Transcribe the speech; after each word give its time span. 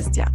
Christian. 0.00 0.34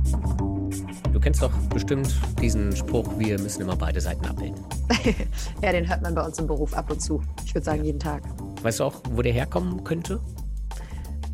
Du 1.12 1.20
kennst 1.20 1.42
doch 1.42 1.52
bestimmt 1.74 2.14
diesen 2.40 2.76
Spruch, 2.76 3.08
wir 3.18 3.40
müssen 3.40 3.64
immer 3.64 3.76
beide 3.76 4.00
Seiten 4.00 4.24
abbilden. 4.28 4.64
ja, 5.64 5.72
den 5.72 5.90
hört 5.90 6.04
man 6.04 6.14
bei 6.14 6.22
uns 6.22 6.38
im 6.38 6.46
Beruf 6.46 6.76
ab 6.76 6.92
und 6.92 7.02
zu. 7.02 7.24
Ich 7.44 7.56
würde 7.56 7.66
sagen, 7.66 7.84
jeden 7.84 8.00
Tag. 8.00 8.22
Weißt 8.62 8.80
du 8.80 8.84
auch, 8.84 9.02
wo 9.10 9.24
der 9.24 9.34
herkommen 9.34 9.84
könnte? 9.84 10.20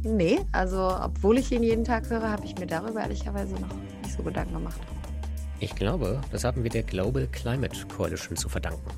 Nee, 0.04 0.40
also 0.54 0.96
obwohl 0.98 1.40
ich 1.40 1.52
ihn 1.52 1.62
jeden 1.62 1.84
Tag 1.84 2.10
höre, 2.10 2.30
habe 2.30 2.46
ich 2.46 2.58
mir 2.58 2.68
darüber 2.68 3.02
ehrlicherweise 3.02 3.54
noch 3.56 3.76
nicht 4.02 4.16
so 4.16 4.24
Gedanken 4.24 4.54
gemacht. 4.54 4.80
Ich 5.60 5.76
glaube, 5.76 6.22
das 6.32 6.46
haben 6.46 6.64
wir 6.64 6.72
der 6.72 6.84
Global 6.84 7.28
Climate 7.34 7.76
Coalition 7.94 8.38
zu 8.38 8.48
verdanken. 8.48 8.90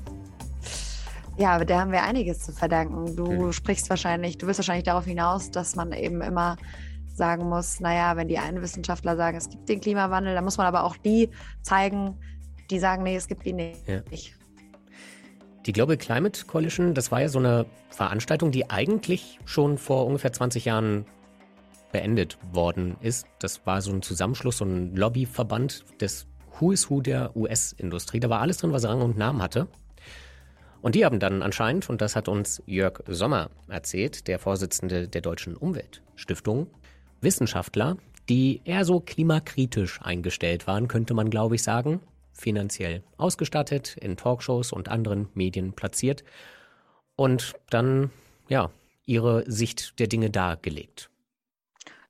Ja, 1.36 1.56
aber 1.56 1.64
da 1.64 1.80
haben 1.80 1.90
wir 1.90 2.04
einiges 2.04 2.38
zu 2.38 2.52
verdanken. 2.52 3.16
Du 3.16 3.26
hm. 3.26 3.52
sprichst 3.52 3.90
wahrscheinlich, 3.90 4.38
du 4.38 4.46
wirst 4.46 4.60
wahrscheinlich 4.60 4.84
darauf 4.84 5.06
hinaus, 5.06 5.50
dass 5.50 5.74
man 5.74 5.90
eben 5.90 6.20
immer 6.20 6.56
sagen 7.16 7.48
muss, 7.48 7.80
naja, 7.80 8.16
wenn 8.16 8.28
die 8.28 8.38
einen 8.38 8.62
Wissenschaftler 8.62 9.16
sagen, 9.16 9.36
es 9.36 9.48
gibt 9.48 9.68
den 9.68 9.80
Klimawandel, 9.80 10.34
dann 10.34 10.44
muss 10.44 10.56
man 10.56 10.66
aber 10.66 10.84
auch 10.84 10.96
die 10.96 11.30
zeigen, 11.62 12.18
die 12.70 12.78
sagen, 12.78 13.02
nee, 13.02 13.16
es 13.16 13.28
gibt 13.28 13.46
ihn 13.46 13.56
nicht. 13.56 13.88
Ja. 13.88 14.02
Die 15.66 15.72
Global 15.72 15.96
Climate 15.96 16.44
Coalition, 16.46 16.94
das 16.94 17.10
war 17.10 17.22
ja 17.22 17.28
so 17.28 17.38
eine 17.38 17.66
Veranstaltung, 17.88 18.50
die 18.50 18.68
eigentlich 18.70 19.38
schon 19.46 19.78
vor 19.78 20.06
ungefähr 20.06 20.32
20 20.32 20.66
Jahren 20.66 21.06
beendet 21.92 22.36
worden 22.52 22.96
ist. 23.00 23.26
Das 23.38 23.64
war 23.66 23.80
so 23.80 23.92
ein 23.92 24.02
Zusammenschluss, 24.02 24.58
so 24.58 24.64
ein 24.64 24.94
Lobbyverband 24.94 25.84
des 26.00 26.26
Who 26.58 26.72
is 26.72 26.90
Who 26.90 27.00
der 27.00 27.36
US-Industrie. 27.36 28.20
Da 28.20 28.28
war 28.28 28.40
alles 28.40 28.58
drin, 28.58 28.72
was 28.72 28.84
Rang 28.84 29.00
und 29.00 29.16
Namen 29.16 29.40
hatte. 29.40 29.68
Und 30.82 30.94
die 30.94 31.06
haben 31.06 31.18
dann 31.18 31.42
anscheinend, 31.42 31.88
und 31.88 32.02
das 32.02 32.14
hat 32.14 32.28
uns 32.28 32.62
Jörg 32.66 33.02
Sommer 33.06 33.48
erzählt, 33.68 34.28
der 34.28 34.38
Vorsitzende 34.38 35.08
der 35.08 35.22
Deutschen 35.22 35.56
Umweltstiftung, 35.56 36.66
Wissenschaftler, 37.24 37.96
die 38.28 38.60
eher 38.64 38.84
so 38.84 39.00
klimakritisch 39.00 40.00
eingestellt 40.02 40.66
waren, 40.66 40.88
könnte 40.88 41.14
man 41.14 41.30
glaube 41.30 41.56
ich 41.56 41.62
sagen, 41.62 42.00
finanziell 42.32 43.02
ausgestattet, 43.16 43.96
in 43.96 44.16
Talkshows 44.16 44.72
und 44.72 44.88
anderen 44.88 45.28
Medien 45.34 45.72
platziert 45.72 46.24
und 47.16 47.54
dann, 47.70 48.10
ja, 48.48 48.70
ihre 49.06 49.44
Sicht 49.50 49.98
der 49.98 50.06
Dinge 50.06 50.30
dargelegt. 50.30 51.10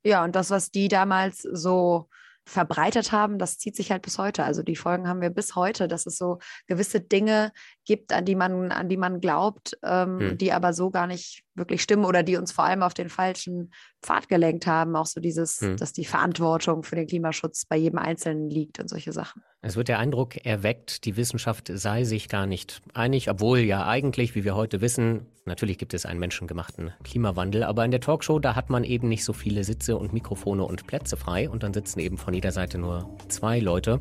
Ja, 0.03 0.25
und 0.25 0.37
das, 0.37 0.51
was 0.51 0.71
die 0.71 0.89
damals 0.89 1.43
so 1.43 2.09
verbreitet 2.47 3.11
haben, 3.11 3.39
das 3.39 3.59
zieht 3.59 3.75
sich 3.75 3.91
halt 3.91 4.03
bis 4.03 4.19
heute. 4.19 4.45
Also 4.45 4.63
die 4.63 4.77
Folgen 4.77 5.09
haben 5.09 5.23
wir 5.23 5.31
bis 5.31 5.57
heute, 5.57 5.89
dass 5.89 6.05
es 6.07 6.19
so 6.19 6.39
gewisse 6.67 7.01
Dinge 7.01 7.53
gibt, 7.87 8.13
an 8.13 8.27
die 8.27 8.35
man, 8.35 8.71
an 8.71 8.89
die 8.89 8.99
man 8.99 9.21
glaubt, 9.21 9.79
ähm, 9.83 10.21
hm. 10.21 10.39
die 10.39 10.53
aber 10.53 10.75
so 10.75 10.91
gar 10.91 11.07
nicht 11.07 11.43
wirklich 11.55 11.83
stimmen 11.83 12.05
oder 12.05 12.23
die 12.23 12.37
uns 12.37 12.53
vor 12.53 12.65
allem 12.65 12.83
auf 12.83 12.95
den 12.95 13.09
falschen 13.09 13.73
Pfad 14.03 14.29
gelenkt 14.29 14.67
haben. 14.67 14.97
Auch 14.97 15.07
so 15.07 15.21
dieses, 15.21 15.61
hm. 15.61 15.77
dass 15.77 15.93
die 15.93 16.05
Verantwortung 16.05 16.83
für 16.83 16.97
den 16.97 17.07
Klimaschutz 17.07 17.65
bei 17.67 17.77
jedem 17.77 17.99
Einzelnen 17.99 18.51
liegt 18.51 18.81
und 18.81 18.89
solche 18.89 19.13
Sachen. 19.13 19.43
Es 19.63 19.77
wird 19.77 19.89
der 19.89 19.99
Eindruck 19.99 20.45
erweckt, 20.45 21.05
die 21.05 21.17
Wissenschaft 21.17 21.71
sei 21.73 22.05
sich 22.05 22.29
gar 22.29 22.47
nicht 22.47 22.83
einig, 22.93 23.31
obwohl 23.31 23.61
ja 23.61 23.87
eigentlich, 23.87 24.35
wie 24.35 24.45
wir 24.45 24.55
heute 24.55 24.81
wissen, 24.81 25.27
natürlich 25.47 25.79
gibt 25.79 25.95
es 25.95 26.05
einen 26.05 26.21
menschengemachten 26.21 26.93
Klimawandel, 27.03 27.65
aber 27.65 27.85
in 27.85 27.91
der 27.91 28.01
Talkshow, 28.01 28.39
da 28.39 28.55
hat 28.57 28.69
man 28.69 28.85
eben 28.85 29.09
nicht 29.09 29.25
so 29.25 29.33
viele 29.33 29.65
Sitze 29.65 29.97
und 29.97 30.13
Mikrofone 30.13 30.65
und 30.65 30.87
Plätze 30.87 31.17
frei 31.17 31.49
und 31.49 31.63
dann 31.63 31.73
sitzen 31.73 32.01
eben 32.01 32.19
von 32.19 32.35
jeder 32.35 32.53
Seite 32.53 32.79
nur 32.79 33.09
zwei 33.29 33.59
Leute. 33.59 34.01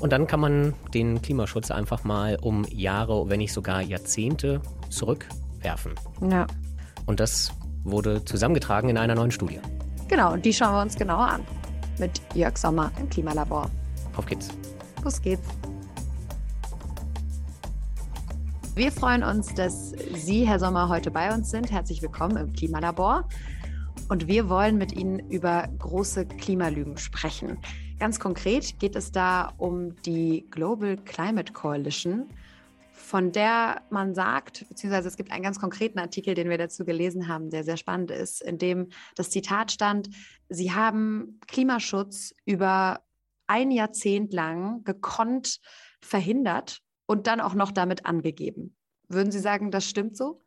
Und 0.00 0.12
dann 0.12 0.26
kann 0.26 0.40
man 0.40 0.74
den 0.92 1.22
Klimaschutz 1.22 1.70
einfach 1.70 2.04
mal 2.04 2.36
um 2.40 2.64
Jahre, 2.70 3.28
wenn 3.28 3.38
nicht 3.38 3.52
sogar 3.52 3.80
Jahrzehnte 3.80 4.60
zurückwerfen. 4.90 5.94
Ja. 6.28 6.46
Und 7.06 7.20
das 7.20 7.52
wurde 7.82 8.24
zusammengetragen 8.24 8.88
in 8.88 8.98
einer 8.98 9.14
neuen 9.14 9.30
Studie. 9.30 9.60
Genau, 10.08 10.32
und 10.32 10.44
die 10.44 10.52
schauen 10.52 10.74
wir 10.74 10.82
uns 10.82 10.96
genauer 10.96 11.28
an. 11.28 11.42
Mit 11.98 12.20
Jörg 12.34 12.56
Sommer 12.56 12.90
im 12.98 13.08
Klimalabor. 13.08 13.70
Auf 14.16 14.26
geht's. 14.26 14.48
Los 15.02 15.20
geht's. 15.20 15.46
Wir 18.74 18.90
freuen 18.90 19.22
uns, 19.22 19.54
dass 19.54 19.92
Sie, 20.14 20.46
Herr 20.46 20.58
Sommer, 20.58 20.88
heute 20.88 21.10
bei 21.10 21.32
uns 21.32 21.50
sind. 21.50 21.70
Herzlich 21.70 22.02
willkommen 22.02 22.36
im 22.36 22.52
Klimalabor. 22.52 23.28
Und 24.08 24.26
wir 24.26 24.48
wollen 24.48 24.78
mit 24.78 24.92
Ihnen 24.92 25.20
über 25.30 25.68
große 25.78 26.26
Klimalügen 26.26 26.96
sprechen. 26.98 27.58
Ganz 28.00 28.18
konkret 28.18 28.78
geht 28.80 28.96
es 28.96 29.12
da 29.12 29.52
um 29.58 29.94
die 30.02 30.46
Global 30.50 30.96
Climate 30.96 31.52
Coalition, 31.52 32.26
von 33.04 33.32
der 33.32 33.82
man 33.90 34.14
sagt, 34.14 34.66
beziehungsweise 34.68 35.08
es 35.08 35.16
gibt 35.16 35.30
einen 35.30 35.42
ganz 35.42 35.60
konkreten 35.60 35.98
Artikel, 35.98 36.34
den 36.34 36.48
wir 36.48 36.58
dazu 36.58 36.84
gelesen 36.84 37.28
haben, 37.28 37.50
der 37.50 37.62
sehr 37.62 37.76
spannend 37.76 38.10
ist, 38.10 38.42
in 38.42 38.58
dem 38.58 38.88
das 39.14 39.30
Zitat 39.30 39.70
stand, 39.70 40.08
Sie 40.48 40.72
haben 40.72 41.38
Klimaschutz 41.46 42.34
über 42.44 43.00
ein 43.46 43.70
Jahrzehnt 43.70 44.32
lang 44.32 44.84
gekonnt 44.84 45.60
verhindert 46.00 46.80
und 47.06 47.26
dann 47.26 47.40
auch 47.40 47.54
noch 47.54 47.72
damit 47.72 48.06
angegeben. 48.06 48.74
Würden 49.08 49.30
Sie 49.30 49.40
sagen, 49.40 49.70
das 49.70 49.88
stimmt 49.88 50.16
so? 50.16 50.40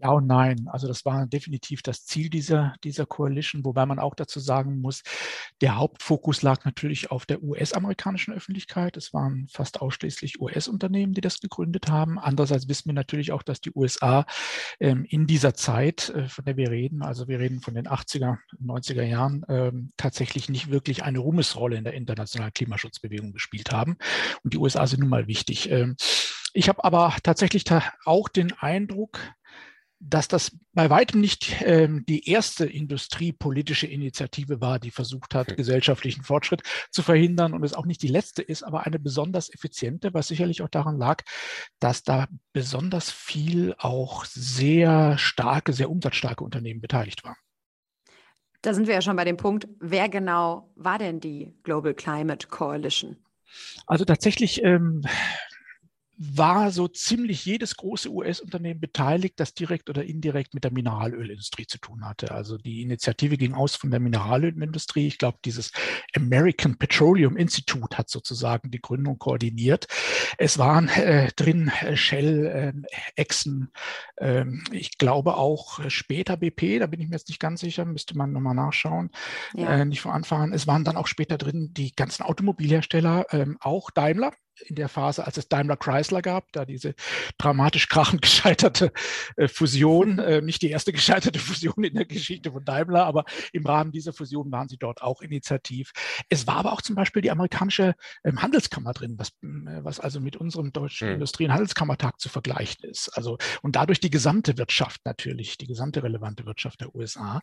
Ja 0.00 0.10
und 0.10 0.26
nein. 0.26 0.68
Also 0.68 0.86
das 0.86 1.04
war 1.04 1.26
definitiv 1.26 1.82
das 1.82 2.04
Ziel 2.04 2.30
dieser, 2.30 2.74
dieser 2.84 3.04
Coalition, 3.04 3.64
wobei 3.64 3.84
man 3.84 3.98
auch 3.98 4.14
dazu 4.14 4.38
sagen 4.38 4.80
muss, 4.80 5.02
der 5.60 5.76
Hauptfokus 5.76 6.42
lag 6.42 6.64
natürlich 6.64 7.10
auf 7.10 7.26
der 7.26 7.42
US-amerikanischen 7.42 8.32
Öffentlichkeit. 8.32 8.96
Es 8.96 9.12
waren 9.12 9.48
fast 9.50 9.80
ausschließlich 9.80 10.40
US-Unternehmen, 10.40 11.14
die 11.14 11.20
das 11.20 11.40
gegründet 11.40 11.88
haben. 11.88 12.18
Andererseits 12.18 12.68
wissen 12.68 12.86
wir 12.86 12.94
natürlich 12.94 13.32
auch, 13.32 13.42
dass 13.42 13.60
die 13.60 13.72
USA 13.74 14.24
ähm, 14.78 15.04
in 15.08 15.26
dieser 15.26 15.54
Zeit, 15.54 16.10
äh, 16.10 16.28
von 16.28 16.44
der 16.44 16.56
wir 16.56 16.70
reden, 16.70 17.02
also 17.02 17.26
wir 17.26 17.40
reden 17.40 17.60
von 17.60 17.74
den 17.74 17.88
80er, 17.88 18.38
90er 18.62 19.02
Jahren, 19.02 19.44
ähm, 19.48 19.92
tatsächlich 19.96 20.48
nicht 20.48 20.70
wirklich 20.70 21.02
eine 21.02 21.18
Ruhmesrolle 21.18 21.76
in 21.76 21.84
der 21.84 21.94
internationalen 21.94 22.52
Klimaschutzbewegung 22.52 23.32
gespielt 23.32 23.72
haben. 23.72 23.96
Und 24.44 24.54
die 24.54 24.58
USA 24.58 24.86
sind 24.86 25.00
nun 25.00 25.08
mal 25.08 25.26
wichtig. 25.26 25.70
Ähm, 25.70 25.96
ich 26.54 26.68
habe 26.68 26.82
aber 26.84 27.14
tatsächlich 27.22 27.64
auch 28.04 28.28
den 28.28 28.52
Eindruck, 28.52 29.20
dass 30.00 30.28
das 30.28 30.56
bei 30.72 30.90
weitem 30.90 31.20
nicht 31.20 31.56
ähm, 31.62 32.04
die 32.08 32.28
erste 32.28 32.66
industriepolitische 32.66 33.86
Initiative 33.86 34.60
war, 34.60 34.78
die 34.78 34.90
versucht 34.90 35.34
hat, 35.34 35.56
gesellschaftlichen 35.56 36.22
Fortschritt 36.22 36.62
zu 36.90 37.02
verhindern 37.02 37.52
und 37.52 37.64
es 37.64 37.74
auch 37.74 37.86
nicht 37.86 38.02
die 38.02 38.08
letzte 38.08 38.42
ist, 38.42 38.62
aber 38.62 38.86
eine 38.86 38.98
besonders 38.98 39.52
effiziente, 39.52 40.14
was 40.14 40.28
sicherlich 40.28 40.62
auch 40.62 40.68
daran 40.68 40.98
lag, 40.98 41.22
dass 41.80 42.04
da 42.04 42.28
besonders 42.52 43.10
viel 43.10 43.74
auch 43.78 44.24
sehr 44.24 45.18
starke, 45.18 45.72
sehr 45.72 45.90
umsatzstarke 45.90 46.44
Unternehmen 46.44 46.80
beteiligt 46.80 47.24
waren. 47.24 47.36
Da 48.62 48.74
sind 48.74 48.86
wir 48.86 48.94
ja 48.94 49.02
schon 49.02 49.16
bei 49.16 49.24
dem 49.24 49.36
Punkt, 49.36 49.68
wer 49.80 50.08
genau 50.08 50.72
war 50.74 50.98
denn 50.98 51.20
die 51.20 51.54
Global 51.62 51.94
Climate 51.94 52.48
Coalition? 52.48 53.16
Also 53.86 54.04
tatsächlich 54.04 54.62
ähm, 54.62 55.02
war 56.20 56.72
so 56.72 56.88
ziemlich 56.88 57.44
jedes 57.44 57.76
große 57.76 58.10
US-Unternehmen 58.10 58.80
beteiligt, 58.80 59.38
das 59.38 59.54
direkt 59.54 59.88
oder 59.88 60.04
indirekt 60.04 60.52
mit 60.52 60.64
der 60.64 60.72
Mineralölindustrie 60.72 61.66
zu 61.68 61.78
tun 61.78 62.04
hatte. 62.04 62.32
Also 62.32 62.58
die 62.58 62.82
Initiative 62.82 63.36
ging 63.36 63.54
aus 63.54 63.76
von 63.76 63.92
der 63.92 64.00
Mineralölindustrie. 64.00 65.06
Ich 65.06 65.18
glaube, 65.18 65.38
dieses 65.44 65.70
American 66.16 66.76
Petroleum 66.76 67.36
Institute 67.36 67.96
hat 67.96 68.10
sozusagen 68.10 68.72
die 68.72 68.80
Gründung 68.80 69.20
koordiniert. 69.20 69.86
Es 70.38 70.58
waren 70.58 70.88
äh, 70.88 71.30
drin 71.36 71.70
äh, 71.82 71.96
Shell, 71.96 72.46
äh, 72.46 72.72
Exxon, 73.14 73.68
äh, 74.16 74.44
ich 74.72 74.98
glaube 74.98 75.36
auch 75.36 75.88
später 75.88 76.36
BP, 76.36 76.80
da 76.80 76.86
bin 76.86 77.00
ich 77.00 77.08
mir 77.08 77.14
jetzt 77.14 77.28
nicht 77.28 77.40
ganz 77.40 77.60
sicher, 77.60 77.84
müsste 77.84 78.18
man 78.18 78.32
nochmal 78.32 78.56
nachschauen, 78.56 79.10
ja. 79.54 79.68
Äh, 79.68 79.84
nicht 79.84 80.00
von 80.00 80.12
Anfang 80.12 80.42
an. 80.42 80.52
Es 80.52 80.66
waren 80.66 80.82
dann 80.82 80.96
auch 80.96 81.06
später 81.06 81.38
drin 81.38 81.72
die 81.74 81.94
ganzen 81.94 82.24
Automobilhersteller, 82.24 83.26
ähm, 83.30 83.56
auch 83.60 83.90
Daimler 83.90 84.32
in 84.66 84.76
der 84.76 84.88
Phase, 84.88 85.24
als 85.26 85.36
es 85.36 85.48
Daimler 85.48 85.76
Chrysler 85.76 86.22
gab, 86.22 86.52
da 86.52 86.64
diese 86.64 86.94
dramatisch 87.38 87.88
krachend 87.88 88.22
gescheiterte 88.22 88.92
äh, 89.36 89.48
Fusion, 89.48 90.18
äh, 90.18 90.40
nicht 90.40 90.62
die 90.62 90.70
erste 90.70 90.92
gescheiterte 90.92 91.38
Fusion 91.38 91.84
in 91.84 91.94
der 91.94 92.06
Geschichte 92.06 92.52
von 92.52 92.64
Daimler, 92.64 93.04
aber 93.04 93.24
im 93.52 93.66
Rahmen 93.66 93.92
dieser 93.92 94.12
Fusion 94.12 94.50
waren 94.50 94.68
sie 94.68 94.78
dort 94.78 95.02
auch 95.02 95.20
initiativ. 95.20 95.92
Es 96.28 96.46
war 96.46 96.56
aber 96.56 96.72
auch 96.72 96.82
zum 96.82 96.94
Beispiel 96.94 97.22
die 97.22 97.30
amerikanische 97.30 97.94
ähm, 98.24 98.42
Handelskammer 98.42 98.92
drin, 98.92 99.14
was, 99.18 99.28
äh, 99.42 99.84
was 99.84 100.00
also 100.00 100.20
mit 100.20 100.36
unserem 100.36 100.72
deutschen 100.72 101.08
mhm. 101.08 101.14
Industrie- 101.14 101.44
und 101.44 101.52
Handelskammertag 101.52 102.20
zu 102.20 102.28
vergleichen 102.28 102.88
ist. 102.88 103.08
Also 103.10 103.38
und 103.62 103.76
dadurch 103.76 104.00
die 104.00 104.10
gesamte 104.10 104.58
Wirtschaft 104.58 105.00
natürlich, 105.04 105.58
die 105.58 105.66
gesamte 105.66 106.02
relevante 106.02 106.44
Wirtschaft 106.46 106.80
der 106.80 106.94
USA. 106.94 107.40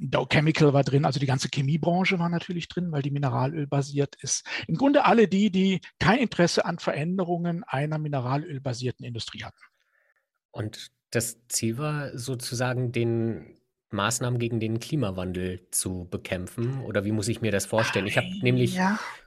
Dow 0.00 0.26
Chemical 0.26 0.72
war 0.72 0.84
drin, 0.84 1.04
also 1.04 1.20
die 1.20 1.26
ganze 1.26 1.48
Chemiebranche 1.48 2.18
war 2.18 2.28
natürlich 2.28 2.68
drin, 2.68 2.92
weil 2.92 3.02
die 3.02 3.10
Mineralöl 3.10 3.66
basiert 3.66 4.16
ist. 4.20 4.46
Im 4.66 4.76
Grunde 4.76 5.04
alle 5.04 5.28
die, 5.28 5.50
die 5.50 5.80
kein 5.98 6.18
Interesse 6.18 6.39
Interesse 6.40 6.64
an 6.64 6.78
Veränderungen 6.78 7.64
einer 7.64 7.98
mineralölbasierten 7.98 9.04
Industrie 9.04 9.44
hatten. 9.44 9.60
Und 10.50 10.90
das 11.10 11.36
Ziel 11.48 11.76
war 11.76 12.16
sozusagen, 12.16 12.92
den 12.92 13.58
Maßnahmen 13.90 14.38
gegen 14.38 14.58
den 14.58 14.80
Klimawandel 14.80 15.68
zu 15.70 16.08
bekämpfen? 16.10 16.80
Oder 16.84 17.04
wie 17.04 17.12
muss 17.12 17.28
ich 17.28 17.42
mir 17.42 17.52
das 17.52 17.66
vorstellen? 17.66 18.06
Ich 18.06 18.16
habe 18.16 18.26
nämlich 18.40 18.78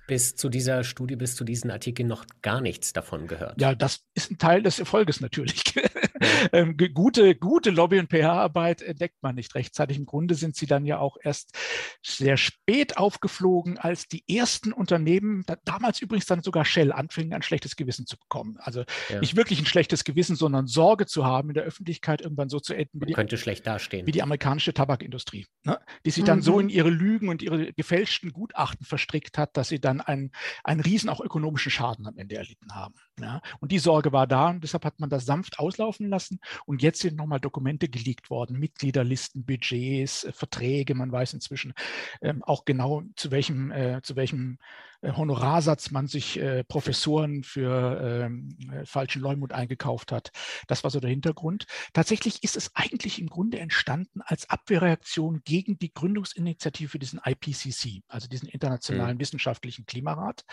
bis 0.07 0.35
zu 0.35 0.49
dieser 0.49 0.83
Studie, 0.83 1.15
bis 1.15 1.35
zu 1.35 1.43
diesen 1.43 1.71
Artikeln 1.71 2.07
noch 2.07 2.25
gar 2.41 2.61
nichts 2.61 2.93
davon 2.93 3.27
gehört. 3.27 3.59
Ja, 3.61 3.73
das 3.73 4.01
ist 4.13 4.31
ein 4.31 4.37
Teil 4.37 4.61
des 4.61 4.79
Erfolges 4.79 5.21
natürlich. 5.21 5.63
ähm, 6.51 6.77
gute, 6.93 7.35
gute 7.35 7.69
Lobby- 7.69 7.99
und 7.99 8.09
PR-Arbeit 8.09 8.81
entdeckt 8.81 9.21
man 9.21 9.35
nicht 9.35 9.55
rechtzeitig. 9.55 9.97
Im 9.97 10.05
Grunde 10.05 10.35
sind 10.35 10.55
sie 10.55 10.65
dann 10.65 10.85
ja 10.85 10.99
auch 10.99 11.17
erst 11.21 11.57
sehr 12.01 12.37
spät 12.37 12.97
aufgeflogen, 12.97 13.77
als 13.77 14.07
die 14.07 14.23
ersten 14.27 14.73
Unternehmen, 14.73 15.43
da, 15.45 15.57
damals 15.63 16.01
übrigens 16.01 16.25
dann 16.25 16.43
sogar 16.43 16.65
Shell, 16.65 16.91
anfingen, 16.91 17.33
ein 17.33 17.41
schlechtes 17.41 17.75
Gewissen 17.75 18.05
zu 18.05 18.17
bekommen. 18.17 18.57
Also 18.59 18.83
ja. 19.09 19.19
nicht 19.19 19.35
wirklich 19.35 19.59
ein 19.59 19.65
schlechtes 19.65 20.03
Gewissen, 20.03 20.35
sondern 20.35 20.67
Sorge 20.67 21.05
zu 21.05 21.25
haben, 21.25 21.49
in 21.49 21.55
der 21.55 21.63
Öffentlichkeit 21.63 22.21
irgendwann 22.21 22.49
so 22.49 22.59
zu 22.59 22.73
enden, 22.73 23.01
wie 23.01 23.05
die, 23.05 23.13
könnte 23.13 23.37
schlecht 23.37 23.65
dastehen. 23.65 24.05
wie 24.05 24.11
die 24.11 24.21
amerikanische 24.21 24.73
Tabakindustrie, 24.73 25.45
ne? 25.63 25.79
die 26.05 26.11
sich 26.11 26.23
mhm. 26.23 26.27
dann 26.27 26.41
so 26.41 26.55
mhm. 26.55 26.61
in 26.61 26.69
ihre 26.69 26.89
Lügen 26.89 27.29
und 27.29 27.41
ihre 27.41 27.73
gefälschten 27.73 28.33
Gutachten 28.33 28.85
verstrickt 28.85 29.37
hat, 29.37 29.55
dass 29.57 29.69
sie 29.69 29.79
dann 29.79 29.92
einen, 30.01 30.31
einen 30.63 30.81
riesen 30.81 31.09
auch 31.09 31.21
ökonomischen 31.21 31.71
Schaden 31.71 32.07
am 32.07 32.17
Ende 32.17 32.35
erlitten 32.35 32.73
haben. 32.73 32.95
Ja? 33.19 33.41
Und 33.59 33.71
die 33.71 33.79
Sorge 33.79 34.11
war 34.11 34.27
da 34.27 34.49
und 34.49 34.63
deshalb 34.63 34.85
hat 34.85 34.99
man 34.99 35.09
das 35.09 35.25
sanft 35.25 35.59
auslaufen 35.59 36.09
lassen. 36.09 36.39
Und 36.65 36.81
jetzt 36.81 36.99
sind 37.01 37.15
nochmal 37.15 37.39
Dokumente 37.39 37.89
geleakt 37.89 38.29
worden, 38.29 38.59
Mitgliederlisten, 38.59 39.45
Budgets, 39.45 40.23
äh, 40.23 40.31
Verträge. 40.31 40.95
Man 40.95 41.11
weiß 41.11 41.33
inzwischen 41.33 41.73
ähm, 42.21 42.43
auch 42.43 42.65
genau, 42.65 43.03
zu 43.15 43.31
welchem, 43.31 43.71
äh, 43.71 44.01
zu 44.01 44.15
welchem 44.15 44.57
Honorarsatz 45.03 45.91
man 45.91 46.07
sich 46.07 46.39
äh, 46.39 46.63
Professoren 46.63 47.43
für 47.43 48.25
ähm, 48.25 48.57
äh, 48.71 48.85
falschen 48.85 49.21
Leumund 49.21 49.51
eingekauft 49.51 50.11
hat. 50.11 50.31
Das 50.67 50.83
war 50.83 50.91
so 50.91 50.99
der 50.99 51.09
Hintergrund. 51.09 51.65
Tatsächlich 51.93 52.43
ist 52.43 52.55
es 52.55 52.75
eigentlich 52.75 53.19
im 53.19 53.27
Grunde 53.27 53.59
entstanden 53.59 54.21
als 54.21 54.49
Abwehrreaktion 54.49 55.41
gegen 55.43 55.77
die 55.77 55.93
Gründungsinitiative 55.93 56.89
für 56.89 56.99
diesen 56.99 57.19
IPCC, 57.23 58.03
also 58.07 58.27
diesen 58.27 58.47
Internationalen 58.47 59.17
mhm. 59.17 59.21
Wissenschaftlichen 59.21 59.85
Klimarat. 59.85 60.45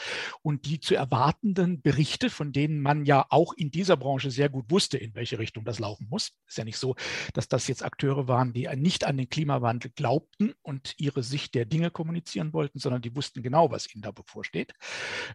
Und 0.42 0.66
die 0.66 0.80
zu 0.80 0.94
erwartenden 0.94 1.80
Berichte, 1.80 2.30
von 2.30 2.52
denen 2.52 2.80
man 2.80 3.04
ja 3.04 3.26
auch 3.30 3.52
in 3.52 3.70
dieser 3.70 3.96
Branche 3.96 4.30
sehr 4.30 4.48
gut 4.48 4.70
wusste, 4.70 4.98
in 4.98 5.14
welche 5.14 5.38
Richtung 5.38 5.64
das 5.64 5.78
laufen 5.78 6.08
muss. 6.10 6.32
Ist 6.46 6.58
ja 6.58 6.64
nicht 6.64 6.78
so, 6.78 6.96
dass 7.34 7.48
das 7.48 7.68
jetzt 7.68 7.84
Akteure 7.84 8.26
waren, 8.26 8.52
die 8.52 8.68
nicht 8.76 9.04
an 9.04 9.16
den 9.16 9.28
Klimawandel 9.28 9.90
glaubten 9.90 10.54
und 10.62 10.94
ihre 10.98 11.22
Sicht 11.22 11.54
der 11.54 11.66
Dinge 11.66 11.90
kommunizieren 11.90 12.52
wollten, 12.52 12.78
sondern 12.78 13.02
die 13.02 13.14
wussten 13.14 13.42
genau, 13.42 13.70
was 13.70 13.92
ihnen 13.94 14.02
da 14.02 14.10
bevor 14.10 14.39
bevorsteht. 14.40 14.72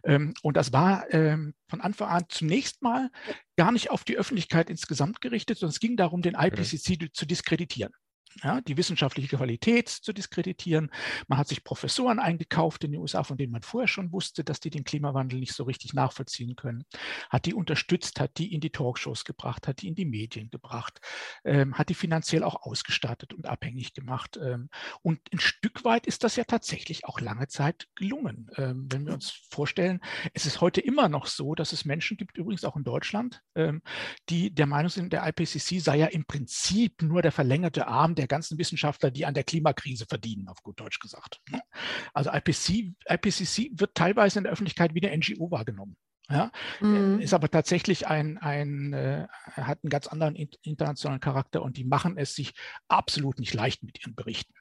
Ähm, 0.04 0.34
und 0.42 0.56
das 0.56 0.72
war 0.72 1.12
ähm, 1.12 1.54
von 1.68 1.80
Anfang 1.80 2.08
an 2.08 2.24
zunächst 2.28 2.82
mal 2.82 3.10
gar 3.56 3.72
nicht 3.72 3.90
auf 3.90 4.04
die 4.04 4.16
Öffentlichkeit 4.16 4.70
insgesamt 4.70 5.20
gerichtet, 5.20 5.58
sondern 5.58 5.72
es 5.72 5.80
ging 5.80 5.96
darum, 5.96 6.22
den 6.22 6.34
IPCC 6.34 7.00
mhm. 7.00 7.08
zu 7.12 7.26
diskreditieren 7.26 7.92
ja, 8.42 8.60
die 8.60 8.76
wissenschaftliche 8.76 9.36
Qualität 9.36 9.88
zu 9.88 10.12
diskreditieren. 10.12 10.90
Man 11.28 11.38
hat 11.38 11.48
sich 11.48 11.64
Professoren 11.64 12.18
eingekauft 12.18 12.84
in 12.84 12.92
den 12.92 13.00
USA, 13.00 13.24
von 13.24 13.36
denen 13.36 13.52
man 13.52 13.62
vorher 13.62 13.88
schon 13.88 14.12
wusste, 14.12 14.44
dass 14.44 14.60
die 14.60 14.70
den 14.70 14.84
Klimawandel 14.84 15.38
nicht 15.38 15.54
so 15.54 15.64
richtig 15.64 15.94
nachvollziehen 15.94 16.56
können, 16.56 16.84
hat 17.30 17.46
die 17.46 17.54
unterstützt, 17.54 18.20
hat 18.20 18.38
die 18.38 18.52
in 18.52 18.60
die 18.60 18.70
Talkshows 18.70 19.24
gebracht, 19.24 19.66
hat 19.66 19.82
die 19.82 19.88
in 19.88 19.94
die 19.94 20.04
Medien 20.04 20.50
gebracht, 20.50 21.00
ähm, 21.44 21.78
hat 21.78 21.88
die 21.88 21.94
finanziell 21.94 22.44
auch 22.44 22.62
ausgestattet 22.62 23.32
und 23.32 23.46
abhängig 23.46 23.94
gemacht. 23.94 24.38
Ähm, 24.42 24.68
und 25.02 25.20
ein 25.32 25.40
Stück 25.40 25.84
weit 25.84 26.06
ist 26.06 26.24
das 26.24 26.36
ja 26.36 26.44
tatsächlich 26.44 27.06
auch 27.06 27.20
lange 27.20 27.48
Zeit 27.48 27.88
gelungen. 27.94 28.50
Ähm, 28.56 28.86
wenn 28.90 29.06
wir 29.06 29.14
uns 29.14 29.30
vorstellen, 29.50 30.00
es 30.34 30.46
ist 30.46 30.60
heute 30.60 30.80
immer 30.80 31.08
noch 31.08 31.26
so, 31.26 31.54
dass 31.54 31.72
es 31.72 31.84
Menschen 31.84 32.16
gibt, 32.16 32.36
übrigens 32.36 32.64
auch 32.64 32.76
in 32.76 32.84
Deutschland, 32.84 33.42
ähm, 33.54 33.82
die 34.28 34.54
der 34.54 34.66
Meinung 34.66 34.90
sind, 34.90 35.12
der 35.12 35.26
IPCC 35.26 35.80
sei 35.80 35.96
ja 35.96 36.06
im 36.06 36.26
Prinzip 36.26 37.02
nur 37.02 37.22
der 37.22 37.32
verlängerte 37.32 37.86
Arm 37.86 38.14
der 38.14 38.25
der 38.26 38.36
ganzen 38.36 38.58
Wissenschaftler, 38.58 39.10
die 39.10 39.24
an 39.24 39.34
der 39.34 39.44
Klimakrise 39.44 40.06
verdienen, 40.06 40.48
auf 40.48 40.62
gut 40.62 40.80
Deutsch 40.80 40.98
gesagt. 40.98 41.40
Ne? 41.50 41.60
Also 42.12 42.30
IPC, 42.32 42.94
IPCC 43.08 43.70
wird 43.78 43.94
teilweise 43.94 44.38
in 44.38 44.44
der 44.44 44.52
Öffentlichkeit 44.52 44.94
wie 44.94 45.06
eine 45.06 45.16
NGO 45.16 45.50
wahrgenommen. 45.50 45.96
Ja, 46.28 46.50
mhm. 46.80 47.20
ist 47.20 47.34
aber 47.34 47.48
tatsächlich 47.48 48.08
ein, 48.08 48.36
ein 48.38 48.92
äh, 48.92 49.28
hat 49.52 49.78
einen 49.84 49.90
ganz 49.90 50.08
anderen 50.08 50.34
internationalen 50.34 51.20
Charakter 51.20 51.62
und 51.62 51.76
die 51.76 51.84
machen 51.84 52.18
es 52.18 52.34
sich 52.34 52.52
absolut 52.88 53.38
nicht 53.38 53.54
leicht 53.54 53.84
mit 53.84 54.00
ihren 54.00 54.16
Berichten. 54.16 54.52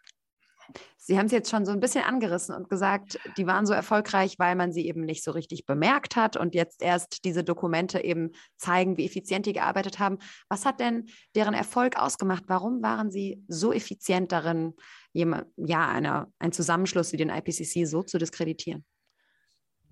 Sie 0.98 1.18
haben 1.18 1.28
es 1.28 1.32
jetzt 1.32 1.52
schon 1.52 1.66
so 1.66 1.72
ein 1.72 1.80
bisschen 1.80 2.04
angerissen 2.04 2.56
und 2.56 2.70
gesagt, 2.70 3.20
die 3.38 3.46
waren 3.46 3.66
so 3.66 3.74
erfolgreich, 3.74 4.40
weil 4.40 4.56
man 4.56 4.72
sie 4.72 4.88
eben 4.88 5.02
nicht 5.02 5.24
so 5.24 5.32
richtig 5.32 5.66
bemerkt 5.66 6.16
hat 6.16 6.36
und 6.36 6.56
jetzt 6.56 6.82
erst 6.82 7.26
diese 7.26 7.44
Dokumente 7.44 8.04
eben 8.04 8.32
zeigen, 8.58 8.98
wie 8.98 9.06
effizient 9.06 9.46
die 9.46 9.54
gearbeitet 9.54 10.00
haben. 10.00 10.18
Was 10.50 10.66
hat 10.66 10.80
denn 10.80 11.06
deren 11.36 11.54
Erfolg 11.54 11.98
ausgemacht? 11.98 12.46
Warum 12.48 12.82
waren 12.82 13.12
sie 13.12 13.44
so 13.48 13.72
effizient 13.72 14.32
darin, 14.32 14.74
ja, 15.14 15.88
eine, 15.88 16.28
einen 16.40 16.52
Zusammenschluss 16.52 17.12
wie 17.14 17.18
den 17.18 17.30
IPCC 17.30 17.86
so 17.86 18.02
zu 18.02 18.18
diskreditieren? 18.18 18.84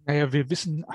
Naja, 0.05 0.33
wir 0.33 0.49
wissen 0.49 0.85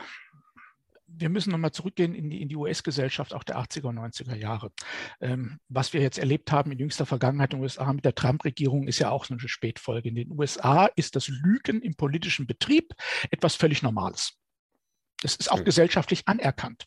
wir 1.09 1.29
müssen 1.29 1.51
nochmal 1.51 1.73
zurückgehen 1.73 2.15
in 2.15 2.31
die, 2.31 2.43
in 2.43 2.49
die 2.49 2.57
US-Gesellschaft 2.57 3.35
auch 3.35 3.43
der 3.43 3.59
80er 3.59 3.87
und 3.87 3.99
90er 3.99 4.35
Jahre. 4.35 4.71
Ähm, 5.21 5.59
was 5.69 5.93
wir 5.93 6.01
jetzt 6.01 6.19
erlebt 6.19 6.53
haben 6.53 6.71
in 6.73 6.79
jüngster 6.79 7.07
Vergangenheit 7.07 7.53
in 7.53 7.59
den 7.59 7.63
USA 7.63 7.93
mit 7.93 8.05
der 8.05 8.15
Trump-Regierung 8.15 8.87
ist 8.87 8.99
ja 8.99 9.11
auch 9.11 9.25
so 9.25 9.35
eine 9.35 9.49
Spätfolge. 9.49 10.09
In 10.09 10.15
den 10.15 10.31
USA 10.31 10.87
ist 10.87 11.17
das 11.17 11.29
Lügen 11.29 11.83
im 11.83 11.95
politischen 11.95 12.47
Betrieb 12.47 12.93
etwas 13.31 13.55
völlig 13.55 13.83
Normales. 13.83 14.35
Das 15.23 15.35
ist 15.35 15.51
auch 15.51 15.61
mhm. 15.61 15.65
gesellschaftlich 15.65 16.23
anerkannt. 16.27 16.87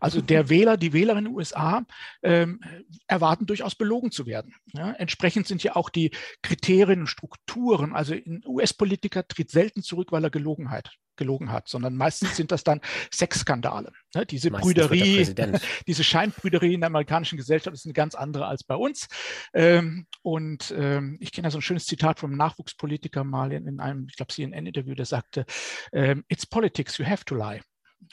Also 0.00 0.20
der 0.20 0.48
Wähler, 0.48 0.76
die 0.76 0.92
Wähler 0.92 1.16
in 1.16 1.24
den 1.24 1.34
USA 1.34 1.84
ähm, 2.22 2.60
erwarten 3.06 3.46
durchaus 3.46 3.74
belogen 3.74 4.10
zu 4.10 4.26
werden. 4.26 4.54
Ja, 4.72 4.92
entsprechend 4.92 5.46
sind 5.46 5.62
ja 5.62 5.76
auch 5.76 5.90
die 5.90 6.10
Kriterien 6.42 7.00
und 7.00 7.06
Strukturen. 7.06 7.94
Also 7.94 8.14
ein 8.14 8.42
US-Politiker 8.46 9.26
tritt 9.26 9.50
selten 9.50 9.82
zurück, 9.82 10.12
weil 10.12 10.24
er 10.24 10.30
Gelogenheit 10.30 10.90
gelogen 11.16 11.52
hat, 11.52 11.68
sondern 11.68 11.96
meistens 11.96 12.36
sind 12.36 12.52
das 12.52 12.64
dann 12.64 12.80
Sexskandale. 13.12 13.92
Ne? 14.14 14.26
Diese 14.26 14.50
meistens 14.50 14.74
Brüderie, 14.74 15.26
diese 15.86 16.04
Scheinbrüderie 16.04 16.74
in 16.74 16.80
der 16.80 16.88
amerikanischen 16.88 17.36
Gesellschaft 17.36 17.74
ist 17.74 17.86
eine 17.86 17.94
ganz 17.94 18.14
andere 18.14 18.46
als 18.46 18.64
bei 18.64 18.74
uns. 18.74 19.08
Ähm, 19.52 20.06
und 20.22 20.74
ähm, 20.76 21.16
ich 21.20 21.32
kenne 21.32 21.46
da 21.46 21.50
so 21.50 21.58
ein 21.58 21.62
schönes 21.62 21.86
Zitat 21.86 22.18
vom 22.18 22.36
Nachwuchspolitiker 22.36 23.24
mal 23.24 23.52
in, 23.52 23.66
in 23.66 23.80
einem, 23.80 24.06
ich 24.08 24.16
glaube, 24.16 24.32
CNN-Interview, 24.32 24.94
der 24.94 25.06
sagte, 25.06 25.44
ähm, 25.92 26.24
It's 26.28 26.46
politics, 26.46 26.98
you 26.98 27.06
have 27.06 27.24
to 27.24 27.34
lie. 27.34 27.60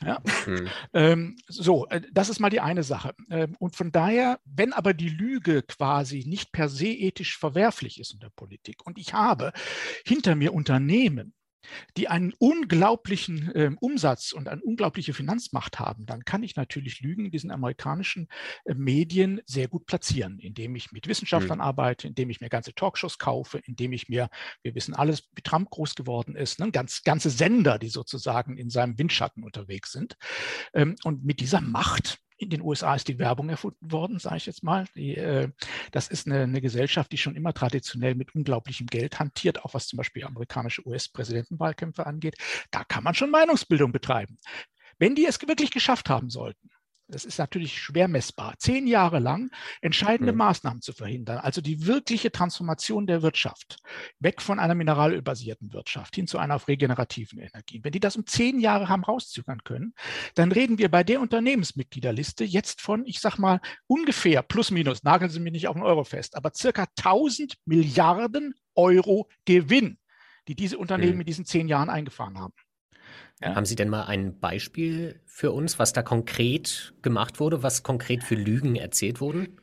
Ja? 0.01 0.21
Mhm. 0.47 0.69
Ähm, 0.93 1.35
so, 1.47 1.87
äh, 1.87 2.01
das 2.11 2.29
ist 2.29 2.39
mal 2.39 2.49
die 2.49 2.61
eine 2.61 2.83
Sache. 2.83 3.13
Ähm, 3.29 3.55
und 3.59 3.75
von 3.75 3.91
daher, 3.91 4.39
wenn 4.45 4.73
aber 4.73 4.93
die 4.93 5.09
Lüge 5.09 5.63
quasi 5.63 6.23
nicht 6.25 6.51
per 6.51 6.69
se 6.69 6.87
ethisch 6.87 7.37
verwerflich 7.37 7.99
ist 7.99 8.13
in 8.13 8.19
der 8.19 8.29
Politik 8.29 8.85
und 8.85 8.97
ich 8.97 9.13
habe 9.13 9.51
hinter 10.05 10.35
mir 10.35 10.53
Unternehmen, 10.53 11.33
die 11.97 12.07
einen 12.07 12.33
unglaublichen 12.37 13.51
äh, 13.53 13.71
Umsatz 13.79 14.31
und 14.31 14.47
eine 14.47 14.61
unglaubliche 14.61 15.13
Finanzmacht 15.13 15.79
haben, 15.79 16.05
dann 16.05 16.25
kann 16.25 16.43
ich 16.43 16.55
natürlich 16.55 17.01
Lügen 17.01 17.25
in 17.25 17.31
diesen 17.31 17.51
amerikanischen 17.51 18.27
äh, 18.65 18.73
Medien 18.73 19.41
sehr 19.45 19.67
gut 19.67 19.85
platzieren, 19.85 20.39
indem 20.39 20.75
ich 20.75 20.91
mit 20.91 21.07
Wissenschaftlern 21.07 21.59
mhm. 21.59 21.63
arbeite, 21.63 22.07
indem 22.07 22.29
ich 22.29 22.41
mir 22.41 22.49
ganze 22.49 22.73
Talkshows 22.73 23.17
kaufe, 23.17 23.59
indem 23.59 23.93
ich 23.93 24.09
mir, 24.09 24.29
wir 24.63 24.75
wissen 24.75 24.93
alles, 24.93 25.29
wie 25.35 25.41
Trump 25.41 25.69
groß 25.69 25.95
geworden 25.95 26.35
ist, 26.35 26.59
ne, 26.59 26.71
ganz, 26.71 27.03
ganze 27.03 27.29
Sender, 27.29 27.79
die 27.79 27.89
sozusagen 27.89 28.57
in 28.57 28.69
seinem 28.69 28.97
Windschatten 28.97 29.43
unterwegs 29.43 29.91
sind. 29.91 30.17
Ähm, 30.73 30.95
und 31.03 31.23
mit 31.23 31.39
dieser 31.39 31.61
Macht 31.61 32.19
in 32.41 32.49
den 32.49 32.61
USA 32.61 32.95
ist 32.95 33.07
die 33.07 33.19
Werbung 33.19 33.49
erfunden 33.49 33.91
worden, 33.91 34.19
sage 34.19 34.37
ich 34.37 34.45
jetzt 34.45 34.63
mal. 34.63 34.85
Die, 34.95 35.15
äh, 35.15 35.49
das 35.91 36.07
ist 36.07 36.27
eine, 36.27 36.43
eine, 36.43 36.61
Gesellschaft, 36.61 37.11
die 37.11 37.17
schon 37.17 37.35
immer 37.35 37.53
traditionell 37.53 38.15
mit 38.15 38.33
unglaublichem 38.33 38.87
Geld 38.87 39.19
hantiert, 39.19 39.63
auch 39.63 39.73
was 39.73 39.87
zum 39.87 39.97
Beispiel 39.97 40.25
amerikanische 40.25 40.85
US-Präsidentenwahlkämpfe 40.87 42.05
angeht. 42.05 42.35
Da 42.71 42.83
kann 42.83 43.03
man 43.03 43.13
schon 43.13 43.29
Meinungsbildung 43.29 43.91
betreiben. 43.91 44.37
Wenn 44.97 45.15
die 45.15 45.25
es 45.25 45.41
wirklich 45.47 45.71
geschafft 45.71 46.09
haben 46.09 46.29
sollten, 46.29 46.69
das 47.11 47.25
ist 47.25 47.37
natürlich 47.37 47.79
schwer 47.79 48.07
messbar, 48.07 48.55
zehn 48.57 48.87
Jahre 48.87 49.19
lang 49.19 49.51
entscheidende 49.81 50.31
mhm. 50.31 50.39
Maßnahmen 50.39 50.81
zu 50.81 50.93
verhindern, 50.93 51.37
also 51.39 51.61
die 51.61 51.85
wirkliche 51.85 52.31
Transformation 52.31 53.07
der 53.07 53.21
Wirtschaft, 53.21 53.77
weg 54.19 54.41
von 54.41 54.59
einer 54.59 54.75
mineralölbasierten 54.75 55.73
Wirtschaft 55.73 56.15
hin 56.15 56.27
zu 56.27 56.37
einer 56.37 56.55
auf 56.55 56.67
regenerativen 56.67 57.39
Energien. 57.39 57.83
Wenn 57.83 57.91
die 57.91 57.99
das 57.99 58.15
um 58.15 58.25
zehn 58.25 58.59
Jahre 58.59 58.89
haben 58.89 59.03
rauszögern 59.03 59.63
können, 59.63 59.93
dann 60.35 60.51
reden 60.51 60.77
wir 60.77 60.89
bei 60.89 61.03
der 61.03 61.21
Unternehmensmitgliederliste 61.21 62.43
jetzt 62.43 62.81
von, 62.81 63.05
ich 63.05 63.19
sag 63.19 63.37
mal, 63.37 63.59
ungefähr, 63.87 64.41
plus 64.41 64.71
minus, 64.71 65.03
nageln 65.03 65.29
Sie 65.29 65.39
mich 65.39 65.53
nicht 65.53 65.67
auf 65.67 65.75
den 65.75 65.83
Euro 65.83 66.03
fest, 66.03 66.35
aber 66.35 66.51
circa 66.53 66.87
1000 66.97 67.57
Milliarden 67.65 68.55
Euro 68.75 69.29
Gewinn, 69.45 69.97
die 70.47 70.55
diese 70.55 70.77
Unternehmen 70.77 71.15
mhm. 71.15 71.21
in 71.21 71.25
diesen 71.27 71.45
zehn 71.45 71.67
Jahren 71.67 71.89
eingefahren 71.89 72.39
haben. 72.39 72.53
Ja. 73.41 73.55
Haben 73.55 73.65
Sie 73.65 73.75
denn 73.75 73.89
mal 73.89 74.03
ein 74.03 74.39
Beispiel 74.39 75.19
für 75.25 75.51
uns, 75.51 75.79
was 75.79 75.93
da 75.93 76.03
konkret 76.03 76.93
gemacht 77.01 77.39
wurde, 77.39 77.63
was 77.63 77.83
konkret 77.83 78.23
für 78.23 78.35
Lügen 78.35 78.75
erzählt 78.75 79.19
wurden? 79.21 79.57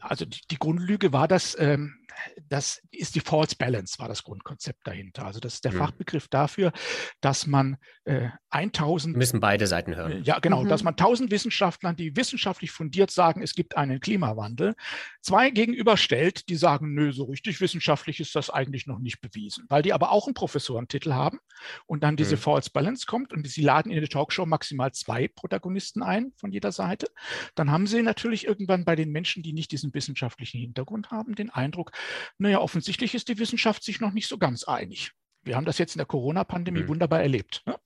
Also 0.00 0.24
die, 0.24 0.40
die 0.50 0.58
Grundlüge 0.58 1.12
war, 1.12 1.28
dass 1.28 1.56
ähm, 1.58 2.02
das 2.48 2.82
ist 2.90 3.14
die 3.14 3.20
False 3.20 3.56
Balance, 3.56 3.98
war 3.98 4.08
das 4.08 4.22
Grundkonzept 4.22 4.86
dahinter. 4.86 5.24
Also 5.24 5.40
das 5.40 5.54
ist 5.54 5.64
der 5.64 5.72
mhm. 5.72 5.78
Fachbegriff 5.78 6.28
dafür, 6.28 6.72
dass 7.20 7.46
man 7.46 7.76
äh, 8.04 8.28
1000... 8.50 9.16
Müssen 9.16 9.40
beide 9.40 9.66
Seiten 9.66 9.96
hören. 9.96 10.12
Äh, 10.12 10.20
ja, 10.20 10.38
genau, 10.38 10.64
mhm. 10.64 10.68
dass 10.68 10.82
man 10.82 10.92
1000 10.92 11.30
Wissenschaftlern, 11.30 11.96
die 11.96 12.16
wissenschaftlich 12.16 12.70
fundiert 12.70 13.10
sagen, 13.10 13.42
es 13.42 13.54
gibt 13.54 13.76
einen 13.76 14.00
Klimawandel, 14.00 14.74
zwei 15.20 15.50
gegenüberstellt, 15.50 16.48
die 16.48 16.56
sagen, 16.56 16.94
nö, 16.94 17.12
so 17.12 17.24
richtig 17.24 17.60
wissenschaftlich 17.60 18.20
ist 18.20 18.34
das 18.34 18.50
eigentlich 18.50 18.86
noch 18.86 18.98
nicht 18.98 19.20
bewiesen, 19.20 19.64
weil 19.68 19.82
die 19.82 19.92
aber 19.92 20.12
auch 20.12 20.26
einen 20.26 20.34
Professorentitel 20.34 21.12
haben 21.12 21.38
und 21.86 22.02
dann 22.02 22.16
diese 22.16 22.36
mhm. 22.36 22.40
False 22.40 22.70
Balance 22.72 23.06
kommt 23.06 23.32
und 23.32 23.46
sie 23.46 23.62
laden 23.62 23.90
in 23.90 24.00
der 24.00 24.08
Talkshow 24.08 24.46
maximal 24.46 24.92
zwei 24.92 25.28
Protagonisten 25.28 26.02
ein 26.02 26.32
von 26.36 26.52
jeder 26.52 26.72
Seite, 26.72 27.06
dann 27.54 27.70
haben 27.70 27.86
sie 27.86 28.02
natürlich 28.02 28.46
irgendwann 28.46 28.84
bei 28.84 28.96
den 28.96 29.10
Menschen, 29.10 29.42
die 29.42 29.52
nicht 29.52 29.72
diesen 29.82 29.94
wissenschaftlichen 29.94 30.60
Hintergrund 30.60 31.10
haben, 31.10 31.34
den 31.34 31.50
Eindruck, 31.50 31.92
naja, 32.38 32.60
offensichtlich 32.60 33.14
ist 33.14 33.28
die 33.28 33.38
Wissenschaft 33.38 33.82
sich 33.82 34.00
noch 34.00 34.12
nicht 34.12 34.28
so 34.28 34.38
ganz 34.38 34.64
einig. 34.64 35.12
Wir 35.42 35.56
haben 35.56 35.64
das 35.64 35.78
jetzt 35.78 35.96
in 35.96 35.98
der 35.98 36.06
Corona-Pandemie 36.06 36.84
mhm. 36.84 36.88
wunderbar 36.88 37.20
erlebt. 37.20 37.62
Ne? 37.66 37.76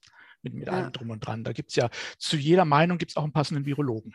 Mit, 0.43 0.55
mit 0.55 0.67
ja. 0.67 0.75
allem 0.75 0.93
drum 0.93 1.11
und 1.11 1.27
dran. 1.27 1.43
Da 1.43 1.53
gibt 1.53 1.71
es 1.71 1.77
ja 1.77 1.89
zu 2.19 2.37
jeder 2.37 2.65
Meinung 2.65 2.99
gibt 2.99 3.13
es 3.13 3.17
auch 3.17 3.25
einen 3.25 3.33
passenden 3.33 3.65
Virologen. 3.65 4.15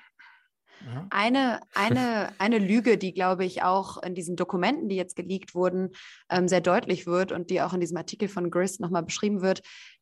Ja. 0.85 1.07
Eine, 1.09 1.59
eine, 1.73 2.29
eine 2.37 2.57
Lüge, 2.57 2.97
die, 2.97 3.13
glaube 3.13 3.45
ich, 3.45 3.63
auch 3.63 4.01
in 4.01 4.15
diesen 4.15 4.35
Dokumenten, 4.35 4.89
die 4.89 4.95
jetzt 4.95 5.15
geleakt 5.15 5.53
wurden, 5.55 5.91
ähm, 6.29 6.47
sehr 6.47 6.61
deutlich 6.61 7.05
wird 7.05 7.31
und 7.31 7.49
die 7.49 7.61
auch 7.61 7.73
in 7.73 7.79
diesem 7.79 7.97
Artikel 7.97 8.27
von 8.27 8.51
Grist 8.51 8.79
nochmal 8.79 9.03
beschrieben 9.03 9.41
wird, 9.41 9.61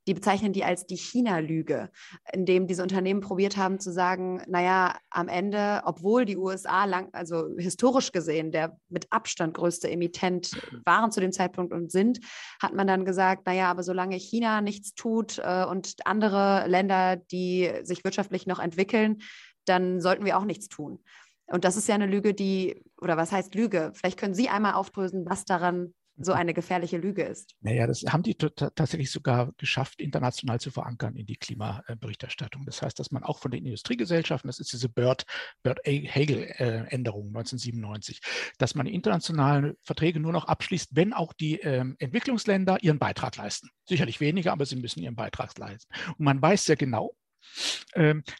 die 0.10 0.16
bezeichnen 0.16 0.54
die 0.54 0.64
als 0.64 0.88
die 0.88 0.98
China-Lüge, 0.98 1.92
in 2.34 2.46
dem 2.46 2.66
diese 2.66 2.82
Unternehmen 2.82 3.22
probiert 3.22 3.58
haben 3.58 3.80
zu 3.80 3.92
sagen, 3.92 4.42
naja, 4.48 4.96
am 5.12 5.28
Ende, 5.28 5.82
obwohl 5.86 6.26
die 6.26 6.36
USA 6.36 6.86
lang, 6.86 7.10
also 7.12 7.50
historisch 7.58 8.12
gesehen 8.12 8.52
der 8.52 8.76
mit 8.90 9.06
Abstand 9.12 9.54
größte 9.54 9.88
Emittent 9.88 10.52
waren 10.84 11.12
zu 11.12 11.20
dem 11.20 11.32
Zeitpunkt 11.32 11.74
und 11.74 11.92
sind, 11.92 12.22
hat 12.60 12.74
man 12.74 12.88
dann 12.88 13.06
gesagt, 13.06 13.46
naja, 13.46 13.70
aber 13.70 13.84
solange 13.84 14.16
China 14.16 14.62
nichts 14.62 14.96
tut 14.96 15.40
äh, 15.44 15.64
und 15.66 15.94
andere 16.06 16.66
Länder, 16.68 17.18
die 17.18 17.72
sich 17.84 18.04
wirtschaftlich 18.04 18.48
noch 18.48 18.60
entwickeln, 18.60 19.22
dann 19.70 20.02
sollten 20.02 20.26
wir 20.26 20.38
auch 20.38 20.46
nichts 20.46 20.68
tun. 20.68 21.00
Und 21.48 21.64
das 21.66 21.78
ist 21.78 21.88
ja 21.88 21.96
eine 21.96 22.06
Lüge, 22.06 22.34
die, 22.34 22.84
oder 23.02 23.18
was 23.18 23.32
heißt 23.32 23.56
Lüge? 23.56 23.92
Vielleicht 23.96 24.20
können 24.20 24.36
Sie 24.36 24.50
einmal 24.50 24.74
aufdrösen, 24.74 25.26
was 25.28 25.46
daran 25.46 25.94
so 26.22 26.34
eine 26.34 26.54
gefährliche 26.54 26.98
Lüge 26.98 27.24
ist. 27.24 27.56
Naja, 27.62 27.88
das 27.88 28.04
haben 28.10 28.24
die 28.24 28.36
tatsächlich 28.36 29.10
sogar 29.10 29.54
geschafft, 29.58 30.02
international 30.02 30.60
zu 30.60 30.70
verankern 30.70 31.16
in 31.16 31.26
die 31.26 31.38
Klimaberichterstattung. 31.38 32.66
Das 32.66 32.82
heißt, 32.82 33.00
dass 33.00 33.12
man 33.12 33.24
auch 33.24 33.40
von 33.40 33.52
den 33.52 33.66
Industriegesellschaften, 33.66 34.50
das 34.50 34.60
ist 34.60 34.74
diese 34.74 34.90
Bird, 34.90 35.24
Bird 35.64 35.80
Hagel-Änderung 35.86 37.28
1997, 37.28 38.20
dass 38.58 38.76
man 38.76 38.86
internationale 38.86 39.78
Verträge 39.84 40.20
nur 40.20 40.34
noch 40.34 40.46
abschließt, 40.46 40.90
wenn 40.94 41.14
auch 41.14 41.34
die 41.34 41.60
ähm, 41.62 41.96
Entwicklungsländer 42.00 42.84
ihren 42.84 43.00
Beitrag 43.00 43.38
leisten. 43.38 43.70
Sicherlich 43.88 44.20
weniger, 44.20 44.52
aber 44.52 44.66
sie 44.66 44.76
müssen 44.76 45.02
ihren 45.02 45.16
Beitrag 45.16 45.58
leisten. 45.58 45.94
Und 46.10 46.26
man 46.26 46.42
weiß 46.42 46.66
sehr 46.66 46.76
genau, 46.76 47.16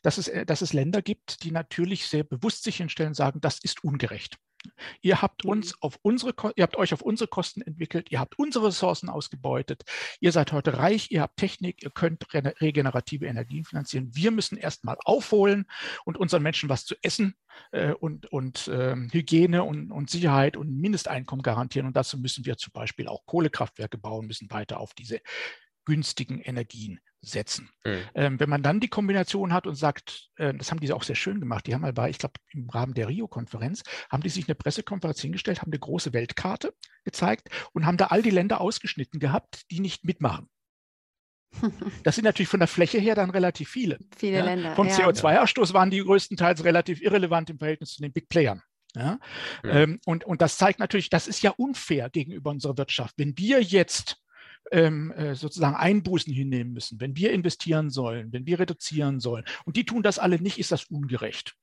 dass 0.04 0.18
es, 0.18 0.28
äh, 0.28 0.46
dass 0.46 0.62
es 0.62 0.74
Länder 0.74 1.02
gibt, 1.02 1.44
die 1.44 1.52
natürlich 1.52 2.08
sehr 2.08 2.24
bewusst 2.24 2.64
sich 2.64 2.78
hinstellen 2.78 3.10
und 3.10 3.16
sagen, 3.16 3.42
das 3.42 3.60
ist 3.60 3.84
ungerecht. 3.84 4.38
Ihr 5.02 5.22
habt 5.22 5.46
uns 5.46 5.72
mhm. 5.72 5.78
auf 5.82 6.00
unsere, 6.02 6.34
ihr 6.56 6.64
habt 6.64 6.76
euch 6.76 6.94
auf 6.94 7.02
unsere 7.02 7.28
Kosten 7.28 7.62
entwickelt, 7.62 8.12
ihr 8.12 8.20
habt 8.20 8.38
unsere 8.38 8.68
Ressourcen 8.68 9.10
ausgebeutet, 9.10 9.84
ihr 10.20 10.32
seid 10.32 10.52
heute 10.52 10.78
reich, 10.78 11.12
ihr 11.12 11.22
habt 11.22 11.38
Technik, 11.38 11.82
ihr 11.84 11.92
könnt 11.92 12.26
regenerative 12.34 13.26
Energien 13.26 13.64
finanzieren. 13.64 14.10
Wir 14.14 14.32
müssen 14.32 14.58
erstmal 14.58 14.98
aufholen 15.06 15.66
und 16.06 16.18
unseren 16.18 16.44
Menschen 16.44 16.70
was 16.70 16.86
zu 16.86 16.96
essen 17.02 17.36
äh, 17.72 17.94
und, 17.94 18.26
und 18.32 18.68
äh, 18.68 18.96
Hygiene 18.96 19.64
und, 19.64 19.92
und 19.92 20.10
Sicherheit 20.10 20.58
und 20.58 20.76
Mindesteinkommen 20.76 21.44
garantieren. 21.44 21.88
Und 21.88 21.96
dazu 21.96 22.18
müssen 22.18 22.46
wir 22.46 22.58
zum 22.58 22.74
Beispiel 22.74 23.08
auch 23.08 23.26
Kohlekraftwerke 23.26 23.98
bauen, 23.98 24.28
müssen 24.28 24.52
weiter 24.52 24.80
auf 24.80 24.94
diese 24.94 25.22
günstigen 25.86 26.40
Energien 26.40 27.00
setzen. 27.22 27.70
Mhm. 27.84 28.02
Ähm, 28.16 28.40
wenn 28.40 28.50
man 28.50 28.64
dann 28.64 28.80
die 28.80 28.88
Kombination 28.88 29.54
hat 29.54 29.68
und 29.68 29.76
sagt, 29.76 30.30
äh, 30.38 30.54
das 30.54 30.72
haben 30.72 30.80
die 30.80 30.92
auch 30.94 31.04
sehr 31.04 31.16
schön 31.16 31.40
gemacht, 31.40 31.68
die 31.68 31.74
haben 31.74 31.82
mal 31.82 31.94
bei, 31.94 32.10
ich 32.10 32.18
glaube, 32.18 32.36
im 32.52 32.70
Rahmen 32.70 32.94
der 32.94 33.10
Rio-Konferenz, 33.10 33.84
haben 34.10 34.24
die 34.24 34.30
sich 34.30 34.48
eine 34.48 34.56
Pressekonferenz 34.56 35.20
hingestellt, 35.20 35.62
haben 35.62 35.72
eine 35.72 35.80
große 35.80 36.14
Weltkarte 36.14 36.74
gezeigt 37.04 37.50
und 37.74 37.86
haben 37.86 37.98
da 37.98 38.08
all 38.08 38.22
die 38.22 38.30
Länder 38.30 38.62
ausgeschnitten 38.62 39.20
gehabt, 39.20 39.70
die 39.72 39.80
nicht 39.80 40.06
mitmachen. 40.06 40.50
Das 42.04 42.16
sind 42.16 42.26
natürlich 42.26 42.48
von 42.48 42.60
der 42.60 42.68
Fläche 42.68 43.00
her 43.00 43.16
dann 43.16 43.32
relativ 43.32 43.70
viele. 43.70 44.00
Viele 44.16 44.38
ja? 44.38 44.46
Länder. 44.46 44.76
Vom 44.76 44.88
ja. 44.88 44.96
CO2-Ausstoß 44.96 45.74
waren 45.74 45.90
die 45.90 46.00
größtenteils 46.04 46.64
relativ 46.64 47.02
irrelevant 47.02 47.50
im 47.50 47.58
Verhältnis 47.58 47.96
zu 47.96 48.02
den 48.02 48.14
Big 48.14 48.30
Playern. 48.30 48.62
Ja? 48.96 49.20
ja. 49.64 49.70
Ähm, 49.70 50.00
und, 50.06 50.24
und 50.26 50.42
das 50.42 50.58
zeigt 50.58 50.80
natürlich, 50.80 51.10
das 51.10 51.28
ist 51.28 51.42
ja 51.42 51.52
unfair 51.52 52.10
gegenüber 52.10 52.52
unserer 52.52 52.78
Wirtschaft. 52.78 53.16
Wenn 53.18 53.38
wir 53.38 53.62
jetzt 53.62 54.18
ähm, 54.72 55.12
äh, 55.12 55.36
sozusagen 55.36 55.76
Einbußen 55.76 56.34
hinnehmen 56.34 56.74
müssen, 56.74 57.00
wenn 57.00 57.16
wir 57.16 57.32
investieren 57.32 57.90
sollen, 57.90 58.32
wenn 58.32 58.46
wir 58.46 58.60
reduzieren 58.60 59.20
sollen. 59.20 59.46
Und 59.66 59.76
die 59.76 59.86
tun 59.86 60.04
das 60.04 60.20
alle 60.20 60.40
nicht, 60.40 60.60
ist 60.60 60.72
das 60.72 60.86
ungerecht. 60.86 61.56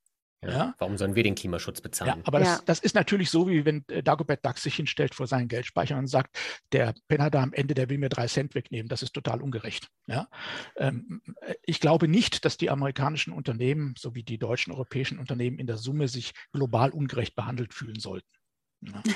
Ja, 0.42 0.50
ja. 0.50 0.74
Warum 0.78 0.96
sollen 0.98 1.14
wir 1.14 1.22
den 1.22 1.34
Klimaschutz 1.34 1.80
bezahlen? 1.80 2.18
Ja, 2.18 2.22
aber 2.24 2.40
das, 2.40 2.64
das, 2.64 2.78
ist 2.78 2.94
natürlich 2.94 3.30
so, 3.30 3.48
wie 3.48 3.64
wenn 3.64 3.84
äh, 3.88 4.02
Dagobert 4.02 4.44
Duck 4.44 4.58
sich 4.58 4.76
hinstellt 4.76 5.14
vor 5.14 5.26
seinen 5.26 5.48
Geldspeicher 5.48 5.96
und 5.96 6.08
sagt, 6.08 6.38
der 6.72 6.94
Penner 7.08 7.30
da 7.30 7.42
am 7.42 7.52
Ende, 7.52 7.74
der 7.74 7.88
will 7.88 7.98
mir 7.98 8.10
drei 8.10 8.26
Cent 8.26 8.54
wegnehmen. 8.54 8.88
Das 8.88 9.02
ist 9.02 9.14
total 9.14 9.40
ungerecht. 9.40 9.88
Ja? 10.06 10.28
Ähm, 10.76 11.22
äh, 11.40 11.54
ich 11.64 11.80
glaube 11.80 12.06
nicht, 12.06 12.44
dass 12.44 12.58
die 12.58 12.70
amerikanischen 12.70 13.32
Unternehmen 13.32 13.94
sowie 13.98 14.22
die 14.22 14.38
deutschen, 14.38 14.72
europäischen 14.72 15.18
Unternehmen 15.18 15.58
in 15.58 15.66
der 15.66 15.78
Summe 15.78 16.06
sich 16.06 16.32
global 16.52 16.90
ungerecht 16.90 17.34
behandelt 17.34 17.72
fühlen 17.72 17.98
sollten. 17.98 18.28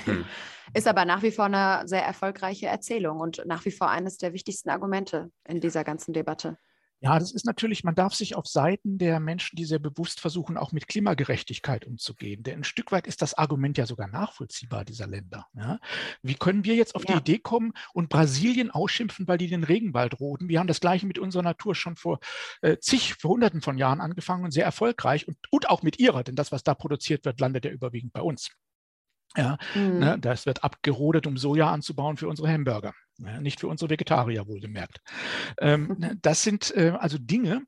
Hm. 0.05 0.25
Ist 0.75 0.87
aber 0.87 1.05
nach 1.05 1.23
wie 1.23 1.33
vor 1.33 1.47
eine 1.47 1.87
sehr 1.89 2.05
erfolgreiche 2.05 2.67
Erzählung 2.67 3.21
und 3.21 3.43
nach 3.47 3.65
wie 3.65 3.73
vor 3.73 3.91
eines 3.91 4.19
der 4.19 4.33
wichtigsten 4.33 4.71
Argumente 4.71 5.31
in 5.47 5.61
dieser 5.61 5.83
ganzen 5.85 6.13
Debatte. 6.13 6.59
Ja, 7.03 7.19
das 7.19 7.33
ist 7.33 7.47
natürlich, 7.47 7.83
man 7.83 7.95
darf 7.95 8.15
sich 8.15 8.37
auf 8.37 8.47
Seiten 8.47 8.99
der 8.99 9.21
Menschen, 9.21 9.57
die 9.57 9.65
sehr 9.65 9.79
bewusst 9.79 10.21
versuchen, 10.21 10.59
auch 10.59 10.73
mit 10.73 10.87
Klimagerechtigkeit 10.87 11.87
umzugehen. 11.87 12.43
Denn 12.43 12.61
ein 12.61 12.65
Stück 12.65 12.93
weit 12.93 13.07
ist 13.07 13.23
das 13.23 13.33
Argument 13.33 13.79
ja 13.79 13.87
sogar 13.87 14.07
nachvollziehbar 14.07 14.85
dieser 14.85 15.07
Länder. 15.07 15.47
Ja? 15.55 15.79
Wie 16.23 16.35
können 16.35 16.67
wir 16.67 16.75
jetzt 16.75 16.95
auf 16.95 17.09
ja. 17.09 17.15
die 17.15 17.21
Idee 17.21 17.39
kommen 17.39 17.73
und 17.95 18.11
Brasilien 18.11 18.71
ausschimpfen, 18.71 19.27
weil 19.27 19.39
die 19.39 19.49
den 19.49 19.65
Regenwald 19.65 20.21
roden? 20.21 20.51
Wir 20.51 20.61
haben 20.61 20.67
das 20.67 20.81
Gleiche 20.81 21.07
mit 21.07 21.19
unserer 21.19 21.43
Natur 21.43 21.75
schon 21.75 21.97
vor 21.97 22.19
äh, 22.61 22.77
zig, 22.77 23.15
vor 23.15 23.31
hunderten 23.31 23.63
von 23.63 23.79
Jahren 23.79 24.03
angefangen 24.03 24.45
und 24.45 24.51
sehr 24.51 24.67
erfolgreich 24.67 25.27
und, 25.27 25.39
und 25.51 25.71
auch 25.71 25.83
mit 25.83 25.99
ihrer, 25.99 26.23
denn 26.23 26.37
das, 26.37 26.53
was 26.53 26.65
da 26.65 26.75
produziert 26.75 27.25
wird, 27.25 27.41
landet 27.41 27.65
ja 27.65 27.71
überwiegend 27.71 28.13
bei 28.13 28.21
uns. 28.21 28.51
Ja, 29.37 29.59
ne, 29.75 29.81
mhm. 29.81 29.99
ne, 29.99 30.19
das 30.21 30.47
wird 30.47 30.65
abgerodet, 30.65 31.27
um 31.27 31.37
Soja 31.37 31.71
anzubauen 31.71 32.17
für 32.17 32.29
unsere 32.29 32.53
Hamburger, 32.53 32.95
ja, 33.19 33.41
nicht 33.41 33.61
für 33.61 33.69
unsere 33.69 33.91
Vegetarier 33.91 34.47
wohlgemerkt. 34.47 35.01
Ähm, 35.61 35.95
ne, 35.99 36.19
das 36.21 36.43
sind 36.43 36.75
äh, 36.77 36.95
also 36.99 37.17
Dinge, 37.19 37.63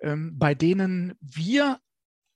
ähm, 0.00 0.38
bei 0.38 0.54
denen 0.54 1.14
wir 1.20 1.80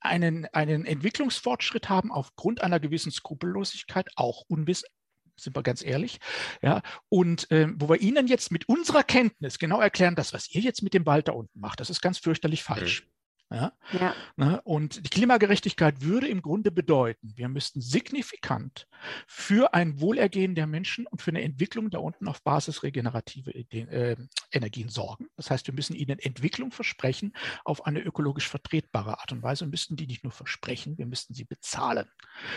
einen, 0.01 0.47
einen 0.47 0.87
Entwicklungsfortschritt 0.87 1.91
haben 1.91 2.11
aufgrund 2.11 2.63
einer 2.63 2.81
gewissen 2.81 3.13
Skrupellosigkeit, 3.13 4.09
auch 4.17 4.45
Unwissen, 4.49 4.89
sind 5.37 5.55
wir 5.55 5.63
ganz 5.63 5.85
ehrlich. 5.85 6.19
Ja, 6.63 6.83
und 7.09 7.47
ähm, 7.51 7.77
wo 7.79 7.89
wir 7.89 8.01
Ihnen 8.01 8.27
jetzt 8.27 8.51
mit 8.51 8.69
unserer 8.69 9.03
Kenntnis 9.03 9.59
genau 9.59 9.81
erklären, 9.81 10.15
das, 10.15 10.33
was 10.33 10.51
ihr 10.51 10.63
jetzt 10.63 10.83
mit 10.83 10.95
dem 10.95 11.07
Wald 11.07 11.29
da 11.29 11.33
unten 11.33 11.61
macht, 11.61 11.81
das 11.81 11.91
ist 11.91 12.01
ganz 12.01 12.19
fürchterlich 12.19 12.63
falsch. 12.63 13.03
Mhm. 13.03 13.11
Ja? 13.53 13.73
ja. 13.93 14.15
Ne? 14.37 14.61
Und 14.63 15.05
die 15.05 15.11
Klimagerechtigkeit 15.11 16.03
würde 16.03 16.29
im 16.29 16.41
Grunde 16.41 16.71
bedeuten, 16.71 17.33
wir 17.37 17.49
müssten 17.49 17.81
signifikant 17.81 18.87
für 19.27 19.75
ein 19.75 20.01
Wohlergehen 20.01 20.55
der 20.55 20.69
Menschen 20.69 21.07
und 21.09 21.21
für 21.21 21.33
eine 21.33 21.43
Entwicklung 21.43 21.91
da 21.91 21.99
unten 21.99 22.29
auf 22.29 22.43
Basis 22.43 22.85
regenerative 22.85 23.53
äh, 23.53 24.17
Energien 24.53 24.89
sorgen. 24.89 25.27
Das 25.37 25.51
heißt, 25.51 25.67
wir 25.67 25.75
müssen 25.75 25.97
ihnen 25.97 26.21
Entwicklung 26.21 26.71
versprechen 26.71 27.33
auf 27.65 27.87
eine 27.87 28.01
ökologisch 28.01 28.49
vertretbare 28.49 29.19
Art 29.19 29.33
und 29.33 29.43
Weise 29.43 29.65
und 29.65 29.71
müssten 29.71 29.97
die 29.97 30.07
nicht 30.07 30.23
nur 30.23 30.33
versprechen, 30.33 30.97
wir 30.97 31.07
müssten 31.07 31.35
sie 31.35 31.45
bezahlen. 31.45 32.09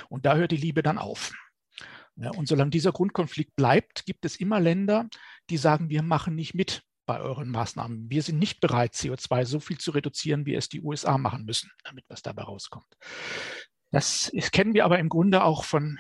Und 0.10 0.26
da 0.26 0.36
hört 0.36 0.52
die 0.52 0.58
Liebe 0.58 0.84
dann 0.84 1.00
auf. 1.00 1.34
Ja, 2.16 2.30
und 2.32 2.48
solange 2.48 2.70
dieser 2.70 2.92
Grundkonflikt 2.92 3.56
bleibt, 3.56 4.06
gibt 4.06 4.26
es 4.26 4.36
immer 4.36 4.60
Länder, 4.60 5.10
die 5.50 5.58
sagen, 5.58 5.90
wir 5.90 6.04
machen 6.04 6.36
nicht 6.36 6.54
mit 6.54 6.84
bei 7.06 7.20
euren 7.20 7.50
Maßnahmen. 7.50 8.10
Wir 8.10 8.24
sind 8.24 8.40
nicht 8.40 8.62
bereit, 8.62 8.94
CO2 8.94 9.46
so 9.46 9.60
viel 9.60 9.78
zu 9.78 9.92
reduzieren, 9.92 10.46
wie 10.46 10.56
es 10.56 10.70
die 10.70 10.82
USA 10.82 11.18
machen 11.18 11.46
müssen, 11.46 11.72
damit 11.84 12.06
was 12.08 12.22
dabei 12.22 12.44
rauskommt. 12.44 12.98
Das 13.92 14.32
kennen 14.52 14.74
wir 14.74 14.86
aber 14.86 15.00
im 15.00 15.10
Grunde 15.10 15.44
auch 15.44 15.64
von 15.64 16.00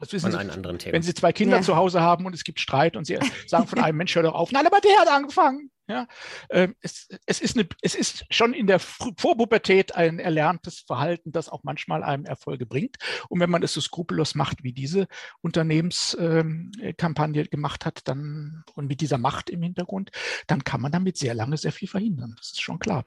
das 0.00 0.12
wissen 0.14 0.32
von 0.32 0.78
Sie. 0.80 0.92
Wenn 0.92 1.02
Sie 1.02 1.12
zwei 1.12 1.32
Kinder 1.32 1.58
ja. 1.58 1.62
zu 1.62 1.76
Hause 1.76 2.00
haben 2.00 2.24
und 2.24 2.34
es 2.34 2.42
gibt 2.42 2.58
Streit 2.58 2.96
und 2.96 3.06
Sie 3.06 3.18
sagen 3.46 3.66
von 3.66 3.78
einem 3.80 3.98
Mensch, 3.98 4.14
hör 4.14 4.22
doch 4.22 4.34
auf, 4.34 4.50
nein, 4.50 4.66
aber 4.66 4.80
der 4.80 4.98
hat 4.98 5.08
angefangen. 5.08 5.70
Ja, 5.90 6.06
ähm, 6.50 6.76
es, 6.82 7.08
es, 7.26 7.40
ist 7.40 7.58
eine, 7.58 7.66
es 7.82 7.96
ist 7.96 8.24
schon 8.30 8.54
in 8.54 8.68
der 8.68 8.78
Vorpubertät 8.78 9.96
ein 9.96 10.20
erlerntes 10.20 10.84
Verhalten, 10.86 11.32
das 11.32 11.48
auch 11.48 11.64
manchmal 11.64 12.04
einem 12.04 12.26
Erfolge 12.26 12.64
bringt. 12.64 12.98
Und 13.28 13.40
wenn 13.40 13.50
man 13.50 13.64
es 13.64 13.74
so 13.74 13.80
skrupellos 13.80 14.36
macht, 14.36 14.62
wie 14.62 14.72
diese 14.72 15.08
Unternehmenskampagne 15.40 17.46
gemacht 17.46 17.86
hat, 17.86 18.06
dann 18.06 18.62
und 18.76 18.86
mit 18.86 19.00
dieser 19.00 19.18
Macht 19.18 19.50
im 19.50 19.64
Hintergrund, 19.64 20.12
dann 20.46 20.62
kann 20.62 20.80
man 20.80 20.92
damit 20.92 21.16
sehr 21.16 21.34
lange 21.34 21.56
sehr 21.56 21.72
viel 21.72 21.88
verhindern. 21.88 22.34
Das 22.36 22.52
ist 22.52 22.62
schon 22.62 22.78
klar. 22.78 23.02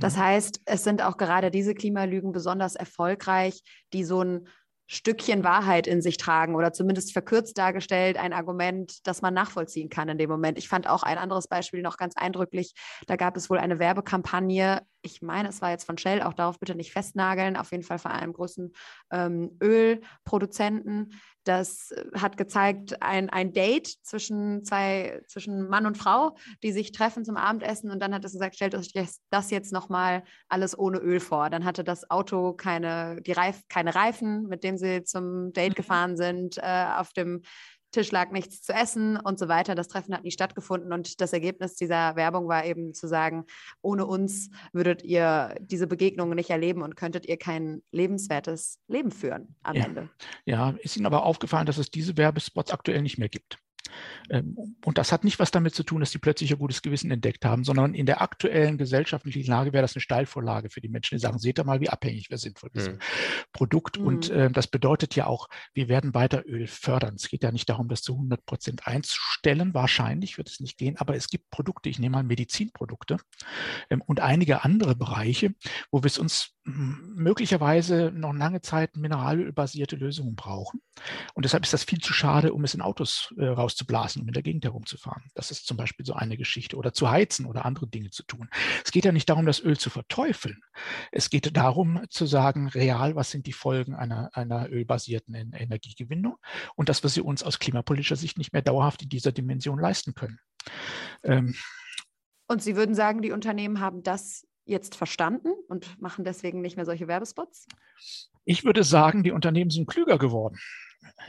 Das 0.00 0.16
heißt, 0.16 0.62
es 0.64 0.82
sind 0.82 1.00
auch 1.00 1.16
gerade 1.16 1.52
diese 1.52 1.76
Klimalügen 1.76 2.32
besonders 2.32 2.74
erfolgreich, 2.74 3.62
die 3.92 4.02
so 4.02 4.20
ein 4.20 4.48
Stückchen 4.86 5.44
Wahrheit 5.44 5.86
in 5.86 6.02
sich 6.02 6.16
tragen 6.16 6.54
oder 6.54 6.72
zumindest 6.72 7.12
verkürzt 7.12 7.56
dargestellt 7.56 8.16
ein 8.18 8.32
Argument, 8.32 9.06
das 9.06 9.22
man 9.22 9.34
nachvollziehen 9.34 9.88
kann 9.88 10.08
in 10.08 10.18
dem 10.18 10.30
Moment. 10.30 10.58
Ich 10.58 10.68
fand 10.68 10.88
auch 10.88 11.02
ein 11.02 11.18
anderes 11.18 11.48
Beispiel 11.48 11.82
noch 11.82 11.96
ganz 11.96 12.16
eindrücklich. 12.16 12.74
Da 13.06 13.16
gab 13.16 13.36
es 13.36 13.48
wohl 13.48 13.58
eine 13.58 13.78
Werbekampagne 13.78 14.82
ich 15.04 15.22
meine, 15.22 15.50
es 15.50 15.60
war 15.60 15.70
jetzt 15.70 15.84
von 15.84 15.98
Shell, 15.98 16.22
auch 16.22 16.32
darauf 16.32 16.58
bitte 16.58 16.74
nicht 16.74 16.92
festnageln, 16.92 17.56
auf 17.56 17.70
jeden 17.70 17.84
Fall 17.84 17.98
von 17.98 18.10
einem 18.10 18.32
großen 18.32 18.72
ähm, 19.12 19.56
Ölproduzenten. 19.62 21.12
Das 21.44 21.90
äh, 21.90 22.18
hat 22.18 22.36
gezeigt, 22.36 23.02
ein, 23.02 23.28
ein 23.28 23.52
Date 23.52 23.86
zwischen 24.02 24.64
zwei, 24.64 25.22
zwischen 25.28 25.68
Mann 25.68 25.86
und 25.86 25.98
Frau, 25.98 26.36
die 26.62 26.72
sich 26.72 26.92
treffen 26.92 27.24
zum 27.24 27.36
Abendessen 27.36 27.90
und 27.90 28.00
dann 28.00 28.14
hat 28.14 28.24
es 28.24 28.32
gesagt, 28.32 28.56
stellt 28.56 28.74
euch 28.74 28.92
das 29.30 29.50
jetzt 29.50 29.72
nochmal 29.72 30.24
alles 30.48 30.78
ohne 30.78 30.98
Öl 30.98 31.20
vor. 31.20 31.50
Dann 31.50 31.64
hatte 31.64 31.84
das 31.84 32.10
Auto 32.10 32.54
keine, 32.54 33.20
die 33.20 33.32
Reif, 33.32 33.62
keine 33.68 33.94
Reifen, 33.94 34.44
mit 34.48 34.64
denen 34.64 34.78
sie 34.78 35.04
zum 35.04 35.52
Date 35.52 35.72
mhm. 35.72 35.76
gefahren 35.76 36.16
sind. 36.16 36.56
Äh, 36.58 36.86
auf 36.96 37.12
dem 37.12 37.42
Tisch 37.94 38.10
lag 38.10 38.32
nichts 38.32 38.60
zu 38.62 38.72
essen 38.72 39.16
und 39.16 39.38
so 39.38 39.48
weiter. 39.48 39.74
Das 39.74 39.88
Treffen 39.88 40.14
hat 40.14 40.24
nie 40.24 40.32
stattgefunden 40.32 40.92
und 40.92 41.20
das 41.20 41.32
Ergebnis 41.32 41.76
dieser 41.76 42.16
Werbung 42.16 42.48
war 42.48 42.64
eben 42.64 42.92
zu 42.92 43.06
sagen, 43.06 43.44
ohne 43.82 44.04
uns 44.04 44.50
würdet 44.72 45.04
ihr 45.04 45.54
diese 45.60 45.86
Begegnungen 45.86 46.34
nicht 46.34 46.50
erleben 46.50 46.82
und 46.82 46.96
könntet 46.96 47.26
ihr 47.26 47.36
kein 47.36 47.82
lebenswertes 47.92 48.80
Leben 48.88 49.12
führen 49.12 49.54
am 49.62 49.76
ja. 49.76 49.84
Ende. 49.84 50.10
Ja, 50.44 50.74
ist 50.80 50.96
Ihnen 50.96 51.06
aber 51.06 51.24
aufgefallen, 51.24 51.66
dass 51.66 51.78
es 51.78 51.90
diese 51.90 52.16
Werbespots 52.16 52.72
aktuell 52.72 53.00
nicht 53.02 53.18
mehr 53.18 53.28
gibt? 53.28 53.58
Ähm, 54.30 54.76
und 54.84 54.98
das 54.98 55.12
hat 55.12 55.24
nicht 55.24 55.38
was 55.38 55.50
damit 55.50 55.74
zu 55.74 55.82
tun, 55.82 56.00
dass 56.00 56.10
die 56.10 56.18
plötzlich 56.18 56.50
ihr 56.50 56.56
gutes 56.56 56.82
Gewissen 56.82 57.10
entdeckt 57.10 57.44
haben, 57.44 57.64
sondern 57.64 57.94
in 57.94 58.06
der 58.06 58.20
aktuellen 58.20 58.78
gesellschaftlichen 58.78 59.46
Lage 59.46 59.72
wäre 59.72 59.82
das 59.82 59.94
eine 59.94 60.00
Steilvorlage 60.00 60.70
für 60.70 60.80
die 60.80 60.88
Menschen, 60.88 61.16
die 61.16 61.20
sagen, 61.20 61.38
seht 61.38 61.58
ihr 61.58 61.64
mal, 61.64 61.80
wie 61.80 61.90
abhängig 61.90 62.30
wir 62.30 62.38
sind 62.38 62.58
von 62.58 62.70
diesem 62.74 62.94
mhm. 62.94 62.98
Produkt. 63.52 63.98
Und 63.98 64.30
äh, 64.30 64.50
das 64.50 64.66
bedeutet 64.66 65.14
ja 65.14 65.26
auch, 65.26 65.48
wir 65.72 65.88
werden 65.88 66.14
weiter 66.14 66.44
Öl 66.46 66.66
fördern. 66.66 67.14
Es 67.16 67.28
geht 67.28 67.42
ja 67.42 67.52
nicht 67.52 67.68
darum, 67.68 67.88
das 67.88 68.02
zu 68.02 68.14
100 68.14 68.44
Prozent 68.46 68.86
einzustellen. 68.86 69.74
Wahrscheinlich 69.74 70.38
wird 70.38 70.48
es 70.48 70.60
nicht 70.60 70.78
gehen, 70.78 70.96
aber 70.96 71.14
es 71.16 71.28
gibt 71.28 71.50
Produkte, 71.50 71.88
ich 71.88 71.98
nehme 71.98 72.14
mal 72.14 72.24
Medizinprodukte 72.24 73.18
ähm, 73.90 74.02
und 74.02 74.20
einige 74.20 74.64
andere 74.64 74.94
Bereiche, 74.94 75.54
wo 75.90 76.02
wir 76.02 76.06
es 76.06 76.18
uns 76.18 76.53
möglicherweise 76.64 78.10
noch 78.14 78.32
lange 78.32 78.62
Zeit 78.62 78.96
mineralölbasierte 78.96 79.96
Lösungen 79.96 80.34
brauchen. 80.34 80.80
Und 81.34 81.44
deshalb 81.44 81.64
ist 81.64 81.74
das 81.74 81.84
viel 81.84 82.00
zu 82.00 82.14
schade, 82.14 82.54
um 82.54 82.64
es 82.64 82.74
in 82.74 82.80
Autos 82.80 83.34
äh, 83.36 83.44
rauszublasen, 83.44 84.22
um 84.22 84.28
in 84.28 84.34
der 84.34 84.42
Gegend 84.42 84.64
herumzufahren. 84.64 85.24
Das 85.34 85.50
ist 85.50 85.66
zum 85.66 85.76
Beispiel 85.76 86.06
so 86.06 86.14
eine 86.14 86.38
Geschichte. 86.38 86.76
Oder 86.76 86.94
zu 86.94 87.10
heizen 87.10 87.44
oder 87.44 87.66
andere 87.66 87.86
Dinge 87.86 88.10
zu 88.10 88.22
tun. 88.22 88.48
Es 88.84 88.92
geht 88.92 89.04
ja 89.04 89.12
nicht 89.12 89.28
darum, 89.28 89.44
das 89.44 89.60
Öl 89.60 89.78
zu 89.78 89.90
verteufeln. 89.90 90.62
Es 91.12 91.28
geht 91.28 91.54
darum 91.56 92.02
zu 92.08 92.24
sagen, 92.24 92.68
real, 92.68 93.14
was 93.14 93.30
sind 93.30 93.46
die 93.46 93.52
Folgen 93.52 93.94
einer, 93.94 94.30
einer 94.32 94.70
ölbasierten 94.70 95.34
Energiegewinnung 95.34 96.36
und 96.76 96.88
das, 96.88 97.04
was 97.04 97.16
wir 97.16 97.26
uns 97.26 97.42
aus 97.42 97.58
klimapolitischer 97.58 98.16
Sicht 98.16 98.38
nicht 98.38 98.52
mehr 98.52 98.62
dauerhaft 98.62 99.02
in 99.02 99.08
dieser 99.10 99.32
Dimension 99.32 99.78
leisten 99.78 100.14
können. 100.14 100.38
Ähm, 101.22 101.54
und 102.46 102.62
Sie 102.62 102.76
würden 102.76 102.94
sagen, 102.94 103.22
die 103.22 103.32
Unternehmen 103.32 103.80
haben 103.80 104.02
das 104.02 104.46
jetzt 104.64 104.94
verstanden 104.94 105.52
und 105.68 106.00
machen 106.00 106.24
deswegen 106.24 106.60
nicht 106.60 106.76
mehr 106.76 106.86
solche 106.86 107.08
Werbespots? 107.08 107.66
Ich 108.44 108.64
würde 108.64 108.84
sagen, 108.84 109.22
die 109.22 109.32
Unternehmen 109.32 109.70
sind 109.70 109.86
klüger 109.86 110.18
geworden. 110.18 110.58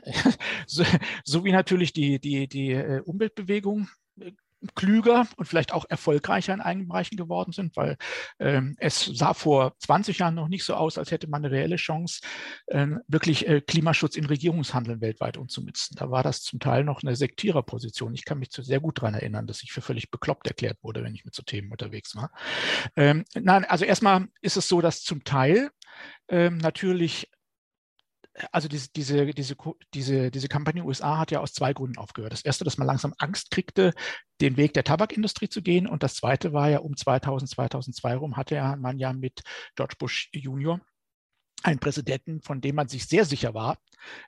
so, 0.67 0.83
so, 1.23 1.43
wie 1.43 1.51
natürlich 1.51 1.93
die, 1.93 2.19
die, 2.19 2.47
die 2.47 2.71
äh, 2.71 3.01
Umweltbewegung 3.01 3.89
äh, 4.19 4.31
klüger 4.73 5.27
und 5.37 5.45
vielleicht 5.45 5.73
auch 5.73 5.85
erfolgreicher 5.89 6.53
in 6.53 6.61
einigen 6.61 6.87
Bereichen 6.87 7.17
geworden 7.17 7.51
sind, 7.51 7.75
weil 7.75 7.97
ähm, 8.39 8.75
es 8.79 9.05
sah 9.05 9.33
vor 9.33 9.75
20 9.79 10.19
Jahren 10.19 10.35
noch 10.35 10.47
nicht 10.47 10.63
so 10.63 10.73
aus, 10.73 10.97
als 10.97 11.11
hätte 11.11 11.27
man 11.27 11.45
eine 11.45 11.53
reelle 11.53 11.75
Chance, 11.75 12.21
ähm, 12.69 12.99
wirklich 13.07 13.47
äh, 13.47 13.61
Klimaschutz 13.61 14.15
in 14.15 14.25
Regierungshandeln 14.25 15.01
weltweit 15.01 15.37
umzumützen. 15.37 15.95
Da 15.97 16.09
war 16.09 16.23
das 16.23 16.41
zum 16.41 16.59
Teil 16.59 16.83
noch 16.83 17.03
eine 17.03 17.15
Sektiererposition. 17.15 18.13
Ich 18.13 18.25
kann 18.25 18.39
mich 18.39 18.51
zu 18.51 18.61
sehr 18.61 18.79
gut 18.79 18.99
daran 18.99 19.13
erinnern, 19.13 19.47
dass 19.47 19.63
ich 19.63 19.71
für 19.71 19.81
völlig 19.81 20.09
bekloppt 20.09 20.47
erklärt 20.47 20.77
wurde, 20.81 21.03
wenn 21.03 21.15
ich 21.15 21.25
mit 21.25 21.35
so 21.35 21.43
Themen 21.43 21.71
unterwegs 21.71 22.15
war. 22.15 22.31
Ähm, 22.95 23.25
nein, 23.35 23.65
also 23.65 23.85
erstmal 23.85 24.27
ist 24.41 24.57
es 24.57 24.67
so, 24.67 24.81
dass 24.81 25.03
zum 25.03 25.23
Teil 25.23 25.69
ähm, 26.29 26.57
natürlich 26.57 27.29
also 28.51 28.67
diese, 28.67 28.89
diese, 28.89 29.25
diese, 29.27 29.55
diese, 29.93 30.31
diese 30.31 30.47
Kampagne 30.47 30.83
USA 30.83 31.17
hat 31.17 31.31
ja 31.31 31.39
aus 31.39 31.53
zwei 31.53 31.73
Gründen 31.73 31.97
aufgehört. 31.97 32.33
Das 32.33 32.43
erste, 32.43 32.63
dass 32.63 32.77
man 32.77 32.87
langsam 32.87 33.13
Angst 33.17 33.51
kriegte, 33.51 33.93
den 34.41 34.57
Weg 34.57 34.73
der 34.73 34.83
Tabakindustrie 34.83 35.49
zu 35.49 35.61
gehen. 35.61 35.87
Und 35.87 36.03
das 36.03 36.15
zweite 36.15 36.53
war 36.53 36.69
ja 36.69 36.79
um 36.79 36.95
2000, 36.95 37.49
2002 37.49 38.15
rum 38.15 38.37
hatte 38.37 38.55
man 38.77 38.97
ja 38.97 39.13
mit 39.13 39.41
George 39.75 39.95
Bush 39.97 40.29
Junior 40.33 40.81
einen 41.63 41.79
Präsidenten, 41.79 42.41
von 42.41 42.61
dem 42.61 42.75
man 42.75 42.87
sich 42.87 43.07
sehr 43.07 43.25
sicher 43.25 43.53
war, 43.53 43.77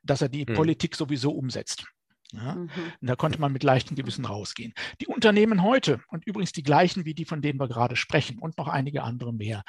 dass 0.04 0.22
er 0.22 0.30
die 0.30 0.46
hm. 0.46 0.56
Politik 0.56 0.96
sowieso 0.96 1.32
umsetzt. 1.32 1.86
Ja? 2.34 2.56
Mhm. 2.56 2.70
Da 3.02 3.16
konnte 3.16 3.40
man 3.40 3.54
mit 3.54 3.64
leichtem 3.64 3.96
Gewissen 3.96 4.26
rausgehen. 4.26 4.74
Die 5.02 5.08
Unternehmen 5.08 5.64
heute, 5.64 6.02
und 6.10 6.26
übrigens 6.26 6.52
die 6.52 6.64
gleichen 6.64 7.06
wie 7.06 7.14
die, 7.14 7.26
von 7.26 7.42
denen 7.42 7.60
wir 7.60 7.68
gerade 7.68 7.96
sprechen, 7.96 8.40
und 8.40 8.58
noch 8.58 8.68
einige 8.68 9.04
andere 9.04 9.34
mehr, 9.34 9.64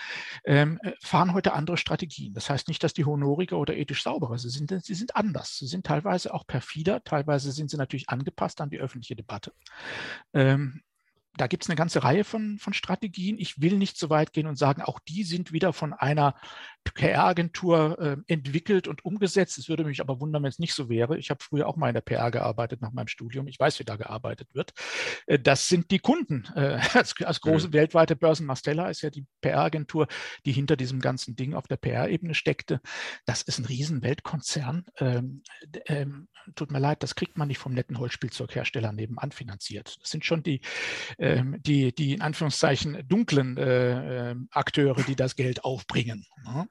ähm, 0.44 0.78
äh, 0.82 0.92
fahren 1.02 1.34
heute 1.34 1.52
andere 1.52 1.76
Strategien. 1.76 2.34
Das 2.34 2.50
heißt 2.50 2.68
nicht, 2.68 2.82
dass 2.82 2.94
die 2.94 3.04
honoriger 3.04 3.58
oder 3.58 3.76
ethisch 3.76 4.02
sauberer 4.02 4.38
sind. 4.38 4.72
Sie 4.84 4.94
sind 4.94 5.16
anders. 5.16 5.58
Sie 5.58 5.66
sind 5.66 5.86
teilweise 5.86 6.34
auch 6.34 6.46
perfider, 6.46 7.02
teilweise 7.04 7.52
sind 7.52 7.70
sie 7.70 7.76
natürlich 7.76 8.08
angepasst 8.08 8.60
an 8.60 8.70
die 8.70 8.78
öffentliche 8.78 9.16
Debatte. 9.16 9.52
Ähm, 10.32 10.82
da 11.38 11.46
gibt 11.46 11.62
es 11.62 11.70
eine 11.70 11.76
ganze 11.76 12.02
Reihe 12.02 12.24
von, 12.24 12.58
von 12.58 12.72
Strategien. 12.72 13.38
Ich 13.38 13.60
will 13.60 13.78
nicht 13.78 13.96
so 13.96 14.10
weit 14.10 14.32
gehen 14.32 14.46
und 14.46 14.56
sagen, 14.56 14.82
auch 14.82 14.98
die 14.98 15.22
sind 15.22 15.52
wieder 15.52 15.72
von 15.72 15.92
einer 15.92 16.34
PR-Agentur 16.94 17.98
äh, 17.98 18.16
entwickelt 18.26 18.88
und 18.88 19.04
umgesetzt. 19.04 19.58
Es 19.58 19.68
würde 19.68 19.84
mich 19.84 20.00
aber 20.00 20.20
wundern, 20.20 20.42
wenn 20.42 20.48
es 20.48 20.58
nicht 20.58 20.74
so 20.74 20.88
wäre. 20.88 21.18
Ich 21.18 21.30
habe 21.30 21.42
früher 21.42 21.66
auch 21.66 21.76
mal 21.76 21.88
in 21.88 21.94
der 21.94 22.00
PR 22.00 22.30
gearbeitet 22.30 22.80
nach 22.80 22.92
meinem 22.92 23.08
Studium. 23.08 23.48
Ich 23.48 23.58
weiß, 23.58 23.78
wie 23.78 23.84
da 23.84 23.96
gearbeitet 23.96 24.48
wird. 24.54 24.72
Äh, 25.26 25.38
das 25.38 25.68
sind 25.68 25.90
die 25.90 25.98
Kunden. 25.98 26.44
Äh, 26.54 26.80
als, 26.94 27.14
als, 27.22 27.40
große 27.40 27.68
mhm. 27.68 27.72
weltweite 27.72 28.16
Börsen 28.16 28.46
Mastella 28.46 28.88
ist 28.88 29.02
ja 29.02 29.10
die 29.10 29.26
PR-Agentur, 29.40 30.06
die 30.44 30.52
hinter 30.52 30.76
diesem 30.76 31.00
ganzen 31.00 31.36
Ding 31.36 31.54
auf 31.54 31.66
der 31.66 31.76
PR-Ebene 31.76 32.34
steckte. 32.34 32.80
Das 33.26 33.42
ist 33.42 33.58
ein 33.58 33.64
riesen 33.64 34.02
Weltkonzern. 34.02 34.84
Ähm, 34.98 35.42
ähm, 35.86 36.28
tut 36.54 36.70
mir 36.70 36.78
leid, 36.78 37.02
das 37.02 37.14
kriegt 37.14 37.36
man 37.36 37.48
nicht 37.48 37.58
vom 37.58 37.74
netten 37.74 37.98
Holzspielzeughersteller 37.98 38.92
nebenan 38.92 39.32
finanziert. 39.32 39.98
Das 40.00 40.10
sind 40.10 40.24
schon 40.24 40.42
die, 40.42 40.60
ähm, 41.18 41.56
die, 41.62 41.94
die 41.94 42.14
in 42.14 42.22
Anführungszeichen 42.22 43.06
dunklen 43.08 43.56
äh, 43.56 44.30
ähm, 44.30 44.48
Akteure, 44.52 45.02
die 45.02 45.16
das 45.16 45.36
Geld 45.36 45.64
aufbringen. 45.64 46.24
Ne? 46.44 46.68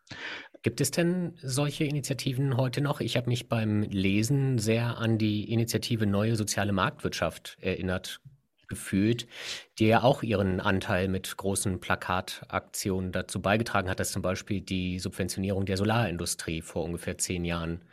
Gibt 0.63 0.81
es 0.81 0.91
denn 0.91 1.37
solche 1.41 1.85
Initiativen 1.85 2.57
heute 2.57 2.81
noch? 2.81 2.99
Ich 2.99 3.15
habe 3.15 3.29
mich 3.29 3.47
beim 3.47 3.83
Lesen 3.83 4.57
sehr 4.57 4.97
an 4.97 5.17
die 5.17 5.51
Initiative 5.51 6.05
Neue 6.05 6.35
Soziale 6.35 6.73
Marktwirtschaft 6.73 7.57
erinnert 7.61 8.19
gefühlt, 8.67 9.27
die 9.79 9.87
ja 9.87 10.03
auch 10.03 10.23
ihren 10.23 10.59
Anteil 10.59 11.07
mit 11.07 11.37
großen 11.37 11.79
Plakataktionen 11.79 13.11
dazu 13.11 13.41
beigetragen 13.41 13.89
hat, 13.89 13.99
dass 13.99 14.11
zum 14.11 14.21
Beispiel 14.21 14.61
die 14.61 14.99
Subventionierung 14.99 15.65
der 15.65 15.77
Solarindustrie 15.77 16.61
vor 16.61 16.83
ungefähr 16.83 17.17
zehn 17.17 17.45
Jahren 17.45 17.85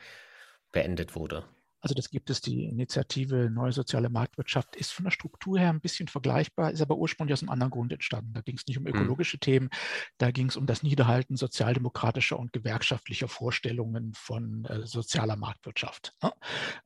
beendet 0.73 1.15
wurde. 1.15 1.45
Also 1.85 1.95
das 1.95 2.09
gibt 2.09 2.31
es, 2.31 2.41
die 2.41 2.65
Initiative 2.65 3.51
Neue 3.51 3.73
Soziale 3.73 4.09
Marktwirtschaft 4.09 4.75
ist 4.75 4.91
von 4.91 5.05
der 5.05 5.11
Struktur 5.11 5.59
her 5.59 5.69
ein 5.69 5.83
bisschen 5.83 6.09
vergleichbar, 6.09 6.71
ist 6.71 6.81
aber 6.81 6.97
ursprünglich 6.97 7.35
aus 7.35 7.43
einem 7.43 7.51
anderen 7.51 7.71
Grund 7.71 7.93
entstanden. 7.93 8.33
Da 8.33 8.41
ging 8.41 8.57
es 8.57 8.67
nicht 8.67 8.79
um 8.79 8.87
hm. 8.87 8.95
ökologische 8.95 9.37
mhm. 9.37 9.41
Themen, 9.41 9.71
da 10.17 10.31
ging 10.31 10.49
es 10.49 10.57
um 10.57 10.65
das 10.65 10.83
Niederhalten 10.83 11.37
sozialdemokratischer 11.37 12.39
und 12.39 12.55
gewerkschaftlicher 12.55 13.29
Vorstellungen 13.29 14.15
von 14.15 14.65
äh, 14.65 14.87
sozialer 14.87 15.37
Marktwirtschaft. 15.37 16.15
Ne? 16.23 16.33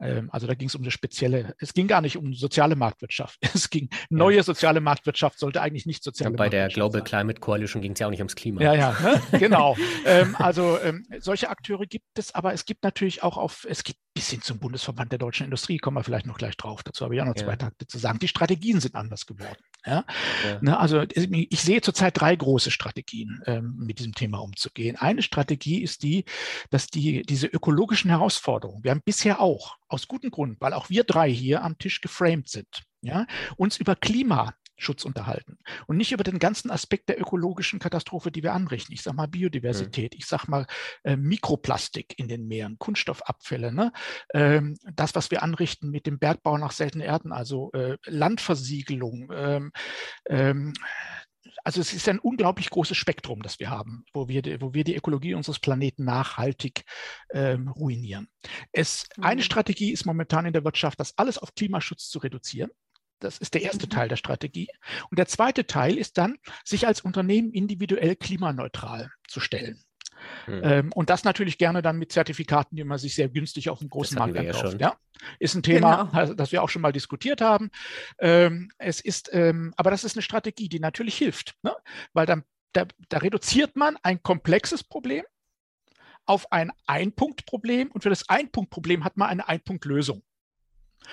Ähm, 0.00 0.30
also 0.32 0.48
da 0.48 0.54
ging 0.54 0.66
es 0.66 0.74
um 0.74 0.82
eine 0.82 0.90
spezielle, 0.90 1.54
es 1.60 1.74
ging 1.74 1.86
gar 1.86 2.00
nicht 2.00 2.16
um 2.16 2.34
soziale 2.34 2.74
Marktwirtschaft. 2.74 3.38
Es 3.58 3.70
ging, 3.70 3.88
neue 4.08 4.36
ja. 4.36 4.42
soziale 4.42 4.80
Marktwirtschaft 4.80 5.38
sollte 5.38 5.60
eigentlich 5.60 5.86
nicht 5.86 6.02
soziale 6.02 6.30
und 6.30 6.36
bei 6.36 6.44
Marktwirtschaft 6.44 6.74
Bei 6.74 6.74
der 6.74 6.74
Global 6.74 7.00
sein. 7.00 7.04
Climate 7.04 7.40
Coalition 7.40 7.82
ging 7.82 7.92
es 7.92 7.98
ja 8.00 8.06
auch 8.06 8.10
nicht 8.10 8.20
ums 8.20 8.34
Klima. 8.34 8.60
Ja, 8.60 8.74
ja, 8.74 8.96
ne? 9.00 9.20
genau. 9.38 9.76
ähm, 10.04 10.34
also 10.36 10.78
ähm, 10.80 11.06
solche 11.20 11.50
Akteure 11.50 11.86
gibt 11.86 12.18
es, 12.18 12.34
aber 12.34 12.52
es 12.52 12.64
gibt 12.64 12.82
natürlich 12.82 13.22
auch 13.22 13.36
auf, 13.36 13.66
es 13.68 13.84
gibt 13.84 13.98
bis 14.18 14.30
hin 14.30 14.42
zum 14.42 14.58
Bundesverband 14.58 15.12
der 15.12 15.20
deutschen 15.20 15.44
Industrie, 15.44 15.78
kommen 15.78 15.96
wir 15.96 16.02
vielleicht 16.02 16.26
noch 16.26 16.38
gleich 16.38 16.56
drauf. 16.56 16.82
Dazu 16.82 17.04
habe 17.04 17.14
ich 17.14 17.20
auch 17.20 17.26
noch 17.26 17.36
ja. 17.36 17.44
zwei 17.44 17.54
Takte 17.54 17.86
zu 17.86 17.98
sagen. 17.98 18.18
Die 18.18 18.26
Strategien 18.26 18.80
sind 18.80 18.96
anders 18.96 19.26
geworden. 19.26 19.62
Ja? 19.86 20.04
ja. 20.44 20.58
Ne, 20.60 20.76
also 20.76 21.02
ich 21.12 21.60
sehe 21.60 21.82
zurzeit 21.82 22.20
drei 22.20 22.34
große 22.34 22.72
Strategien, 22.72 23.40
ähm, 23.46 23.76
mit 23.78 24.00
diesem 24.00 24.16
Thema 24.16 24.38
umzugehen. 24.38 24.96
Eine 24.96 25.22
Strategie 25.22 25.84
ist 25.84 26.02
die, 26.02 26.24
dass 26.70 26.88
die, 26.88 27.22
diese 27.22 27.46
ökologischen 27.46 28.10
Herausforderungen, 28.10 28.82
wir 28.82 28.90
haben 28.90 29.02
bisher 29.04 29.40
auch, 29.40 29.76
aus 29.86 30.08
gutem 30.08 30.32
Grund, 30.32 30.60
weil 30.60 30.72
auch 30.72 30.90
wir 30.90 31.04
drei 31.04 31.30
hier 31.30 31.62
am 31.62 31.78
Tisch 31.78 32.00
geframed 32.00 32.48
sind, 32.48 32.82
ja, 33.02 33.24
uns 33.56 33.76
über 33.76 33.94
Klima 33.94 34.52
Schutz 34.78 35.04
unterhalten. 35.04 35.58
Und 35.86 35.96
nicht 35.96 36.12
über 36.12 36.24
den 36.24 36.38
ganzen 36.38 36.70
Aspekt 36.70 37.08
der 37.08 37.20
ökologischen 37.20 37.78
Katastrophe, 37.78 38.30
die 38.30 38.42
wir 38.42 38.54
anrichten. 38.54 38.94
Ich 38.94 39.02
sage 39.02 39.16
mal 39.16 39.26
Biodiversität, 39.26 40.14
mhm. 40.14 40.18
ich 40.18 40.26
sage 40.26 40.44
mal 40.48 40.66
äh, 41.04 41.16
Mikroplastik 41.16 42.18
in 42.18 42.28
den 42.28 42.46
Meeren, 42.46 42.78
Kunststoffabfälle, 42.78 43.72
ne? 43.72 43.92
ähm, 44.32 44.76
das, 44.94 45.14
was 45.14 45.30
wir 45.30 45.42
anrichten 45.42 45.90
mit 45.90 46.06
dem 46.06 46.18
Bergbau 46.18 46.56
nach 46.58 46.72
seltenen 46.72 47.06
Erden, 47.06 47.32
also 47.32 47.70
äh, 47.72 47.98
Landversiegelung, 48.06 49.30
ähm, 49.34 49.72
ähm, 50.28 50.72
also 51.64 51.80
es 51.80 51.92
ist 51.92 52.08
ein 52.08 52.18
unglaublich 52.18 52.70
großes 52.70 52.96
Spektrum, 52.96 53.42
das 53.42 53.58
wir 53.58 53.70
haben, 53.70 54.04
wo 54.12 54.28
wir, 54.28 54.42
die, 54.42 54.60
wo 54.60 54.74
wir 54.74 54.84
die 54.84 54.96
Ökologie 54.96 55.34
unseres 55.34 55.58
Planeten 55.58 56.04
nachhaltig 56.04 56.84
ähm, 57.32 57.68
ruinieren. 57.68 58.28
Es, 58.72 59.06
mhm. 59.16 59.24
Eine 59.24 59.42
Strategie 59.42 59.92
ist 59.92 60.06
momentan 60.06 60.46
in 60.46 60.52
der 60.52 60.64
Wirtschaft, 60.64 61.00
das 61.00 61.16
alles 61.18 61.38
auf 61.38 61.54
Klimaschutz 61.54 62.08
zu 62.08 62.20
reduzieren. 62.20 62.70
Das 63.20 63.38
ist 63.38 63.54
der 63.54 63.62
erste 63.62 63.86
mhm. 63.86 63.90
Teil 63.90 64.08
der 64.08 64.16
Strategie. 64.16 64.68
Und 65.10 65.18
der 65.18 65.26
zweite 65.26 65.66
Teil 65.66 65.96
ist 65.96 66.18
dann, 66.18 66.38
sich 66.64 66.86
als 66.86 67.00
Unternehmen 67.00 67.52
individuell 67.52 68.16
klimaneutral 68.16 69.10
zu 69.26 69.40
stellen. 69.40 69.82
Hm. 70.46 70.60
Ähm, 70.64 70.92
und 70.92 71.10
das 71.10 71.24
natürlich 71.24 71.58
gerne 71.58 71.82
dann 71.82 71.98
mit 71.98 72.12
Zertifikaten, 72.12 72.76
die 72.76 72.84
man 72.84 72.98
sich 72.98 73.14
sehr 73.14 73.28
günstig 73.28 73.70
auf 73.70 73.78
dem 73.78 73.88
großen 73.88 74.18
Markt 74.18 74.34
kauft. 74.34 74.80
Ja, 74.80 74.96
ist 75.38 75.54
ein 75.54 75.62
Thema, 75.62 76.10
genau. 76.12 76.34
das 76.34 76.52
wir 76.52 76.62
auch 76.62 76.68
schon 76.68 76.82
mal 76.82 76.92
diskutiert 76.92 77.40
haben. 77.40 77.70
Ähm, 78.18 78.70
es 78.78 79.00
ist, 79.00 79.30
ähm, 79.32 79.72
aber 79.76 79.90
das 79.90 80.04
ist 80.04 80.16
eine 80.16 80.22
Strategie, 80.22 80.68
die 80.68 80.80
natürlich 80.80 81.16
hilft, 81.16 81.54
ne? 81.62 81.74
weil 82.12 82.26
dann 82.26 82.44
da, 82.72 82.86
da 83.08 83.18
reduziert 83.18 83.76
man 83.76 83.96
ein 84.02 84.22
komplexes 84.22 84.84
Problem 84.84 85.24
auf 86.26 86.52
ein 86.52 86.70
Einpunktproblem 86.86 87.90
und 87.90 88.02
für 88.02 88.10
das 88.10 88.28
Einpunktproblem 88.28 89.04
hat 89.04 89.16
man 89.16 89.30
eine 89.30 89.48
Einpunktlösung. 89.48 90.22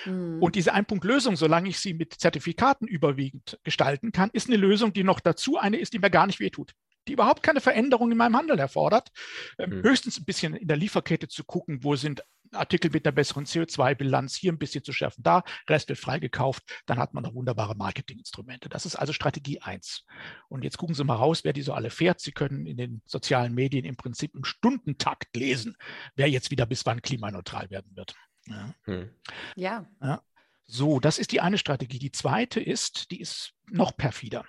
Mhm. 0.06 0.42
Und 0.42 0.56
diese 0.56 0.74
Einpunktlösung, 0.74 1.36
solange 1.36 1.70
ich 1.70 1.80
sie 1.80 1.94
mit 1.94 2.14
Zertifikaten 2.14 2.88
überwiegend 2.88 3.60
gestalten 3.64 4.12
kann, 4.12 4.30
ist 4.34 4.48
eine 4.48 4.58
Lösung, 4.58 4.94
die 4.94 5.04
noch 5.04 5.20
dazu 5.20 5.58
eine 5.58 5.78
ist, 5.78 5.94
die 5.94 6.00
mir 6.00 6.10
gar 6.10 6.28
nicht 6.28 6.40
wehtut 6.40 6.74
die 7.08 7.14
überhaupt 7.14 7.44
keine 7.44 7.62
Veränderung 7.62 8.12
in 8.12 8.18
meinem 8.18 8.36
Handel 8.36 8.58
erfordert. 8.58 9.12
Mhm. 9.58 9.84
Höchstens 9.84 10.20
ein 10.20 10.26
bisschen 10.26 10.56
in 10.56 10.68
der 10.68 10.78
Lieferkette 10.78 11.28
zu 11.28 11.44
gucken, 11.44 11.84
wo 11.84 11.96
sind 11.96 12.24
Artikel 12.52 12.92
mit 12.92 13.06
einer 13.06 13.12
besseren 13.12 13.46
CO2-Bilanz, 13.46 14.36
hier 14.36 14.52
ein 14.52 14.58
bisschen 14.58 14.84
zu 14.84 14.94
schärfen, 14.94 15.24
da, 15.24 15.44
Rest 15.70 15.90
wird 15.90 16.00
freigekauft, 16.00 16.64
dann 16.86 17.00
hat 17.00 17.14
man 17.14 17.24
noch 17.24 17.34
wunderbare 17.34 17.76
Marketinginstrumente. 17.76 18.70
Das 18.70 18.86
ist 18.86 18.96
also 18.96 19.14
Strategie 19.14 19.62
1. 19.62 20.06
Und 20.48 20.64
jetzt 20.64 20.78
gucken 20.78 20.96
Sie 20.96 21.04
mal 21.04 21.16
raus, 21.16 21.44
wer 21.44 21.54
die 21.54 21.62
so 21.62 21.74
alle 21.74 21.90
fährt. 21.90 22.22
Sie 22.22 22.32
können 22.32 22.66
in 22.66 22.78
den 22.78 23.02
sozialen 23.06 23.54
Medien 23.54 23.86
im 23.86 23.98
Prinzip 23.98 24.34
im 24.36 24.44
Stundentakt 24.44 25.36
lesen, 25.36 25.76
wer 26.16 26.30
jetzt 26.30 26.52
wieder 26.52 26.66
bis 26.66 26.86
wann 26.86 27.02
klimaneutral 27.02 27.70
werden 27.70 27.96
wird. 27.96 28.16
Ja. 28.48 28.74
Hm. 28.84 29.10
ja. 29.56 29.86
ja. 30.02 30.22
So, 30.68 31.00
das 31.00 31.20
ist 31.20 31.32
die 31.32 31.42
eine 31.42 31.60
Strategie. 31.60 32.00
Die 32.00 32.12
zweite 32.12 32.60
ist, 32.60 33.12
die 33.12 33.22
ist 33.22 33.54
noch 33.70 33.96
perfider. 33.96 34.46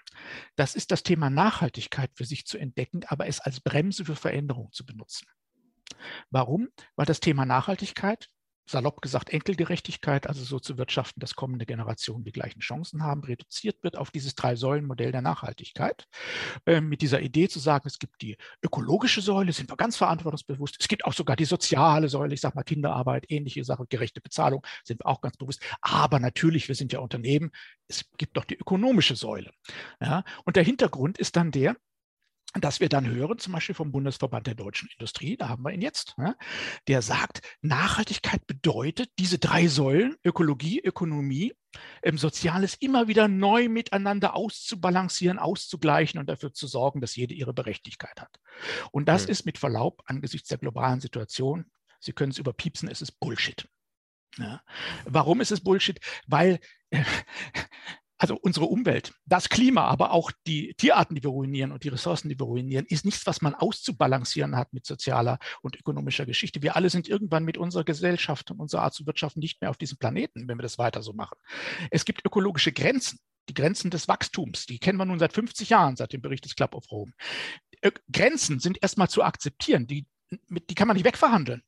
Das 0.57 0.75
ist 0.75 0.91
das 0.91 1.03
Thema 1.03 1.29
Nachhaltigkeit 1.29 2.11
für 2.15 2.25
sich 2.25 2.47
zu 2.47 2.57
entdecken, 2.57 3.03
aber 3.09 3.27
es 3.27 3.41
als 3.41 3.61
Bremse 3.61 4.05
für 4.07 4.17
Veränderung 4.17 4.73
zu 4.73 4.87
benutzen. 4.87 5.27
Warum? 6.31 6.69
Weil 6.97 7.07
das 7.07 7.21
Thema 7.21 7.45
Nachhaltigkeit 7.45 8.31
salopp 8.67 9.01
gesagt 9.01 9.31
Enkelgerechtigkeit, 9.31 10.27
also 10.27 10.45
so 10.45 10.59
zu 10.59 10.77
wirtschaften, 10.77 11.21
dass 11.21 11.35
kommende 11.35 11.67
Generationen 11.67 12.25
die 12.25 12.33
gleichen 12.33 12.61
Chancen 12.61 13.03
haben, 13.03 13.23
reduziert 13.25 13.83
wird 13.83 13.97
auf 13.97 14.11
dieses 14.11 14.35
Drei-Säulen-Modell 14.35 15.13
der 15.13 15.23
Nachhaltigkeit. 15.23 16.07
Äh, 16.67 16.81
mit 16.81 17.01
dieser 17.01 17.21
Idee 17.21 17.49
zu 17.49 17.59
sagen, 17.59 17.87
es 17.87 17.99
gibt 17.99 18.21
die 18.23 18.37
ökologische 18.63 19.21
Säule, 19.21 19.53
sind 19.53 19.71
wir 19.71 19.77
ganz 19.77 19.97
verantwortungsbewusst. 19.97 20.77
Es 20.81 20.89
gibt 20.89 21.05
auch 21.05 21.13
sogar 21.13 21.37
die 21.37 21.45
soziale 21.45 22.09
Säule, 22.09 22.35
ich 22.35 22.41
sage 22.41 22.57
mal 22.57 22.65
Kinderarbeit, 22.65 23.27
ähnliche 23.29 23.65
Sachen, 23.65 23.87
gerechte 23.89 24.21
Bezahlung, 24.21 24.67
sind 24.85 25.01
wir 25.01 25.07
auch 25.07 25.21
ganz 25.21 25.37
bewusst. 25.37 25.63
Aber 25.81 26.19
natürlich, 26.19 26.69
wir 26.69 26.75
sind 26.75 26.93
ja 26.93 26.99
Unternehmen, 26.99 27.53
es 27.89 28.11
gibt 28.17 28.37
doch 28.37 28.45
die 28.45 28.57
ökonomische 28.57 29.17
Säule. 29.17 29.53
Ja? 30.01 30.25
Und 30.45 30.57
der 30.57 30.65
Hintergrund 30.65 31.19
ist 31.19 31.37
dann 31.37 31.51
der, 31.51 31.77
dass 32.61 32.81
wir 32.81 32.89
dann 32.89 33.07
hören, 33.07 33.39
zum 33.39 33.53
Beispiel 33.53 33.75
vom 33.75 33.93
Bundesverband 33.93 34.47
der 34.47 34.55
deutschen 34.55 34.89
Industrie, 34.93 35.37
da 35.37 35.49
haben 35.49 35.63
wir 35.63 35.73
ihn 35.73 35.83
jetzt, 35.83 36.17
ne, 36.19 36.37
der 36.89 37.03
sagt, 37.03 37.43
Nachhaltigkeit 37.61 38.47
bedeutet, 38.47 39.11
diese 39.19 39.39
drei 39.39 39.69
Säulen, 39.69 40.17
Ökologie, 40.25 40.81
Ökonomie, 40.81 41.55
ähm, 42.03 42.19
Soziales 42.19 42.75
immer 42.75 43.09
wieder 43.09 43.29
neu 43.29 43.69
miteinander 43.69 44.35
auszubalancieren, 44.35 45.39
auszugleichen 45.39 46.19
und 46.19 46.29
dafür 46.29 46.53
zu 46.53 46.67
sorgen, 46.67 47.01
dass 47.01 47.17
jede 47.17 47.35
ihre 47.35 47.53
Berechtigkeit 47.53 48.21
hat. 48.21 48.41
Und 48.93 49.09
das 49.09 49.27
mhm. 49.27 49.33
ist 49.33 49.47
mit 49.47 49.59
Verlaub 49.59 50.03
angesichts 50.07 50.49
der 50.49 50.59
globalen 50.59 51.01
Situation, 51.01 51.67
Sie 52.01 52.13
können 52.13 52.31
es 52.31 52.39
überpiepsen, 52.39 52.89
es 52.89 53.03
ist 53.03 53.19
Bullshit. 53.19 53.69
Ja. 54.39 54.63
Warum 55.05 55.41
ist 55.41 55.51
es 55.51 55.63
Bullshit? 55.63 55.99
Weil 56.27 56.61
äh, 56.91 57.03
also 58.19 58.37
unsere 58.41 58.67
Umwelt, 58.67 59.13
das 59.27 59.49
Klima, 59.49 59.85
aber 59.85 60.13
auch 60.13 60.31
die 60.47 60.75
Tierarten, 60.75 61.15
die 61.15 61.23
wir 61.23 61.31
ruinieren 61.31 61.73
und 61.73 61.85
die 61.85 61.89
Ressourcen, 61.89 62.29
die 62.29 62.39
wir 62.39 62.47
ruinieren, 62.47 62.87
ist 62.87 63.05
nichts, 63.05 63.27
was 63.27 63.43
man 63.43 63.55
auszubalancieren 63.55 64.57
hat 64.57 64.73
mit 64.73 64.87
sozialer 64.87 65.39
und 65.63 65.77
ökonomischer 65.77 66.25
Geschichte. 66.25 66.63
Wir 66.63 66.77
alle 66.77 66.89
sind 66.89 67.09
irgendwann 67.09 67.45
mit 67.45 67.59
unserer 67.59 67.85
Gesellschaft 67.85 68.51
und 68.51 68.61
unserer 68.61 68.83
Art 68.83 68.95
zu 68.95 69.07
wirtschaften 69.07 69.41
nicht 69.41 69.61
mehr 69.61 69.71
auf 69.71 69.77
diesem 69.77 69.99
Planeten, 69.99 70.49
wenn 70.49 70.59
wir 70.59 70.63
das 70.63 70.79
weiter 70.79 71.03
so 71.03 71.13
machen. 71.13 71.37
Es 71.91 72.05
gibt 72.05 72.25
ökologische 72.25 72.73
Grenzen, 72.73 73.19
die 73.49 73.55
Grenzen 73.55 73.91
des 73.91 74.09
Wachstums, 74.09 74.67
die 74.67 74.79
kennen 74.79 74.99
wir 74.99 75.05
nun 75.05 75.19
seit 75.19 75.33
50 75.33 75.69
Jahren, 75.69 75.97
seit 75.97 76.13
dem 76.13 76.23
Bericht 76.23 76.45
des 76.45 76.57
Club 76.57 76.75
of 76.75 76.91
Rome. 76.91 77.13
Grenzen 78.11 78.61
sind 78.61 78.79
erstmal 78.83 79.09
zu 79.09 79.23
akzeptieren, 79.23 79.87
die, 79.87 80.07
die 80.31 80.75
kann 80.75 80.89
man 80.89 80.97
nicht 80.97 81.07
wegverhandeln. 81.07 81.63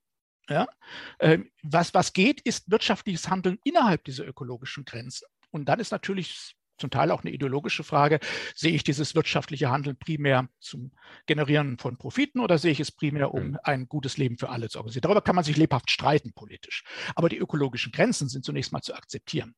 Ja? 0.48 0.66
Ähm, 1.20 1.50
was, 1.62 1.94
was 1.94 2.12
geht, 2.12 2.40
ist 2.40 2.70
wirtschaftliches 2.70 3.28
Handeln 3.28 3.58
innerhalb 3.64 4.04
dieser 4.04 4.26
ökologischen 4.26 4.84
Grenzen. 4.84 5.26
Und 5.50 5.66
dann 5.68 5.80
ist 5.80 5.90
natürlich 5.90 6.54
zum 6.78 6.90
Teil 6.90 7.10
auch 7.10 7.22
eine 7.22 7.32
ideologische 7.32 7.84
Frage, 7.84 8.20
sehe 8.54 8.72
ich 8.72 8.84
dieses 8.84 9.14
wirtschaftliche 9.14 9.70
Handeln 9.70 9.96
primär 9.96 10.48
zum 10.60 10.92
Generieren 11.26 11.78
von 11.78 11.96
Profiten 11.96 12.40
oder 12.40 12.58
sehe 12.58 12.72
ich 12.72 12.80
es 12.80 12.92
primär, 12.92 13.34
um 13.34 13.48
mhm. 13.48 13.58
ein 13.64 13.88
gutes 13.88 14.16
Leben 14.16 14.38
für 14.38 14.48
alle 14.48 14.68
zu 14.68 14.78
organisieren? 14.78 15.02
Darüber 15.02 15.22
kann 15.22 15.34
man 15.34 15.44
sich 15.44 15.56
lebhaft 15.56 15.90
streiten 15.90 16.32
politisch. 16.32 16.84
Aber 17.14 17.28
die 17.28 17.38
ökologischen 17.38 17.92
Grenzen 17.92 18.28
sind 18.28 18.44
zunächst 18.44 18.72
mal 18.72 18.82
zu 18.82 18.94
akzeptieren. 18.94 19.54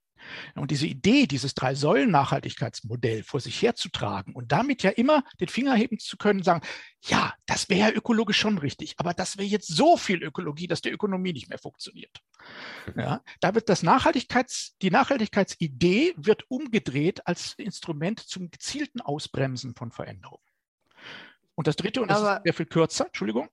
Und 0.55 0.71
diese 0.71 0.87
Idee, 0.87 1.27
dieses 1.27 1.55
Drei-Säulen-Nachhaltigkeitsmodell 1.55 3.23
vor 3.23 3.41
sich 3.41 3.61
herzutragen 3.63 4.35
und 4.35 4.53
damit 4.53 4.83
ja 4.83 4.91
immer 4.91 5.25
den 5.41 5.49
Finger 5.49 5.75
heben 5.75 5.99
zu 5.99 6.17
können, 6.17 6.43
sagen, 6.43 6.61
ja, 7.03 7.35
das 7.47 7.69
wäre 7.69 7.93
ökologisch 7.93 8.39
schon 8.39 8.59
richtig, 8.59 8.95
aber 8.99 9.15
das 9.15 9.39
wäre 9.39 9.49
jetzt 9.49 9.69
so 9.69 9.97
viel 9.97 10.23
Ökologie, 10.23 10.67
dass 10.67 10.83
die 10.83 10.91
Ökonomie 10.91 11.33
nicht 11.33 11.49
mehr 11.49 11.59
funktioniert. 11.59 12.21
Ja, 12.97 13.23
da 13.41 13.55
wird 13.55 13.69
das 13.69 13.83
Nachhaltigkeits, 13.83 14.77
die 14.83 14.91
Nachhaltigkeitsidee 14.91 16.15
wird 16.17 16.45
umgedreht 16.49 17.27
als 17.27 17.55
Instrument 17.55 18.21
zum 18.21 18.51
gezielten 18.51 19.01
Ausbremsen 19.01 19.75
von 19.75 19.91
Veränderungen. 19.93 20.45
Und 21.55 21.67
das 21.67 21.77
dritte, 21.77 22.01
und 22.01 22.11
das 22.11 22.21
aber 22.21 22.37
ist 22.37 22.43
sehr 22.45 22.55
viel 22.55 22.67
kürzer, 22.67 23.07
Entschuldigung. 23.07 23.49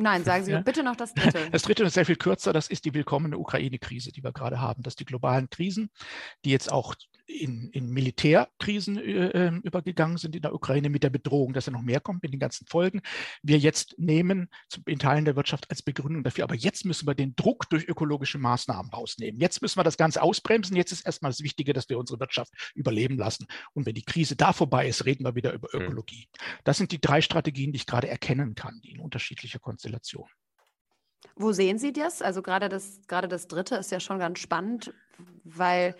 Nein, 0.00 0.24
sagen 0.24 0.44
Sie 0.44 0.52
ja. 0.52 0.60
bitte 0.60 0.82
noch 0.82 0.96
das 0.96 1.14
dritte. 1.14 1.38
Das 1.52 1.62
dritte 1.62 1.84
ist 1.84 1.94
sehr 1.94 2.06
viel 2.06 2.16
kürzer, 2.16 2.52
das 2.52 2.68
ist 2.68 2.84
die 2.84 2.94
willkommene 2.94 3.38
Ukraine-Krise, 3.38 4.12
die 4.12 4.22
wir 4.22 4.32
gerade 4.32 4.60
haben. 4.60 4.82
Dass 4.82 4.96
die 4.96 5.04
globalen 5.04 5.50
Krisen, 5.50 5.90
die 6.44 6.50
jetzt 6.50 6.72
auch 6.72 6.94
in, 7.30 7.70
in 7.70 7.90
Militärkrisen 7.90 8.98
äh, 8.98 9.28
ähm, 9.28 9.60
übergegangen 9.62 10.18
sind 10.18 10.34
in 10.34 10.42
der 10.42 10.54
Ukraine 10.54 10.90
mit 10.90 11.02
der 11.02 11.10
Bedrohung, 11.10 11.52
dass 11.52 11.68
er 11.68 11.72
noch 11.72 11.82
mehr 11.82 12.00
kommt 12.00 12.22
mit 12.22 12.32
den 12.32 12.40
ganzen 12.40 12.66
Folgen, 12.66 13.02
wir 13.42 13.58
jetzt 13.58 13.94
nehmen 13.98 14.48
in 14.86 14.98
Teilen 14.98 15.24
der 15.24 15.36
Wirtschaft 15.36 15.70
als 15.70 15.82
Begründung 15.82 16.24
dafür. 16.24 16.44
Aber 16.44 16.54
jetzt 16.54 16.84
müssen 16.84 17.06
wir 17.06 17.14
den 17.14 17.34
Druck 17.36 17.68
durch 17.70 17.88
ökologische 17.88 18.38
Maßnahmen 18.38 18.90
rausnehmen. 18.92 19.40
Jetzt 19.40 19.62
müssen 19.62 19.78
wir 19.78 19.84
das 19.84 19.96
Ganze 19.96 20.22
ausbremsen. 20.22 20.76
Jetzt 20.76 20.92
ist 20.92 21.06
erstmal 21.06 21.30
das 21.30 21.42
Wichtige, 21.42 21.72
dass 21.72 21.88
wir 21.88 21.98
unsere 21.98 22.20
Wirtschaft 22.20 22.52
überleben 22.74 23.16
lassen. 23.16 23.46
Und 23.72 23.86
wenn 23.86 23.94
die 23.94 24.04
Krise 24.04 24.36
da 24.36 24.52
vorbei 24.52 24.88
ist, 24.88 25.04
reden 25.06 25.24
wir 25.24 25.34
wieder 25.34 25.52
über 25.52 25.68
hm. 25.72 25.82
Ökologie. 25.82 26.28
Das 26.64 26.78
sind 26.78 26.92
die 26.92 27.00
drei 27.00 27.20
Strategien, 27.20 27.72
die 27.72 27.76
ich 27.76 27.86
gerade 27.86 28.08
erkennen 28.08 28.54
kann, 28.54 28.80
die 28.82 28.90
in 28.90 29.00
unterschiedlicher 29.00 29.58
Konstellation. 29.58 30.28
Wo 31.36 31.52
sehen 31.52 31.78
Sie 31.78 31.92
das? 31.92 32.22
Also 32.22 32.42
gerade 32.42 32.68
das, 32.68 33.00
gerade 33.06 33.28
das 33.28 33.46
dritte 33.46 33.76
ist 33.76 33.90
ja 33.90 34.00
schon 34.00 34.18
ganz 34.18 34.38
spannend, 34.38 34.92
weil 35.44 35.94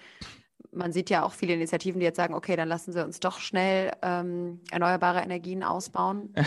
man 0.72 0.92
sieht 0.92 1.10
ja 1.10 1.24
auch 1.24 1.32
viele 1.32 1.54
Initiativen, 1.54 2.00
die 2.00 2.04
jetzt 2.04 2.16
sagen, 2.16 2.34
okay, 2.34 2.56
dann 2.56 2.68
lassen 2.68 2.92
Sie 2.92 3.04
uns 3.04 3.20
doch 3.20 3.40
schnell 3.40 3.92
ähm, 4.02 4.60
erneuerbare 4.70 5.20
Energien 5.20 5.62
ausbauen. 5.62 6.34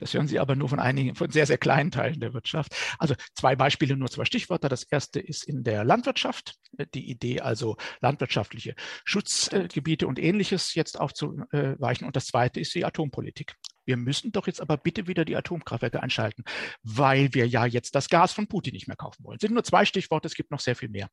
Das 0.00 0.12
hören 0.12 0.28
Sie 0.28 0.38
aber 0.38 0.56
nur 0.56 0.68
von 0.68 0.78
einigen, 0.78 1.14
von 1.14 1.30
sehr, 1.30 1.46
sehr 1.46 1.58
kleinen 1.58 1.90
Teilen 1.90 2.20
der 2.20 2.34
Wirtschaft. 2.34 2.74
Also 2.98 3.14
zwei 3.34 3.56
Beispiele, 3.56 3.96
nur 3.96 4.10
zwei 4.10 4.24
Stichwörter. 4.24 4.68
Das 4.68 4.84
erste 4.84 5.20
ist 5.20 5.44
in 5.44 5.64
der 5.64 5.84
Landwirtschaft. 5.84 6.54
Die 6.94 7.10
Idee 7.10 7.40
also 7.40 7.76
landwirtschaftliche 8.00 8.74
Schutzgebiete 9.04 10.06
und 10.06 10.18
ähnliches 10.18 10.74
jetzt 10.74 11.00
aufzuweichen. 11.00 12.06
Und 12.06 12.16
das 12.16 12.26
zweite 12.26 12.60
ist 12.60 12.74
die 12.74 12.84
Atompolitik. 12.84 13.56
Wir 13.86 13.96
müssen 13.96 14.32
doch 14.32 14.46
jetzt 14.46 14.60
aber 14.60 14.76
bitte 14.76 15.06
wieder 15.06 15.24
die 15.24 15.36
Atomkraftwerke 15.36 16.02
einschalten, 16.02 16.44
weil 16.82 17.32
wir 17.32 17.46
ja 17.46 17.64
jetzt 17.64 17.94
das 17.94 18.08
Gas 18.08 18.32
von 18.32 18.48
Putin 18.48 18.74
nicht 18.74 18.88
mehr 18.88 18.96
kaufen 18.96 19.24
wollen. 19.24 19.38
Das 19.38 19.46
sind 19.46 19.54
nur 19.54 19.64
zwei 19.64 19.84
Stichworte, 19.84 20.26
es 20.26 20.34
gibt 20.34 20.50
noch 20.50 20.60
sehr 20.60 20.76
viel 20.76 20.88
mehr. 20.88 21.08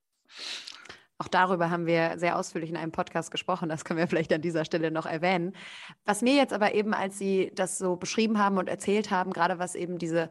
Auch 1.23 1.29
darüber 1.29 1.69
haben 1.69 1.85
wir 1.85 2.19
sehr 2.19 2.37
ausführlich 2.37 2.69
in 2.69 2.75
einem 2.75 2.91
Podcast 2.91 3.31
gesprochen. 3.31 3.69
Das 3.69 3.85
können 3.85 3.97
wir 3.97 4.07
vielleicht 4.07 4.33
an 4.33 4.41
dieser 4.41 4.65
Stelle 4.65 4.91
noch 4.91 5.05
erwähnen. 5.05 5.53
Was 6.03 6.21
mir 6.21 6.35
jetzt 6.35 6.51
aber 6.51 6.73
eben, 6.73 6.93
als 6.93 7.17
Sie 7.17 7.51
das 7.55 7.77
so 7.77 7.95
beschrieben 7.95 8.39
haben 8.39 8.57
und 8.57 8.67
erzählt 8.67 9.09
haben, 9.09 9.31
gerade 9.31 9.57
was 9.57 9.75
eben 9.75 9.97
diese 9.97 10.29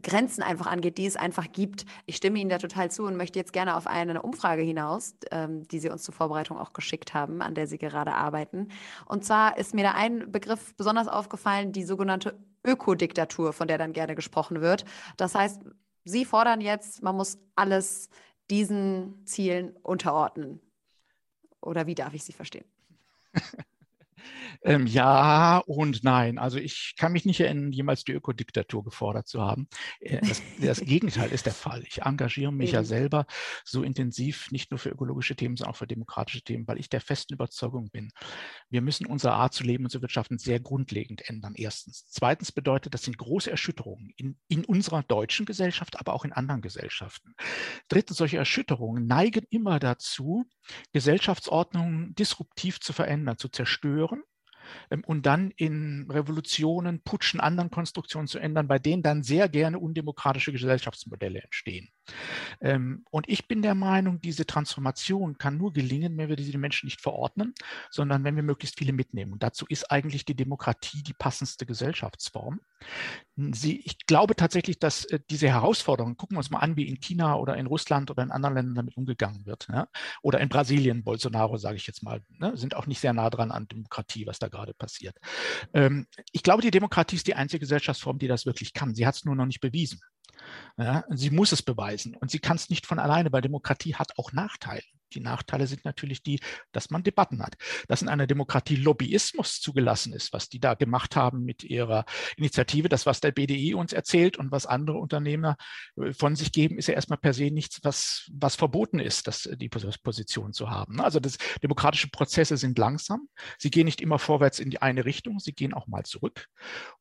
Grenzen 0.00 0.44
einfach 0.44 0.68
angeht, 0.68 0.96
die 0.96 1.06
es 1.06 1.16
einfach 1.16 1.50
gibt. 1.50 1.86
Ich 2.06 2.14
stimme 2.14 2.38
Ihnen 2.38 2.50
da 2.50 2.58
total 2.58 2.88
zu 2.88 3.02
und 3.02 3.16
möchte 3.16 3.40
jetzt 3.40 3.52
gerne 3.52 3.76
auf 3.76 3.88
eine 3.88 4.22
Umfrage 4.22 4.62
hinaus, 4.62 5.16
ähm, 5.32 5.66
die 5.66 5.80
Sie 5.80 5.90
uns 5.90 6.04
zur 6.04 6.14
Vorbereitung 6.14 6.56
auch 6.56 6.72
geschickt 6.72 7.14
haben, 7.14 7.42
an 7.42 7.56
der 7.56 7.66
Sie 7.66 7.78
gerade 7.78 8.12
arbeiten. 8.12 8.68
Und 9.06 9.24
zwar 9.24 9.58
ist 9.58 9.74
mir 9.74 9.82
da 9.82 9.92
ein 9.92 10.30
Begriff 10.30 10.76
besonders 10.76 11.08
aufgefallen, 11.08 11.72
die 11.72 11.82
sogenannte 11.82 12.38
Ökodiktatur, 12.64 13.52
von 13.52 13.66
der 13.66 13.78
dann 13.78 13.92
gerne 13.92 14.14
gesprochen 14.14 14.60
wird. 14.60 14.84
Das 15.16 15.34
heißt, 15.34 15.62
Sie 16.04 16.24
fordern 16.24 16.60
jetzt, 16.60 17.02
man 17.02 17.16
muss 17.16 17.38
alles 17.56 18.08
diesen 18.50 19.26
Zielen 19.26 19.76
unterordnen? 19.76 20.60
Oder 21.60 21.86
wie 21.86 21.94
darf 21.94 22.14
ich 22.14 22.24
sie 22.24 22.32
verstehen? 22.32 22.66
Ähm, 24.62 24.86
ja 24.86 25.58
und 25.58 26.02
nein. 26.04 26.38
Also 26.38 26.58
ich 26.58 26.94
kann 26.96 27.12
mich 27.12 27.24
nicht 27.24 27.40
erinnern, 27.40 27.72
jemals 27.72 28.04
die 28.04 28.12
Ökodiktatur 28.12 28.84
gefordert 28.84 29.28
zu 29.28 29.40
haben. 29.40 29.68
Äh, 30.00 30.20
das, 30.26 30.42
das, 30.60 30.80
Gegenteil 30.80 31.30
ist 31.30 31.46
der 31.46 31.54
Fall. 31.54 31.82
Ich 31.86 32.02
engagiere 32.02 32.52
mich 32.52 32.72
ja 32.72 32.84
selber 32.84 33.26
so 33.64 33.82
intensiv, 33.82 34.50
nicht 34.50 34.70
nur 34.70 34.78
für 34.78 34.90
ökologische 34.90 35.36
Themen, 35.36 35.56
sondern 35.56 35.74
auch 35.74 35.78
für 35.78 35.86
demokratische 35.86 36.42
Themen, 36.42 36.66
weil 36.66 36.78
ich 36.78 36.88
der 36.88 37.00
festen 37.00 37.34
Überzeugung 37.34 37.90
bin, 37.90 38.10
wir 38.70 38.82
müssen 38.82 39.06
unsere 39.06 39.34
Art 39.34 39.54
zu 39.54 39.64
leben 39.64 39.84
und 39.84 39.90
zu 39.90 40.02
wirtschaften 40.02 40.38
sehr 40.38 40.60
grundlegend 40.60 41.28
ändern. 41.28 41.54
Erstens. 41.56 42.06
Zweitens 42.10 42.52
bedeutet, 42.52 42.94
das 42.94 43.02
sind 43.02 43.18
große 43.18 43.50
Erschütterungen 43.50 44.12
in, 44.16 44.36
in 44.48 44.64
unserer 44.64 45.02
deutschen 45.02 45.46
Gesellschaft, 45.46 45.98
aber 45.98 46.14
auch 46.14 46.24
in 46.24 46.32
anderen 46.32 46.62
Gesellschaften. 46.62 47.34
Drittens, 47.88 48.18
solche 48.18 48.36
Erschütterungen 48.36 49.06
neigen 49.06 49.44
immer 49.50 49.78
dazu, 49.78 50.44
Gesellschaftsordnungen 50.92 52.14
disruptiv 52.14 52.80
zu 52.80 52.92
verändern, 52.92 53.38
zu 53.38 53.48
zerstören 53.48 54.22
ähm, 54.90 55.02
und 55.06 55.26
dann 55.26 55.50
in 55.56 56.10
Revolutionen, 56.10 57.00
Putschen, 57.00 57.40
anderen 57.40 57.70
Konstruktionen 57.70 58.28
zu 58.28 58.38
ändern, 58.38 58.68
bei 58.68 58.78
denen 58.78 59.02
dann 59.02 59.22
sehr 59.22 59.48
gerne 59.48 59.78
undemokratische 59.78 60.52
Gesellschaftsmodelle 60.52 61.40
entstehen. 61.40 61.88
Ähm, 62.60 63.04
und 63.10 63.28
ich 63.28 63.48
bin 63.48 63.62
der 63.62 63.74
Meinung, 63.74 64.20
diese 64.20 64.46
Transformation 64.46 65.38
kann 65.38 65.58
nur 65.58 65.72
gelingen, 65.72 66.16
wenn 66.16 66.28
wir 66.28 66.36
diese 66.36 66.58
Menschen 66.58 66.86
nicht 66.86 67.00
verordnen, 67.00 67.54
sondern 67.90 68.24
wenn 68.24 68.36
wir 68.36 68.42
möglichst 68.42 68.78
viele 68.78 68.92
mitnehmen. 68.92 69.32
Und 69.32 69.42
dazu 69.42 69.66
ist 69.68 69.90
eigentlich 69.90 70.24
die 70.24 70.36
Demokratie 70.36 71.02
die 71.02 71.14
passendste 71.14 71.66
Gesellschaftsform. 71.66 72.60
Sie, 73.36 73.80
ich 73.84 73.98
glaube 74.06 74.34
tatsächlich, 74.34 74.78
dass 74.78 75.04
äh, 75.06 75.20
diese 75.30 75.48
Herausforderungen, 75.48 76.16
gucken 76.16 76.36
wir 76.36 76.38
uns 76.38 76.50
mal 76.50 76.58
an, 76.58 76.76
wie 76.76 76.88
in 76.88 77.00
China 77.00 77.36
oder 77.36 77.56
in 77.56 77.66
Russland 77.66 78.10
oder 78.10 78.22
in 78.22 78.32
anderen 78.32 78.56
Ländern 78.56 78.74
damit 78.74 78.96
umgegangen 78.96 79.46
wird. 79.46 79.68
Ne? 79.68 79.88
Oder 80.22 80.40
in 80.40 80.48
Brasilien, 80.48 81.04
Bolsonaro, 81.04 81.56
sage 81.56 81.76
ich 81.76 81.86
jetzt 81.86 82.02
mal, 82.02 82.20
ne? 82.28 82.56
sind 82.56 82.74
auch 82.74 82.86
nicht 82.86 83.00
sehr 83.00 83.12
nah 83.12 83.30
dran 83.30 83.52
an 83.52 83.68
Demokratie, 83.68 84.26
was 84.26 84.40
da 84.40 84.48
gerade 84.48 84.74
passiert. 84.74 85.16
Ähm, 85.72 86.06
ich 86.32 86.42
glaube, 86.42 86.62
die 86.62 86.72
Demokratie 86.72 87.16
ist 87.16 87.28
die 87.28 87.34
einzige 87.34 87.60
Gesellschaftsform, 87.60 88.18
die 88.18 88.28
das 88.28 88.44
wirklich 88.44 88.72
kann. 88.72 88.94
Sie 88.94 89.06
hat 89.06 89.14
es 89.14 89.24
nur 89.24 89.36
noch 89.36 89.46
nicht 89.46 89.60
bewiesen. 89.60 90.00
Ja, 90.76 91.04
sie 91.10 91.30
muss 91.30 91.52
es 91.52 91.62
beweisen 91.62 92.14
und 92.16 92.30
sie 92.30 92.38
kann 92.38 92.56
es 92.56 92.70
nicht 92.70 92.86
von 92.86 92.98
alleine, 92.98 93.32
weil 93.32 93.40
Demokratie 93.40 93.94
hat 93.96 94.12
auch 94.18 94.32
Nachteile. 94.32 94.82
Die 95.14 95.20
Nachteile 95.20 95.66
sind 95.66 95.84
natürlich 95.84 96.22
die, 96.22 96.40
dass 96.72 96.90
man 96.90 97.02
Debatten 97.02 97.42
hat, 97.42 97.56
dass 97.86 98.02
in 98.02 98.08
einer 98.08 98.26
Demokratie 98.26 98.76
Lobbyismus 98.76 99.60
zugelassen 99.60 100.12
ist, 100.12 100.32
was 100.32 100.48
die 100.48 100.60
da 100.60 100.74
gemacht 100.74 101.16
haben 101.16 101.44
mit 101.44 101.64
ihrer 101.64 102.04
Initiative. 102.36 102.88
Das, 102.88 103.06
was 103.06 103.20
der 103.20 103.32
BDI 103.32 103.74
uns 103.74 103.92
erzählt 103.92 104.36
und 104.36 104.50
was 104.50 104.66
andere 104.66 104.98
Unternehmer 104.98 105.56
äh, 105.96 106.12
von 106.12 106.36
sich 106.36 106.52
geben, 106.52 106.78
ist 106.78 106.88
ja 106.88 106.94
erstmal 106.94 107.18
per 107.18 107.34
se 107.34 107.50
nichts, 107.50 107.80
was, 107.82 108.28
was 108.32 108.56
verboten 108.56 108.98
ist, 108.98 109.26
das, 109.26 109.46
äh, 109.46 109.56
die 109.56 109.68
Position 109.68 110.52
zu 110.52 110.70
haben. 110.70 111.00
Also 111.00 111.20
das, 111.20 111.38
demokratische 111.62 112.08
Prozesse 112.08 112.56
sind 112.56 112.78
langsam. 112.78 113.28
Sie 113.58 113.70
gehen 113.70 113.84
nicht 113.84 114.00
immer 114.00 114.18
vorwärts 114.18 114.58
in 114.58 114.70
die 114.70 114.82
eine 114.82 115.04
Richtung, 115.04 115.38
sie 115.38 115.52
gehen 115.52 115.74
auch 115.74 115.86
mal 115.86 116.04
zurück. 116.04 116.48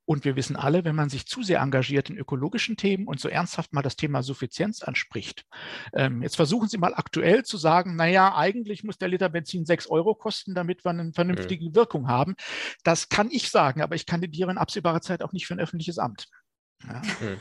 Und 0.06 0.26
wir 0.26 0.36
wissen 0.36 0.56
alle, 0.56 0.86
wenn 0.86 0.96
man 0.96 1.10
sich 1.10 1.26
zu 1.26 1.44
sehr 1.44 1.60
engagiert 1.60 2.10
in 2.10 2.18
ökologischen 2.18 2.78
Themen 2.78 3.08
und 3.08 3.20
so 3.20 3.28
ernsthaft 3.28 3.74
mal 3.74 3.82
das 3.82 3.96
Thema 3.96 4.24
Suffizienz 4.24 4.82
anspricht, 4.82 5.46
ähm, 5.94 6.22
jetzt 6.22 6.36
versuchen 6.36 6.70
Sie 6.70 6.78
mal 6.78 6.94
aktuell 6.94 7.44
zu 7.44 7.58
sagen, 7.58 7.96
naja, 7.98 8.36
eigentlich 8.36 8.84
muss 8.84 8.98
der 8.98 9.10
Liter 9.10 9.30
Benzin 9.30 9.66
6 9.66 9.88
Euro 9.88 10.16
kosten, 10.16 10.56
damit 10.56 10.86
wir 10.86 10.92
eine 10.92 11.12
vernünftige 11.14 11.70
mhm. 11.70 11.76
Wirkung 11.76 12.08
haben. 12.08 12.36
Das 12.84 13.10
kann 13.10 13.30
ich 13.32 13.50
sagen, 13.50 13.82
aber 13.82 13.96
ich 13.96 14.06
kandidiere 14.06 14.52
in 14.52 14.58
absehbarer 14.58 15.02
Zeit 15.02 15.22
auch 15.22 15.34
nicht 15.34 15.48
für 15.48 15.56
ein 15.56 15.60
öffentliches 15.60 15.98
Amt. 15.98 16.28
Ja. 16.88 17.02
Mhm. 17.20 17.38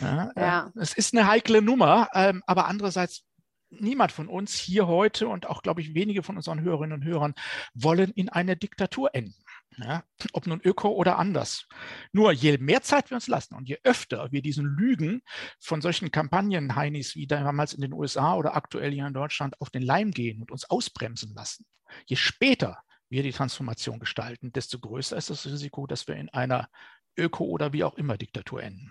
Ja, 0.00 0.30
äh, 0.34 0.40
ja. 0.40 0.72
Es 0.76 0.94
ist 0.94 1.14
eine 1.14 1.26
heikle 1.28 1.62
Nummer, 1.62 2.08
ähm, 2.14 2.42
aber 2.46 2.66
andererseits 2.66 3.24
niemand 3.70 4.12
von 4.12 4.28
uns 4.28 4.54
hier 4.54 4.86
heute 4.86 5.28
und 5.28 5.46
auch, 5.46 5.62
glaube 5.62 5.80
ich, 5.80 5.94
wenige 5.94 6.22
von 6.22 6.36
unseren 6.36 6.60
Hörerinnen 6.60 7.00
und 7.00 7.04
Hörern 7.04 7.34
wollen 7.74 8.10
in 8.12 8.28
einer 8.28 8.56
Diktatur 8.56 9.14
enden. 9.14 9.34
Ja, 9.78 10.04
ob 10.32 10.46
nun 10.46 10.60
öko 10.62 10.90
oder 10.90 11.18
anders. 11.18 11.66
Nur 12.12 12.32
je 12.32 12.58
mehr 12.58 12.82
Zeit 12.82 13.10
wir 13.10 13.14
uns 13.14 13.26
lassen 13.26 13.54
und 13.54 13.68
je 13.68 13.78
öfter 13.84 14.30
wir 14.30 14.42
diesen 14.42 14.66
Lügen 14.66 15.22
von 15.58 15.80
solchen 15.80 16.10
Kampagnen, 16.10 16.76
Heinis, 16.76 17.16
wie 17.16 17.26
damals 17.26 17.72
in 17.72 17.80
den 17.80 17.94
USA 17.94 18.34
oder 18.34 18.54
aktuell 18.54 18.92
hier 18.92 19.06
in 19.06 19.14
Deutschland, 19.14 19.58
auf 19.60 19.70
den 19.70 19.82
Leim 19.82 20.10
gehen 20.10 20.40
und 20.42 20.50
uns 20.50 20.68
ausbremsen 20.68 21.34
lassen, 21.34 21.64
je 22.06 22.16
später 22.16 22.82
wir 23.08 23.22
die 23.22 23.32
Transformation 23.32 23.98
gestalten, 23.98 24.52
desto 24.52 24.78
größer 24.78 25.16
ist 25.16 25.30
das 25.30 25.46
Risiko, 25.46 25.86
dass 25.86 26.06
wir 26.06 26.16
in 26.16 26.28
einer 26.28 26.68
Öko- 27.16 27.44
oder 27.44 27.72
wie 27.72 27.84
auch 27.84 27.94
immer 27.94 28.18
Diktatur 28.18 28.62
enden. 28.62 28.90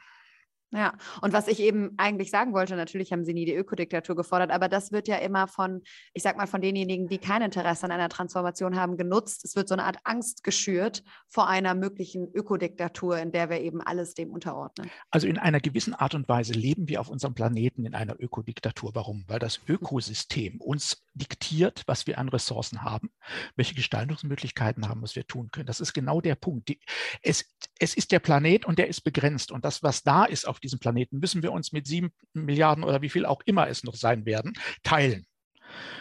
Ja, 0.73 0.93
und 1.21 1.33
was 1.33 1.49
ich 1.49 1.59
eben 1.59 1.93
eigentlich 1.97 2.31
sagen 2.31 2.53
wollte, 2.53 2.77
natürlich 2.77 3.11
haben 3.11 3.25
sie 3.25 3.33
nie 3.33 3.43
die 3.43 3.55
Ökodiktatur 3.55 4.15
gefordert, 4.15 4.51
aber 4.51 4.69
das 4.69 4.93
wird 4.93 5.09
ja 5.09 5.17
immer 5.17 5.47
von, 5.47 5.81
ich 6.13 6.23
sag 6.23 6.37
mal, 6.37 6.47
von 6.47 6.61
denjenigen, 6.61 7.09
die 7.09 7.17
kein 7.17 7.41
Interesse 7.41 7.85
an 7.85 7.91
einer 7.91 8.07
Transformation 8.07 8.77
haben, 8.77 8.95
genutzt. 8.95 9.43
Es 9.43 9.57
wird 9.57 9.67
so 9.67 9.75
eine 9.75 9.83
Art 9.83 9.97
Angst 10.05 10.45
geschürt 10.45 11.03
vor 11.27 11.49
einer 11.49 11.75
möglichen 11.75 12.31
Ökodiktatur, 12.33 13.17
in 13.17 13.33
der 13.33 13.49
wir 13.49 13.59
eben 13.59 13.81
alles 13.81 14.13
dem 14.13 14.31
unterordnen. 14.31 14.89
Also 15.09 15.27
in 15.27 15.37
einer 15.37 15.59
gewissen 15.59 15.93
Art 15.93 16.15
und 16.15 16.29
Weise 16.29 16.53
leben 16.53 16.87
wir 16.87 17.01
auf 17.01 17.09
unserem 17.09 17.33
Planeten 17.33 17.85
in 17.85 17.93
einer 17.93 18.15
Ökodiktatur. 18.17 18.91
Warum? 18.93 19.25
Weil 19.27 19.39
das 19.39 19.59
Ökosystem 19.67 20.61
uns 20.61 21.03
diktiert, 21.13 21.83
was 21.85 22.07
wir 22.07 22.17
an 22.17 22.29
Ressourcen 22.29 22.83
haben, 22.83 23.11
welche 23.57 23.75
Gestaltungsmöglichkeiten 23.75 24.87
haben, 24.87 25.01
was 25.01 25.17
wir 25.17 25.27
tun 25.27 25.51
können. 25.51 25.65
Das 25.65 25.81
ist 25.81 25.91
genau 25.91 26.21
der 26.21 26.35
Punkt. 26.35 26.69
Die, 26.69 26.79
es, 27.21 27.45
es 27.77 27.93
ist 27.93 28.13
der 28.13 28.19
Planet 28.19 28.65
und 28.65 28.79
der 28.79 28.87
ist 28.87 29.01
begrenzt. 29.01 29.51
Und 29.51 29.65
das, 29.65 29.83
was 29.83 30.03
da 30.03 30.23
ist 30.23 30.47
auf 30.47 30.60
diesem 30.61 30.79
Planeten, 30.79 31.19
müssen 31.19 31.43
wir 31.43 31.51
uns 31.51 31.71
mit 31.71 31.87
sieben 31.87 32.11
Milliarden 32.33 32.83
oder 32.83 33.01
wie 33.01 33.09
viel 33.09 33.25
auch 33.25 33.41
immer 33.45 33.67
es 33.67 33.83
noch 33.83 33.95
sein 33.95 34.25
werden, 34.25 34.53
teilen. 34.83 35.25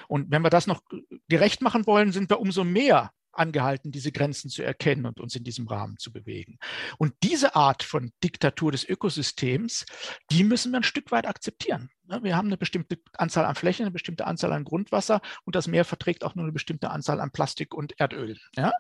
Und 0.09 0.31
wenn 0.31 0.43
wir 0.43 0.51
das 0.51 0.67
noch 0.67 0.83
gerecht 1.29 1.63
machen 1.63 1.87
wollen, 1.87 2.13
sind 2.13 2.31
wir 2.31 2.41
umso 2.41 2.65
mehr 2.65 3.13
angehalten, 3.33 3.93
diese 3.93 4.13
Grenzen 4.13 4.51
zu 4.51 4.63
erkennen 4.63 5.07
und 5.07 5.21
uns 5.21 5.37
in 5.37 5.45
diesem 5.45 5.69
Rahmen 5.69 5.97
zu 5.99 6.13
bewegen. 6.13 6.59
Und 6.99 7.15
diese 7.23 7.55
Art 7.55 7.83
von 7.83 8.11
Diktatur 8.23 8.73
des 8.73 8.85
Ökosystems, 8.89 9.87
die 10.31 10.45
müssen 10.45 10.73
wir 10.73 10.79
ein 10.79 10.85
Stück 10.85 11.11
weit 11.13 11.27
akzeptieren. 11.27 11.91
Wir 12.23 12.37
haben 12.37 12.49
eine 12.49 12.57
bestimmte 12.57 12.99
Anzahl 13.15 13.45
an 13.45 13.55
Flächen, 13.55 13.85
eine 13.85 13.93
bestimmte 13.93 14.27
Anzahl 14.27 14.53
an 14.53 14.65
Grundwasser 14.65 15.21
und 15.45 15.55
das 15.55 15.69
Meer 15.69 15.85
verträgt 15.85 16.25
auch 16.25 16.35
nur 16.35 16.45
eine 16.45 16.53
bestimmte 16.53 16.91
Anzahl 16.91 17.21
an 17.21 17.31
Plastik 17.31 17.73
und 17.73 17.99
Erdöl. 18.01 18.37
Ja? 18.57 18.73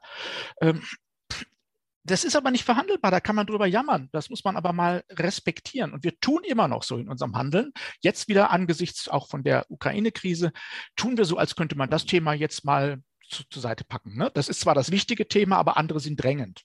Das 2.04 2.24
ist 2.24 2.34
aber 2.34 2.50
nicht 2.50 2.64
verhandelbar, 2.64 3.10
da 3.10 3.20
kann 3.20 3.36
man 3.36 3.46
drüber 3.46 3.66
jammern. 3.66 4.08
Das 4.12 4.30
muss 4.30 4.42
man 4.44 4.56
aber 4.56 4.72
mal 4.72 5.04
respektieren. 5.10 5.92
Und 5.92 6.02
wir 6.02 6.18
tun 6.18 6.42
immer 6.48 6.66
noch 6.66 6.82
so 6.82 6.96
in 6.96 7.08
unserem 7.08 7.36
Handeln. 7.36 7.72
Jetzt 8.00 8.28
wieder 8.28 8.50
angesichts 8.50 9.08
auch 9.08 9.28
von 9.28 9.42
der 9.42 9.66
Ukraine-Krise, 9.68 10.52
tun 10.96 11.18
wir 11.18 11.26
so, 11.26 11.36
als 11.36 11.56
könnte 11.56 11.76
man 11.76 11.90
das 11.90 12.06
Thema 12.06 12.32
jetzt 12.32 12.64
mal 12.64 13.02
zu, 13.28 13.44
zur 13.48 13.62
Seite 13.62 13.84
packen. 13.84 14.16
Ne? 14.16 14.30
Das 14.34 14.48
ist 14.48 14.60
zwar 14.60 14.74
das 14.74 14.90
wichtige 14.90 15.28
Thema, 15.28 15.56
aber 15.56 15.76
andere 15.76 16.00
sind 16.00 16.16
drängend. 16.22 16.62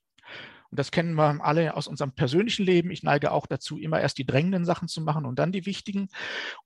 Und 0.72 0.80
das 0.80 0.92
kennen 0.92 1.16
wir 1.16 1.44
alle 1.44 1.76
aus 1.76 1.88
unserem 1.88 2.14
persönlichen 2.14 2.66
Leben. 2.66 2.92
Ich 2.92 3.04
neige 3.04 3.32
auch 3.32 3.46
dazu, 3.46 3.78
immer 3.78 4.02
erst 4.02 4.18
die 4.18 4.26
drängenden 4.26 4.66
Sachen 4.66 4.88
zu 4.88 5.02
machen 5.02 5.26
und 5.26 5.38
dann 5.38 5.52
die 5.52 5.66
wichtigen. 5.66 6.10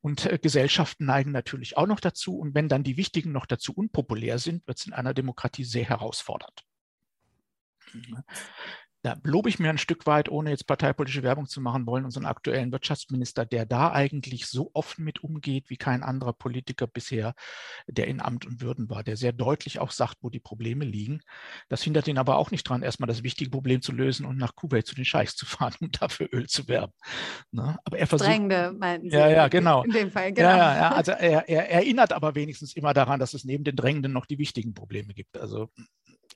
Und 0.02 0.26
äh, 0.26 0.40
Gesellschaften 0.40 1.06
neigen 1.06 1.32
natürlich 1.32 1.76
auch 1.78 1.88
noch 1.88 2.00
dazu. 2.00 2.38
Und 2.38 2.56
wenn 2.56 2.70
dann 2.70 2.84
die 2.84 2.98
wichtigen 2.98 3.32
noch 3.32 3.46
dazu 3.46 3.74
unpopulär 3.74 4.40
sind, 4.40 4.66
wird 4.68 4.80
es 4.80 4.88
in 4.88 4.94
einer 4.94 5.14
Demokratie 5.14 5.64
sehr 5.64 5.86
herausfordernd. 5.86 6.64
Da 9.02 9.16
lobe 9.24 9.48
ich 9.48 9.60
mir 9.60 9.70
ein 9.70 9.78
Stück 9.78 10.06
weit, 10.08 10.28
ohne 10.28 10.50
jetzt 10.50 10.68
parteipolitische 10.68 11.24
Werbung 11.24 11.48
zu 11.48 11.62
machen 11.62 11.86
wollen, 11.86 12.04
unseren 12.04 12.26
aktuellen 12.26 12.74
Wirtschaftsminister, 12.74 13.46
der 13.46 13.66
da 13.66 13.94
eigentlich 13.94 14.48
so 14.48 14.72
offen 14.74 15.06
mit 15.06 15.24
umgeht 15.24 15.70
wie 15.70 15.78
kein 15.78 16.04
anderer 16.04 16.34
Politiker 16.34 16.86
bisher, 16.86 17.34
der 17.88 18.08
in 18.08 18.20
Amt 18.20 18.46
und 18.46 18.60
Würden 18.60 18.90
war, 18.90 19.04
der 19.04 19.16
sehr 19.16 19.32
deutlich 19.32 19.80
auch 19.80 19.92
sagt, 19.92 20.18
wo 20.20 20.30
die 20.30 20.42
Probleme 20.42 20.84
liegen. 20.84 21.22
Das 21.70 21.82
hindert 21.82 22.10
ihn 22.10 22.18
aber 22.18 22.38
auch 22.38 22.52
nicht 22.52 22.68
dran, 22.68 22.82
erstmal 22.82 23.08
das 23.08 23.24
wichtige 23.24 23.50
Problem 23.50 23.82
zu 23.82 23.94
lösen 23.94 24.26
und 24.26 24.38
nach 24.38 24.56
Kuwait 24.56 24.86
zu 24.86 24.96
den 24.96 25.06
Scheichs 25.06 25.38
zu 25.38 25.46
fahren 25.46 25.76
und 25.80 26.02
dafür 26.02 26.28
Öl 26.34 26.48
zu 26.48 26.68
werben. 26.68 26.92
Ne? 27.52 27.78
Aber 27.86 27.98
er 27.98 28.08
versucht. 28.08 28.30
Drängende, 28.30 28.74
meinten 28.78 29.10
Sie. 29.10 29.16
Ja, 29.16 29.30
ja, 29.30 29.48
genau. 29.48 29.84
In 29.84 29.92
dem 29.92 30.12
Fall, 30.12 30.34
genau. 30.34 30.50
Ja, 30.50 30.76
ja, 30.76 30.92
also 30.92 31.14
er, 31.14 31.48
er 31.48 31.70
erinnert 31.70 32.12
aber 32.12 32.36
wenigstens 32.36 32.76
immer 32.76 32.94
daran, 32.94 33.22
dass 33.22 33.34
es 33.34 33.46
neben 33.46 33.64
den 33.64 33.78
Drängenden 33.78 34.12
noch 34.12 34.26
die 34.26 34.40
wichtigen 34.40 34.74
Probleme 34.74 35.14
gibt. 35.14 35.38
Also 35.38 35.70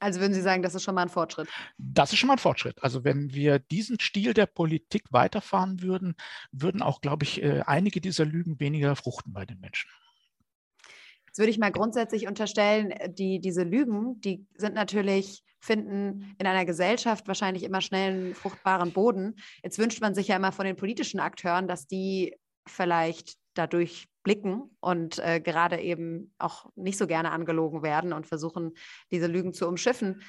also 0.03 0.19
würden 0.19 0.33
Sie 0.33 0.41
sagen, 0.41 0.61
das 0.61 0.75
ist 0.75 0.83
schon 0.83 0.95
mal 0.95 1.03
ein 1.03 1.09
Fortschritt? 1.09 1.47
Das 1.77 2.11
ist 2.11 2.19
schon 2.19 2.27
mal 2.27 2.33
ein 2.33 2.39
Fortschritt. 2.39 2.83
Also 2.83 3.03
wenn 3.03 3.33
wir 3.33 3.59
diesen 3.59 3.99
Stil 3.99 4.33
der 4.33 4.45
Politik 4.45 5.05
weiterfahren 5.11 5.81
würden, 5.81 6.15
würden 6.51 6.81
auch, 6.81 7.01
glaube 7.01 7.23
ich, 7.23 7.41
äh, 7.41 7.61
einige 7.65 8.01
dieser 8.01 8.25
Lügen 8.25 8.59
weniger 8.59 8.95
fruchten 8.95 9.33
bei 9.33 9.45
den 9.45 9.59
Menschen. 9.59 9.89
Jetzt 11.27 11.39
würde 11.39 11.49
ich 11.49 11.57
mal 11.57 11.71
grundsätzlich 11.71 12.27
unterstellen, 12.27 12.93
die, 13.07 13.39
diese 13.39 13.63
Lügen, 13.63 14.21
die 14.21 14.45
sind 14.55 14.75
natürlich, 14.75 15.43
finden 15.59 16.35
in 16.37 16.45
einer 16.45 16.65
Gesellschaft 16.65 17.27
wahrscheinlich 17.27 17.63
immer 17.63 17.81
schnell 17.81 18.11
einen 18.11 18.35
fruchtbaren 18.35 18.91
Boden. 18.91 19.35
Jetzt 19.63 19.79
wünscht 19.79 20.01
man 20.01 20.13
sich 20.13 20.27
ja 20.27 20.35
immer 20.35 20.51
von 20.51 20.65
den 20.65 20.75
politischen 20.75 21.19
Akteuren, 21.19 21.67
dass 21.67 21.87
die 21.87 22.35
vielleicht 22.67 23.37
dadurch 23.55 24.07
blicken 24.23 24.75
und 24.79 25.19
äh, 25.19 25.39
gerade 25.41 25.79
eben 25.79 26.33
auch 26.37 26.71
nicht 26.75 26.97
so 26.97 27.07
gerne 27.07 27.31
angelogen 27.31 27.83
werden 27.83 28.13
und 28.13 28.25
versuchen, 28.25 28.73
diese 29.11 29.27
Lügen 29.27 29.53
zu 29.53 29.67
umschiffen. 29.67 30.21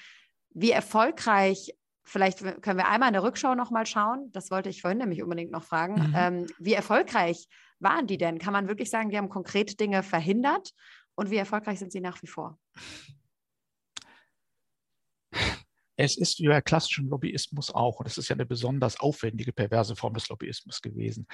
Wie 0.50 0.70
erfolgreich, 0.70 1.74
vielleicht 2.02 2.40
können 2.62 2.78
wir 2.78 2.88
einmal 2.88 3.08
in 3.08 3.14
der 3.14 3.22
Rückschau 3.22 3.54
nochmal 3.54 3.86
schauen, 3.86 4.30
das 4.32 4.50
wollte 4.50 4.68
ich 4.68 4.82
vorhin 4.82 4.98
nämlich 4.98 5.22
unbedingt 5.22 5.52
noch 5.52 5.64
fragen, 5.64 5.94
mhm. 5.94 6.14
ähm, 6.16 6.46
wie 6.58 6.74
erfolgreich 6.74 7.48
waren 7.78 8.06
die 8.06 8.18
denn? 8.18 8.38
Kann 8.38 8.52
man 8.52 8.68
wirklich 8.68 8.90
sagen, 8.90 9.10
die 9.10 9.16
haben 9.16 9.28
konkret 9.28 9.78
Dinge 9.80 10.02
verhindert 10.02 10.70
und 11.14 11.30
wie 11.30 11.36
erfolgreich 11.36 11.78
sind 11.78 11.92
sie 11.92 12.00
nach 12.00 12.20
wie 12.22 12.26
vor? 12.26 12.58
Es 15.96 16.16
ist 16.16 16.40
wie 16.40 16.48
bei 16.48 16.60
klassischem 16.60 17.08
Lobbyismus 17.08 17.70
auch, 17.70 18.00
und 18.00 18.06
es 18.06 18.18
ist 18.18 18.28
ja 18.28 18.34
eine 18.34 18.46
besonders 18.46 18.98
aufwendige, 18.98 19.52
perverse 19.52 19.94
Form 19.94 20.14
des 20.14 20.28
Lobbyismus 20.28 20.82
gewesen. 20.82 21.26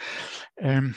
Ähm, 0.56 0.94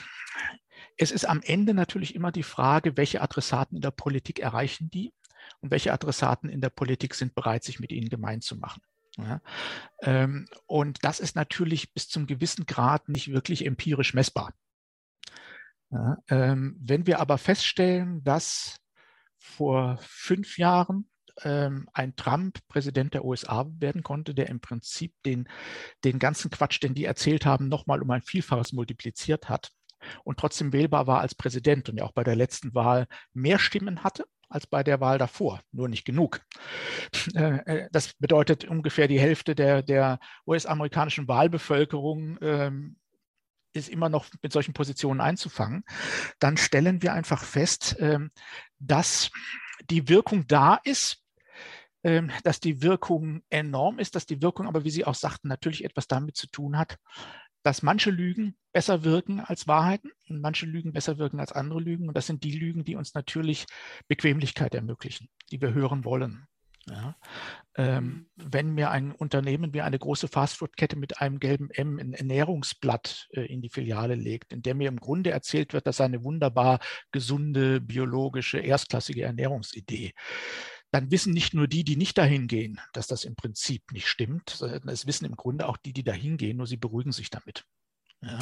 es 0.96 1.10
ist 1.10 1.24
am 1.24 1.42
Ende 1.42 1.74
natürlich 1.74 2.14
immer 2.14 2.32
die 2.32 2.42
Frage, 2.42 2.96
welche 2.96 3.20
Adressaten 3.20 3.76
in 3.76 3.82
der 3.82 3.90
Politik 3.90 4.38
erreichen 4.38 4.90
die 4.90 5.12
und 5.60 5.70
welche 5.70 5.92
Adressaten 5.92 6.48
in 6.48 6.60
der 6.60 6.70
Politik 6.70 7.14
sind 7.14 7.34
bereit, 7.34 7.64
sich 7.64 7.80
mit 7.80 7.92
ihnen 7.92 8.08
gemein 8.08 8.40
zu 8.40 8.56
machen. 8.56 8.82
Ja, 9.16 9.40
ähm, 10.02 10.46
und 10.66 11.04
das 11.04 11.20
ist 11.20 11.36
natürlich 11.36 11.92
bis 11.94 12.08
zum 12.08 12.26
gewissen 12.26 12.66
Grad 12.66 13.08
nicht 13.08 13.30
wirklich 13.30 13.64
empirisch 13.64 14.12
messbar. 14.12 14.52
Ja, 15.90 16.18
ähm, 16.28 16.76
wenn 16.80 17.06
wir 17.06 17.20
aber 17.20 17.38
feststellen, 17.38 18.24
dass 18.24 18.80
vor 19.38 19.98
fünf 20.00 20.58
Jahren 20.58 21.08
ähm, 21.42 21.88
ein 21.92 22.16
Trump 22.16 22.58
Präsident 22.66 23.14
der 23.14 23.24
USA 23.24 23.66
werden 23.78 24.02
konnte, 24.02 24.34
der 24.34 24.48
im 24.48 24.60
Prinzip 24.60 25.14
den, 25.24 25.48
den 26.02 26.18
ganzen 26.18 26.50
Quatsch, 26.50 26.82
den 26.82 26.94
die 26.94 27.04
erzählt 27.04 27.46
haben, 27.46 27.68
nochmal 27.68 28.02
um 28.02 28.10
ein 28.10 28.22
Vielfaches 28.22 28.72
multipliziert 28.72 29.48
hat 29.48 29.70
und 30.24 30.38
trotzdem 30.38 30.72
wählbar 30.72 31.06
war 31.06 31.20
als 31.20 31.34
Präsident 31.34 31.88
und 31.88 31.98
ja 31.98 32.04
auch 32.04 32.12
bei 32.12 32.24
der 32.24 32.36
letzten 32.36 32.74
Wahl 32.74 33.06
mehr 33.32 33.58
Stimmen 33.58 34.04
hatte 34.04 34.24
als 34.48 34.66
bei 34.66 34.82
der 34.82 35.00
Wahl 35.00 35.18
davor, 35.18 35.60
nur 35.72 35.88
nicht 35.88 36.04
genug. 36.04 36.40
Äh, 37.34 37.56
äh, 37.66 37.88
das 37.90 38.14
bedeutet 38.14 38.64
ungefähr 38.64 39.08
die 39.08 39.18
Hälfte 39.18 39.54
der, 39.54 39.82
der 39.82 40.20
US-amerikanischen 40.46 41.26
Wahlbevölkerung 41.26 42.38
ähm, 42.40 42.96
ist 43.72 43.88
immer 43.88 44.08
noch 44.08 44.26
mit 44.42 44.52
solchen 44.52 44.72
Positionen 44.72 45.20
einzufangen, 45.20 45.84
dann 46.38 46.56
stellen 46.56 47.02
wir 47.02 47.12
einfach 47.12 47.42
fest, 47.42 47.96
ähm, 47.98 48.30
dass 48.78 49.30
die 49.90 50.08
Wirkung 50.08 50.46
da 50.46 50.78
ist, 50.84 51.22
ähm, 52.04 52.30
dass 52.44 52.60
die 52.60 52.82
Wirkung 52.82 53.42
enorm 53.50 53.98
ist, 53.98 54.14
dass 54.14 54.26
die 54.26 54.40
Wirkung 54.42 54.68
aber, 54.68 54.84
wie 54.84 54.90
Sie 54.90 55.04
auch 55.04 55.14
sagten, 55.14 55.48
natürlich 55.48 55.84
etwas 55.84 56.06
damit 56.06 56.36
zu 56.36 56.46
tun 56.46 56.78
hat, 56.78 56.98
dass 57.64 57.82
manche 57.82 58.10
Lügen 58.10 58.56
besser 58.72 59.04
wirken 59.04 59.40
als 59.40 59.66
Wahrheiten 59.66 60.12
und 60.28 60.40
manche 60.40 60.66
Lügen 60.66 60.92
besser 60.92 61.18
wirken 61.18 61.40
als 61.40 61.50
andere 61.50 61.80
Lügen. 61.80 62.08
Und 62.08 62.16
das 62.16 62.26
sind 62.26 62.44
die 62.44 62.56
Lügen, 62.56 62.84
die 62.84 62.94
uns 62.94 63.14
natürlich 63.14 63.66
Bequemlichkeit 64.06 64.74
ermöglichen, 64.74 65.28
die 65.50 65.60
wir 65.60 65.72
hören 65.72 66.04
wollen. 66.04 66.46
Ja. 66.86 67.16
Ähm, 67.76 68.26
wenn 68.36 68.74
mir 68.74 68.90
ein 68.90 69.12
Unternehmen 69.12 69.72
wie 69.72 69.80
eine 69.80 69.98
große 69.98 70.28
Fastfood-Kette 70.28 70.96
mit 70.96 71.22
einem 71.22 71.40
gelben 71.40 71.70
M 71.70 71.98
ein 71.98 72.12
Ernährungsblatt 72.12 73.28
äh, 73.32 73.46
in 73.46 73.62
die 73.62 73.70
Filiale 73.70 74.14
legt, 74.14 74.52
in 74.52 74.60
dem 74.60 74.78
mir 74.78 74.88
im 74.88 75.00
Grunde 75.00 75.30
erzählt 75.30 75.72
wird, 75.72 75.86
dass 75.86 76.02
eine 76.02 76.22
wunderbar 76.22 76.80
gesunde, 77.10 77.80
biologische, 77.80 78.58
erstklassige 78.58 79.22
Ernährungsidee 79.22 80.12
dann 80.94 81.10
wissen 81.10 81.32
nicht 81.32 81.54
nur 81.54 81.66
die, 81.66 81.82
die 81.82 81.96
nicht 81.96 82.16
dahin 82.16 82.46
gehen, 82.46 82.80
dass 82.92 83.08
das 83.08 83.24
im 83.24 83.34
Prinzip 83.34 83.90
nicht 83.90 84.06
stimmt, 84.06 84.50
sondern 84.50 84.88
es 84.88 85.06
wissen 85.08 85.24
im 85.24 85.34
Grunde 85.34 85.68
auch 85.68 85.76
die, 85.76 85.92
die 85.92 86.04
dahin 86.04 86.36
gehen, 86.36 86.56
nur 86.56 86.68
sie 86.68 86.76
beruhigen 86.76 87.10
sich 87.10 87.30
damit. 87.30 87.64
Ja. 88.20 88.38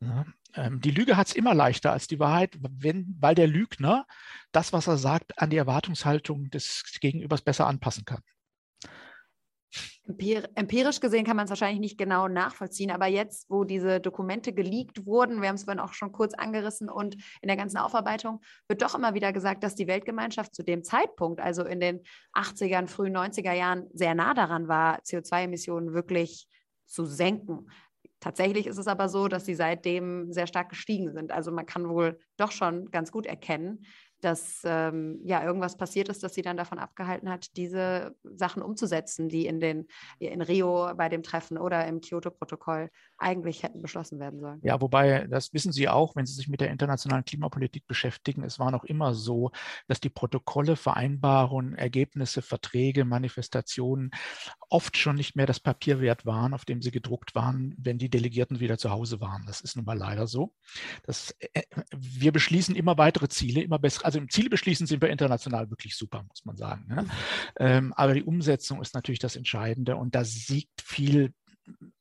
Ja. 0.00 0.26
Ähm, 0.54 0.80
die 0.80 0.90
Lüge 0.90 1.16
hat 1.16 1.28
es 1.28 1.34
immer 1.34 1.54
leichter 1.54 1.92
als 1.92 2.08
die 2.08 2.18
Wahrheit, 2.18 2.58
wenn, 2.60 3.14
weil 3.20 3.36
der 3.36 3.46
Lügner 3.46 4.04
das, 4.50 4.72
was 4.72 4.88
er 4.88 4.96
sagt, 4.96 5.38
an 5.38 5.50
die 5.50 5.58
Erwartungshaltung 5.58 6.50
des 6.50 6.82
Gegenübers 7.00 7.42
besser 7.42 7.68
anpassen 7.68 8.04
kann. 8.04 8.22
Empirisch 10.54 11.00
gesehen 11.00 11.24
kann 11.24 11.36
man 11.36 11.44
es 11.44 11.50
wahrscheinlich 11.50 11.80
nicht 11.80 11.98
genau 11.98 12.28
nachvollziehen, 12.28 12.90
aber 12.90 13.06
jetzt, 13.06 13.48
wo 13.50 13.64
diese 13.64 14.00
Dokumente 14.00 14.52
geleakt 14.52 15.06
wurden, 15.06 15.40
wir 15.40 15.48
haben 15.48 15.56
es 15.56 15.64
vorhin 15.64 15.80
auch 15.80 15.92
schon 15.92 16.12
kurz 16.12 16.34
angerissen 16.34 16.88
und 16.88 17.14
in 17.42 17.48
der 17.48 17.56
ganzen 17.56 17.78
Aufarbeitung 17.78 18.40
wird 18.68 18.82
doch 18.82 18.94
immer 18.94 19.14
wieder 19.14 19.32
gesagt, 19.32 19.62
dass 19.64 19.74
die 19.74 19.86
Weltgemeinschaft 19.86 20.54
zu 20.54 20.62
dem 20.62 20.84
Zeitpunkt, 20.84 21.40
also 21.40 21.64
in 21.64 21.80
den 21.80 22.00
80ern, 22.34 22.86
frühen 22.86 23.16
90er 23.16 23.52
Jahren, 23.52 23.88
sehr 23.92 24.14
nah 24.14 24.34
daran 24.34 24.68
war, 24.68 25.00
CO2-Emissionen 25.00 25.92
wirklich 25.92 26.46
zu 26.86 27.04
senken. 27.04 27.70
Tatsächlich 28.20 28.66
ist 28.66 28.78
es 28.78 28.86
aber 28.86 29.08
so, 29.08 29.28
dass 29.28 29.46
sie 29.46 29.54
seitdem 29.54 30.32
sehr 30.32 30.46
stark 30.46 30.68
gestiegen 30.68 31.12
sind. 31.12 31.32
Also 31.32 31.50
man 31.50 31.64
kann 31.64 31.88
wohl 31.88 32.18
doch 32.36 32.52
schon 32.52 32.90
ganz 32.90 33.10
gut 33.12 33.24
erkennen, 33.24 33.86
dass 34.20 34.62
ähm, 34.64 35.20
ja 35.24 35.44
irgendwas 35.44 35.76
passiert 35.76 36.08
ist, 36.08 36.22
das 36.22 36.34
sie 36.34 36.42
dann 36.42 36.56
davon 36.56 36.78
abgehalten 36.78 37.28
hat, 37.30 37.56
diese 37.56 38.14
Sachen 38.24 38.62
umzusetzen, 38.62 39.28
die 39.28 39.46
in 39.46 39.60
den 39.60 39.86
in 40.18 40.42
Rio 40.42 40.94
bei 40.94 41.08
dem 41.08 41.22
Treffen 41.22 41.58
oder 41.58 41.86
im 41.86 42.00
Kyoto-Protokoll 42.00 42.90
eigentlich 43.18 43.62
hätten 43.62 43.82
beschlossen 43.82 44.18
werden 44.18 44.40
sollen. 44.40 44.60
Ja, 44.62 44.80
wobei 44.80 45.26
das 45.28 45.52
wissen 45.52 45.72
Sie 45.72 45.88
auch, 45.88 46.16
wenn 46.16 46.26
Sie 46.26 46.34
sich 46.34 46.48
mit 46.48 46.60
der 46.60 46.70
internationalen 46.70 47.24
Klimapolitik 47.24 47.86
beschäftigen. 47.86 48.44
Es 48.44 48.58
war 48.58 48.70
noch 48.70 48.84
immer 48.84 49.14
so, 49.14 49.50
dass 49.88 50.00
die 50.00 50.10
Protokolle, 50.10 50.76
Vereinbarungen, 50.76 51.74
Ergebnisse, 51.74 52.42
Verträge, 52.42 53.04
Manifestationen 53.04 54.10
oft 54.68 54.96
schon 54.96 55.16
nicht 55.16 55.36
mehr 55.36 55.46
das 55.46 55.60
Papier 55.60 56.00
wert 56.00 56.26
waren, 56.26 56.54
auf 56.54 56.64
dem 56.64 56.80
sie 56.80 56.90
gedruckt 56.90 57.34
waren, 57.34 57.74
wenn 57.78 57.98
die 57.98 58.08
Delegierten 58.08 58.60
wieder 58.60 58.78
zu 58.78 58.90
Hause 58.90 59.20
waren. 59.20 59.44
Das 59.46 59.60
ist 59.60 59.76
nun 59.76 59.84
mal 59.84 59.98
leider 59.98 60.26
so. 60.26 60.54
Das, 61.04 61.34
äh, 61.40 61.62
wir 61.94 62.32
beschließen 62.32 62.76
immer 62.76 62.96
weitere 62.98 63.28
Ziele, 63.28 63.62
immer 63.62 63.78
besser 63.78 64.09
also 64.10 64.18
im 64.18 64.28
Ziel 64.28 64.50
beschließen 64.50 64.88
sind 64.88 65.00
wir 65.00 65.08
international 65.08 65.70
wirklich 65.70 65.94
super, 65.94 66.24
muss 66.28 66.44
man 66.44 66.56
sagen. 66.56 66.84
Ne? 66.88 67.06
Ähm, 67.60 67.92
aber 67.94 68.14
die 68.14 68.24
Umsetzung 68.24 68.82
ist 68.82 68.92
natürlich 68.92 69.20
das 69.20 69.36
Entscheidende 69.36 69.94
und 69.94 70.16
da 70.16 70.24
siegt 70.24 70.82
viel 70.82 71.32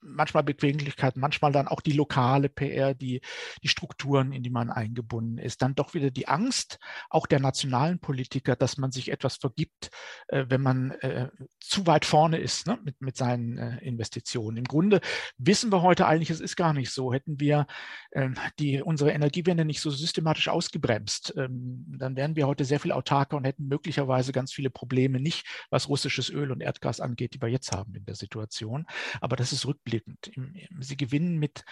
manchmal 0.02 0.44
Bequemlichkeit, 0.44 1.18
manchmal 1.18 1.52
dann 1.52 1.68
auch 1.68 1.82
die 1.82 1.92
lokale 1.92 2.50
PR, 2.50 2.94
die, 2.94 3.22
die 3.64 3.68
Strukturen, 3.68 4.32
in 4.32 4.44
die 4.44 4.50
man 4.50 4.70
eingebunden 4.70 5.38
ist. 5.38 5.62
Dann 5.62 5.76
doch 5.76 5.94
wieder 5.94 6.12
die 6.12 6.28
Angst 6.28 6.80
auch 7.10 7.26
der 7.26 7.40
nationalen 7.40 8.00
Politiker, 8.00 8.56
dass 8.56 8.78
man 8.78 8.92
sich 8.92 9.12
etwas 9.12 9.38
vergibt, 9.38 9.92
äh, 10.28 10.46
wenn 10.50 10.62
man 10.62 10.92
äh, 10.92 11.30
zu 11.60 11.88
weit 11.88 12.06
vorne 12.06 12.38
ist 12.38 12.68
ne, 12.68 12.80
mit, 12.84 13.02
mit 13.02 13.18
seinen 13.18 13.58
äh, 13.58 13.78
Investitionen. 13.80 14.58
Im 14.58 14.64
Grunde 14.66 15.02
wissen 15.38 15.72
wir 15.72 15.82
heute 15.82 16.08
eigentlich, 16.08 16.30
es 16.30 16.42
ist 16.42 16.56
gar 16.56 16.74
nicht 16.74 16.92
so. 16.92 17.14
Hätten 17.14 17.40
wir 17.40 17.68
ähm, 18.14 18.36
die, 18.60 18.82
unsere 18.82 19.12
Energiewende 19.12 19.66
nicht 19.66 19.82
so 19.82 19.90
systematisch 19.90 20.48
ausgebremst, 20.48 21.34
ähm, 21.38 21.86
dann 21.88 22.16
wären 22.16 22.36
wir 22.36 22.48
heute 22.48 22.66
sehr 22.66 22.80
viel 22.80 22.92
autarker 22.92 23.38
und 23.38 23.46
hätten 23.46 23.68
möglicherweise 23.68 24.32
ganz 24.32 24.52
viele 24.52 24.70
Probleme 24.70 25.20
nicht, 25.20 25.46
was 25.70 25.90
russisches 25.90 26.30
Öl 26.30 26.52
und 26.52 26.62
Erdgas 26.62 27.00
angeht, 27.00 27.34
die 27.34 27.42
wir 27.42 27.50
jetzt 27.50 27.72
haben 27.72 27.96
in 27.96 28.06
der 28.06 28.16
Situation. 28.16 28.86
Aber 29.22 29.36
das 29.36 29.52
ist 29.52 29.59
rückblickend. 29.66 30.32
Sie 30.80 30.98
gewinnen 30.98 31.38
mit, 31.38 31.64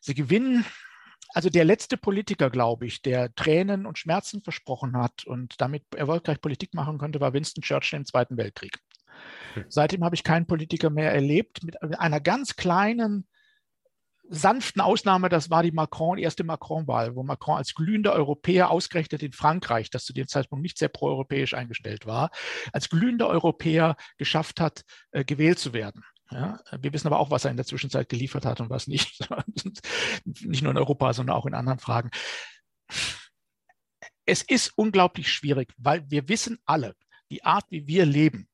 sie 0.00 0.14
gewinnen 0.14 0.64
also 1.34 1.48
der 1.48 1.64
letzte 1.64 1.96
Politiker, 1.96 2.50
glaube 2.50 2.86
ich, 2.86 3.00
der 3.00 3.34
Tränen 3.34 3.86
und 3.86 3.98
Schmerzen 3.98 4.42
versprochen 4.42 4.96
hat 4.96 5.24
und 5.24 5.60
damit 5.60 5.82
erfolgreich 5.94 6.40
Politik 6.40 6.74
machen 6.74 6.98
konnte, 6.98 7.20
war 7.20 7.32
Winston 7.32 7.62
Churchill 7.62 8.00
im 8.00 8.04
Zweiten 8.04 8.36
Weltkrieg. 8.36 8.78
Hm. 9.54 9.64
Seitdem 9.68 10.04
habe 10.04 10.14
ich 10.14 10.24
keinen 10.24 10.46
Politiker 10.46 10.90
mehr 10.90 11.12
erlebt, 11.12 11.62
mit 11.62 11.80
einer 11.82 12.20
ganz 12.20 12.56
kleinen, 12.56 13.26
sanften 14.28 14.80
Ausnahme, 14.80 15.28
das 15.28 15.50
war 15.50 15.62
die 15.62 15.72
Macron, 15.72 16.16
erste 16.16 16.44
Macron-Wahl, 16.44 17.16
wo 17.16 17.22
Macron 17.22 17.58
als 17.58 17.74
glühender 17.74 18.12
Europäer 18.14 18.70
ausgerechnet 18.70 19.22
in 19.22 19.32
Frankreich, 19.32 19.90
das 19.90 20.04
zu 20.04 20.12
dem 20.12 20.26
Zeitpunkt 20.26 20.62
nicht 20.62 20.78
sehr 20.78 20.88
proeuropäisch 20.88 21.54
eingestellt 21.54 22.06
war, 22.06 22.30
als 22.72 22.88
glühender 22.88 23.28
Europäer 23.28 23.96
geschafft 24.16 24.60
hat, 24.60 24.84
äh, 25.10 25.24
gewählt 25.24 25.58
zu 25.58 25.74
werden. 25.74 26.02
Ja, 26.32 26.60
wir 26.80 26.92
wissen 26.92 27.08
aber 27.08 27.20
auch, 27.20 27.30
was 27.30 27.44
er 27.44 27.50
in 27.50 27.56
der 27.56 27.66
Zwischenzeit 27.66 28.08
geliefert 28.08 28.46
hat 28.46 28.60
und 28.60 28.70
was 28.70 28.86
nicht. 28.86 29.28
nicht 30.24 30.62
nur 30.62 30.70
in 30.70 30.78
Europa, 30.78 31.12
sondern 31.12 31.36
auch 31.36 31.46
in 31.46 31.54
anderen 31.54 31.78
Fragen. 31.78 32.10
Es 34.24 34.42
ist 34.42 34.72
unglaublich 34.76 35.30
schwierig, 35.30 35.72
weil 35.76 36.08
wir 36.10 36.28
wissen 36.28 36.58
alle, 36.64 36.94
die 37.30 37.44
Art, 37.44 37.66
wie 37.70 37.86
wir 37.86 38.06
leben, 38.06 38.48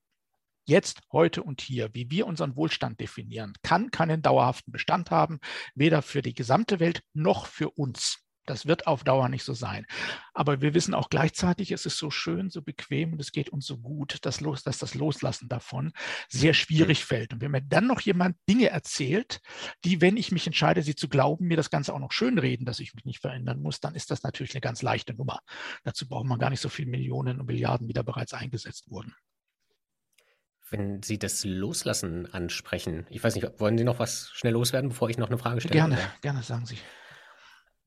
jetzt, 0.65 1.01
heute 1.13 1.43
und 1.43 1.61
hier, 1.61 1.91
wie 1.95 2.11
wir 2.11 2.27
unseren 2.27 2.57
Wohlstand 2.57 3.01
definieren, 3.01 3.55
kann 3.63 3.91
keinen 3.91 4.23
dauerhaften 4.23 4.73
Bestand 4.73 5.11
haben, 5.11 5.41
weder 5.75 6.03
für 6.03 6.23
die 6.23 6.35
gesamte 6.35 6.81
Welt 6.81 7.03
noch 7.15 7.47
für 7.47 7.71
uns. 7.71 8.19
Das 8.49 8.67
wird 8.67 8.87
auf 8.87 9.05
Dauer 9.05 9.29
nicht 9.29 9.45
so 9.45 9.53
sein. 9.53 9.87
Aber 10.33 10.61
wir 10.63 10.73
wissen 10.73 10.95
auch 10.95 11.11
gleichzeitig, 11.11 11.71
es 11.71 11.85
ist 11.85 11.99
so 11.99 12.11
schön, 12.11 12.49
so 12.49 12.63
bequem 12.63 13.13
und 13.13 13.21
es 13.21 13.33
geht 13.33 13.51
uns 13.51 13.67
so 13.67 13.79
gut, 13.79 14.25
dass, 14.25 14.41
los, 14.41 14.63
dass 14.63 14.79
das 14.79 14.95
Loslassen 14.95 15.49
davon 15.49 15.93
sehr 16.29 16.55
schwierig 16.55 17.05
fällt. 17.05 17.33
Und 17.33 17.43
wenn 17.43 17.51
mir 17.51 17.61
dann 17.61 17.87
noch 17.87 18.01
jemand 18.01 18.37
Dinge 18.49 18.71
erzählt, 18.71 19.41
die, 19.85 20.01
wenn 20.01 20.17
ich 20.17 20.33
mich 20.33 20.47
entscheide, 20.47 20.83
sie 20.83 20.95
zu 20.95 21.09
glauben, 21.09 21.47
mir 21.47 21.57
das 21.57 21.71
Ganze 21.71 21.93
auch 21.93 21.99
noch 21.99 22.13
schönreden, 22.13 22.65
dass 22.65 22.81
ich 22.81 22.95
mich 22.95 23.05
nicht 23.05 23.21
verändern 23.21 23.61
muss, 23.61 23.81
dann 23.81 23.95
ist 23.95 24.11
das 24.11 24.23
natürlich 24.23 24.55
eine 24.55 24.63
ganz 24.63 24.81
leichte 24.81 25.15
Nummer. 25.15 25.41
Dazu 25.85 26.09
braucht 26.09 26.27
man 26.27 26.39
gar 26.39 26.51
nicht 26.51 26.61
so 26.61 26.71
viele 26.71 26.91
Millionen 26.91 27.41
und 27.41 27.47
Milliarden, 27.47 27.89
wie 27.89 27.93
da 27.93 28.03
bereits 28.03 28.33
eingesetzt 28.33 28.91
wurden. 28.91 29.15
Wenn 30.71 31.03
Sie 31.03 31.19
das 31.19 31.45
Loslassen 31.45 32.33
ansprechen, 32.33 33.07
ich 33.11 33.23
weiß 33.23 33.35
nicht, 33.35 33.59
wollen 33.59 33.79
Sie 33.79 33.85
noch 33.85 33.99
was 33.99 34.31
schnell 34.35 34.53
loswerden, 34.53 34.91
bevor 34.91 35.09
ich 35.09 35.17
noch 35.19 35.29
eine 35.29 35.39
Frage 35.39 35.61
stelle? 35.61 35.75
Gerne, 35.75 35.95
oder? 35.95 36.15
gerne, 36.21 36.43
sagen 36.43 36.67
Sie. 36.67 36.79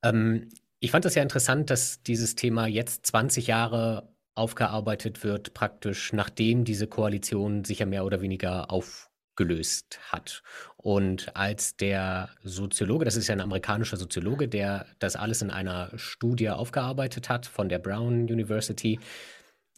Ähm, 0.03 0.49
ich 0.79 0.91
fand 0.91 1.05
das 1.05 1.15
ja 1.15 1.21
interessant, 1.21 1.69
dass 1.69 2.01
dieses 2.03 2.35
Thema 2.35 2.67
jetzt 2.67 3.05
20 3.05 3.47
Jahre 3.47 4.09
aufgearbeitet 4.35 5.23
wird, 5.23 5.53
praktisch 5.53 6.13
nachdem 6.13 6.63
diese 6.63 6.87
Koalition 6.87 7.63
sich 7.63 7.79
ja 7.79 7.85
mehr 7.85 8.05
oder 8.05 8.21
weniger 8.21 8.71
aufgelöst 8.71 9.99
hat. 10.11 10.41
Und 10.77 11.35
als 11.35 11.75
der 11.75 12.29
Soziologe, 12.43 13.05
das 13.05 13.15
ist 13.15 13.27
ja 13.27 13.35
ein 13.35 13.41
amerikanischer 13.41 13.97
Soziologe, 13.97 14.47
der 14.47 14.87
das 14.99 15.15
alles 15.15 15.41
in 15.41 15.51
einer 15.51 15.91
Studie 15.97 16.49
aufgearbeitet 16.49 17.29
hat 17.29 17.45
von 17.45 17.69
der 17.69 17.79
Brown 17.79 18.23
University, 18.23 18.99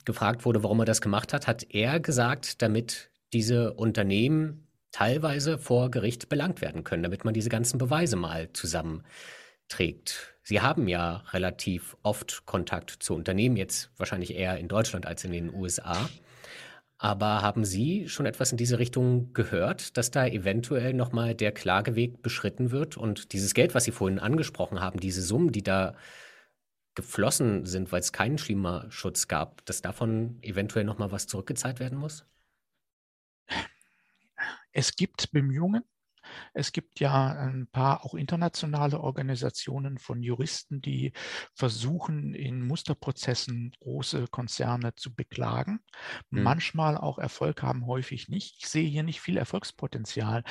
gefragt 0.06 0.46
wurde, 0.46 0.64
warum 0.64 0.80
er 0.80 0.86
das 0.86 1.02
gemacht 1.02 1.34
hat, 1.34 1.48
hat 1.48 1.66
er 1.70 2.00
gesagt, 2.00 2.62
damit 2.62 3.10
diese 3.34 3.74
Unternehmen 3.74 4.68
teilweise 4.92 5.58
vor 5.58 5.90
Gericht 5.92 6.30
belangt 6.30 6.62
werden 6.62 6.84
können, 6.84 7.04
damit 7.04 7.26
man 7.26 7.34
diese 7.34 7.50
ganzen 7.50 7.78
Beweise 7.78 8.16
mal 8.16 8.52
zusammenträgt. 9.74 10.36
Sie 10.44 10.62
haben 10.62 10.88
ja 10.88 11.24
relativ 11.32 11.96
oft 12.04 12.46
Kontakt 12.46 12.92
zu 13.00 13.16
Unternehmen, 13.16 13.56
jetzt 13.56 13.92
wahrscheinlich 13.98 14.36
eher 14.36 14.58
in 14.58 14.68
Deutschland 14.68 15.06
als 15.06 15.24
in 15.24 15.32
den 15.32 15.54
USA. 15.54 16.10
Aber 16.98 17.42
haben 17.42 17.66
Sie 17.66 18.08
schon 18.08 18.26
etwas 18.26 18.52
in 18.52 18.58
diese 18.58 18.80
Richtung 18.80 19.34
gehört, 19.34 19.98
dass 19.98 20.12
da 20.12 20.26
eventuell 20.26 20.94
nochmal 20.94 21.36
der 21.36 21.52
Klageweg 21.52 22.22
beschritten 22.22 22.72
wird 22.72 22.98
und 22.98 23.34
dieses 23.34 23.54
Geld, 23.54 23.76
was 23.76 23.86
Sie 23.86 23.92
vorhin 23.92 24.20
angesprochen 24.20 24.80
haben, 24.80 25.00
diese 25.00 25.22
Summen, 25.22 25.52
die 25.52 25.64
da 25.64 25.96
geflossen 26.96 27.66
sind, 27.66 27.92
weil 27.92 28.02
es 28.02 28.12
keinen 28.12 28.38
Klimaschutz 28.38 29.28
gab, 29.28 29.66
dass 29.66 29.82
davon 29.82 30.38
eventuell 30.42 30.86
nochmal 30.86 31.12
was 31.12 31.28
zurückgezahlt 31.28 31.80
werden 31.80 31.98
muss? 31.98 32.26
Es 34.72 34.96
gibt 34.96 35.32
Bemühungen, 35.32 35.84
es 36.54 36.72
gibt 36.72 37.00
ja 37.00 37.28
ein 37.28 37.68
paar 37.72 38.06
auch 38.06 38.14
internationale 38.14 39.00
Organisationen 39.00 39.98
von 39.98 40.22
Juristen, 40.22 40.82
die 40.82 41.14
versuchen, 41.54 42.34
in 42.34 42.66
Musterprozessen 42.66 43.72
große 43.80 44.28
Konzerne 44.30 44.96
zu 44.96 45.14
beklagen. 45.14 45.80
Mhm. 46.30 46.44
Manchmal 46.44 46.98
auch 46.98 47.18
Erfolg 47.18 47.62
haben, 47.62 47.86
häufig 47.88 48.30
nicht. 48.30 48.56
Ich 48.60 48.68
sehe 48.68 48.88
hier 48.88 49.04
nicht 49.04 49.22
viel 49.22 49.38
Erfolgspotenzial. 49.38 50.44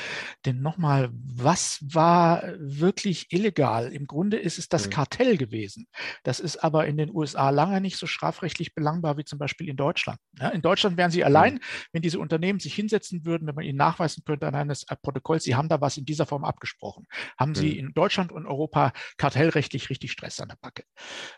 Denn 0.45 0.61
nochmal, 0.61 1.11
was 1.13 1.79
war 1.83 2.43
wirklich 2.59 3.33
illegal? 3.33 3.93
Im 3.93 4.07
Grunde 4.07 4.39
ist 4.39 4.59
es 4.59 4.69
das 4.69 4.87
mhm. 4.87 4.91
Kartell 4.91 5.37
gewesen. 5.37 5.87
Das 6.23 6.41
ist 6.41 6.63
aber 6.63 6.87
in 6.87 6.97
den 6.97 7.15
USA 7.15 7.51
lange 7.51 7.81
nicht 7.81 7.97
so 7.97 8.07
strafrechtlich 8.07 8.75
belangbar 8.75 9.17
wie 9.17 9.25
zum 9.25 9.39
Beispiel 9.39 9.69
in 9.69 9.77
Deutschland. 9.77 10.19
Ja, 10.39 10.49
in 10.49 10.63
Deutschland 10.63 10.97
wären 10.97 11.11
sie 11.11 11.25
allein, 11.25 11.55
mhm. 11.55 11.61
wenn 11.93 12.03
diese 12.03 12.19
Unternehmen 12.19 12.61
sich 12.61 12.75
hinsetzen 12.75 13.25
würden, 13.25 13.47
wenn 13.47 13.55
man 13.55 13.65
ihnen 13.65 13.79
nachweisen 13.79 14.25
könnte 14.25 14.47
an 14.47 14.55
eines 14.55 14.85
Protokolls, 15.03 15.45
sie 15.45 15.55
haben 15.55 15.69
da 15.73 15.81
was 15.81 15.97
in 15.97 16.05
dieser 16.05 16.27
Form 16.27 16.45
abgesprochen. 16.45 17.07
Haben 17.39 17.55
Sie 17.55 17.73
mhm. 17.73 17.79
in 17.79 17.95
Deutschland 17.95 18.31
und 18.31 18.47
Europa 18.47 18.93
kartellrechtlich 19.17 19.91
richtig 19.91 20.13
Stress 20.13 20.41
an 20.41 20.49
der 20.49 20.59
Backe? 20.61 20.85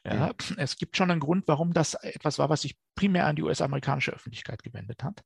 Ja, 0.04 0.28
mhm. 0.28 0.56
Es 0.56 0.76
gibt 0.76 0.96
schon 0.96 1.10
einen 1.10 1.20
Grund, 1.20 1.46
warum 1.46 1.72
das 1.72 1.94
etwas 1.94 2.38
war, 2.38 2.50
was 2.50 2.62
sich 2.62 2.76
primär 2.94 3.26
an 3.26 3.36
die 3.36 3.42
US-amerikanische 3.42 4.12
Öffentlichkeit 4.12 4.62
gewendet 4.62 5.02
hat. 5.02 5.22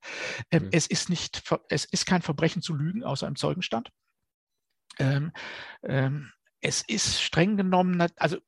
Ähm, 0.51 0.65
mhm. 0.65 0.69
Es 0.73 0.87
ist 0.87 1.11
nicht, 1.11 1.43
es 1.69 1.85
ist 1.85 2.07
kein 2.07 2.23
Verbrechen 2.23 2.63
zu 2.63 2.75
lügen, 2.75 3.03
außer 3.03 3.27
im 3.27 3.37
Zeugenstand. 3.37 3.91
Ähm, 4.99 5.33
ähm, 5.83 6.33
es 6.61 6.83
ist 6.83 7.23
streng 7.23 7.57
genommen, 7.57 8.05
also 8.17 8.39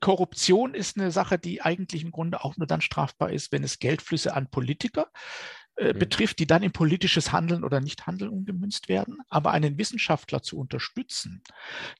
Korruption 0.00 0.74
ist 0.74 0.98
eine 0.98 1.10
Sache, 1.10 1.38
die 1.38 1.62
eigentlich 1.62 2.02
im 2.02 2.10
Grunde 2.10 2.42
auch 2.44 2.56
nur 2.56 2.66
dann 2.66 2.80
strafbar 2.80 3.30
ist, 3.30 3.52
wenn 3.52 3.62
es 3.62 3.78
Geldflüsse 3.78 4.34
an 4.34 4.50
Politiker 4.50 5.10
äh, 5.80 5.94
mhm. 5.94 5.98
betrifft, 5.98 6.38
die 6.38 6.46
dann 6.46 6.62
in 6.62 6.72
politisches 6.72 7.32
Handeln 7.32 7.64
oder 7.64 7.80
Nichthandeln 7.80 8.30
umgemünzt 8.30 8.90
werden. 8.90 9.18
Aber 9.30 9.52
einen 9.52 9.78
Wissenschaftler 9.78 10.42
zu 10.42 10.58
unterstützen, 10.58 11.42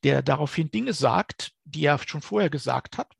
der 0.04 0.20
daraufhin 0.22 0.70
Dinge 0.70 0.92
sagt, 0.92 1.52
die 1.64 1.86
er 1.86 1.98
schon 1.98 2.20
vorher 2.20 2.50
gesagt 2.50 2.98
hat, 2.98 3.14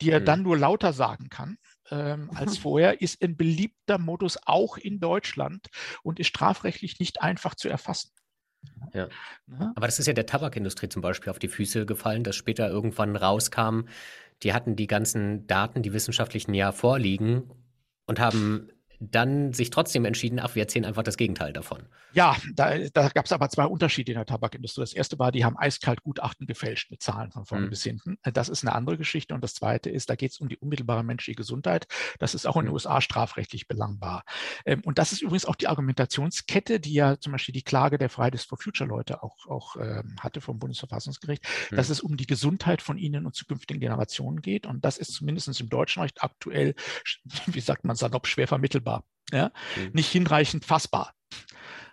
die 0.00 0.10
er 0.10 0.20
mhm. 0.20 0.24
dann 0.24 0.42
nur 0.42 0.56
lauter 0.56 0.94
sagen 0.94 1.28
kann, 1.28 1.58
ähm, 1.90 2.30
als 2.34 2.56
vorher, 2.58 3.02
ist 3.02 3.22
ein 3.22 3.36
beliebter 3.36 3.98
Modus 3.98 4.38
auch 4.46 4.78
in 4.78 5.00
Deutschland 5.00 5.68
und 6.02 6.18
ist 6.18 6.28
strafrechtlich 6.28 6.98
nicht 6.98 7.20
einfach 7.20 7.54
zu 7.54 7.68
erfassen. 7.68 8.10
Ja. 8.94 9.08
Ne? 9.46 9.72
Aber 9.76 9.86
das 9.86 9.98
ist 9.98 10.06
ja 10.06 10.14
der 10.14 10.26
Tabakindustrie 10.26 10.88
zum 10.88 11.02
Beispiel 11.02 11.30
auf 11.30 11.38
die 11.38 11.48
Füße 11.48 11.84
gefallen, 11.84 12.24
dass 12.24 12.36
später 12.36 12.70
irgendwann 12.70 13.16
rauskam, 13.16 13.82
die 14.42 14.54
hatten 14.54 14.76
die 14.76 14.86
ganzen 14.86 15.46
Daten, 15.46 15.82
die 15.82 15.92
wissenschaftlichen 15.92 16.54
ja 16.54 16.72
vorliegen 16.72 17.50
und 18.06 18.18
haben 18.18 18.70
dann 19.00 19.54
sich 19.54 19.70
trotzdem 19.70 20.04
entschieden, 20.04 20.38
ach, 20.38 20.54
wir 20.54 20.62
erzählen 20.62 20.84
einfach 20.84 21.02
das 21.02 21.16
Gegenteil 21.16 21.54
davon. 21.54 21.86
Ja, 22.12 22.36
da, 22.54 22.76
da 22.92 23.08
gab 23.08 23.24
es 23.24 23.32
aber 23.32 23.48
zwei 23.48 23.64
Unterschiede 23.64 24.12
in 24.12 24.18
der 24.18 24.26
Tabakindustrie. 24.26 24.82
Das 24.82 24.92
erste 24.92 25.18
war, 25.18 25.32
die 25.32 25.44
haben 25.44 25.56
eiskalt 25.56 26.02
Gutachten 26.02 26.46
gefälscht 26.46 26.90
mit 26.90 27.02
Zahlen 27.02 27.30
von 27.32 27.46
vorne 27.46 27.66
mhm. 27.66 27.70
bis 27.70 27.82
hinten. 27.82 28.18
Das 28.22 28.50
ist 28.50 28.62
eine 28.62 28.74
andere 28.74 28.98
Geschichte. 28.98 29.34
Und 29.34 29.42
das 29.42 29.54
zweite 29.54 29.88
ist, 29.88 30.10
da 30.10 30.16
geht 30.16 30.32
es 30.32 30.40
um 30.40 30.48
die 30.50 30.58
unmittelbare 30.58 31.02
menschliche 31.02 31.36
Gesundheit. 31.36 31.86
Das 32.18 32.34
ist 32.34 32.46
auch 32.46 32.56
in 32.56 32.62
den 32.62 32.68
mhm. 32.68 32.74
USA 32.74 33.00
strafrechtlich 33.00 33.68
belangbar. 33.68 34.24
Ähm, 34.66 34.82
und 34.84 34.98
das 34.98 35.12
ist 35.12 35.22
übrigens 35.22 35.46
auch 35.46 35.56
die 35.56 35.68
Argumentationskette, 35.68 36.78
die 36.78 36.92
ja 36.92 37.18
zum 37.18 37.32
Beispiel 37.32 37.54
die 37.54 37.62
Klage 37.62 37.96
der 37.96 38.10
Fridays 38.10 38.44
for 38.44 38.58
Future 38.58 38.88
Leute 38.88 39.22
auch, 39.22 39.46
auch 39.46 39.76
ähm, 39.76 40.16
hatte 40.20 40.42
vom 40.42 40.58
Bundesverfassungsgericht, 40.58 41.42
mhm. 41.70 41.76
dass 41.76 41.88
es 41.88 42.00
um 42.00 42.18
die 42.18 42.26
Gesundheit 42.26 42.82
von 42.82 42.98
ihnen 42.98 43.24
und 43.24 43.34
zukünftigen 43.34 43.80
Generationen 43.80 44.42
geht. 44.42 44.66
Und 44.66 44.84
das 44.84 44.98
ist 44.98 45.14
zumindest 45.14 45.58
im 45.58 45.70
deutschen 45.70 46.02
Recht 46.02 46.22
aktuell, 46.22 46.74
wie 47.46 47.60
sagt 47.60 47.84
man 47.84 47.96
salopp, 47.96 48.26
schwer 48.26 48.46
vermittelbar 48.46 48.89
vermittelbar, 48.90 49.04
ja? 49.32 49.52
Mhm. 49.76 49.90
nicht 49.92 50.10
hinreichend 50.10 50.64
fassbar. 50.64 51.14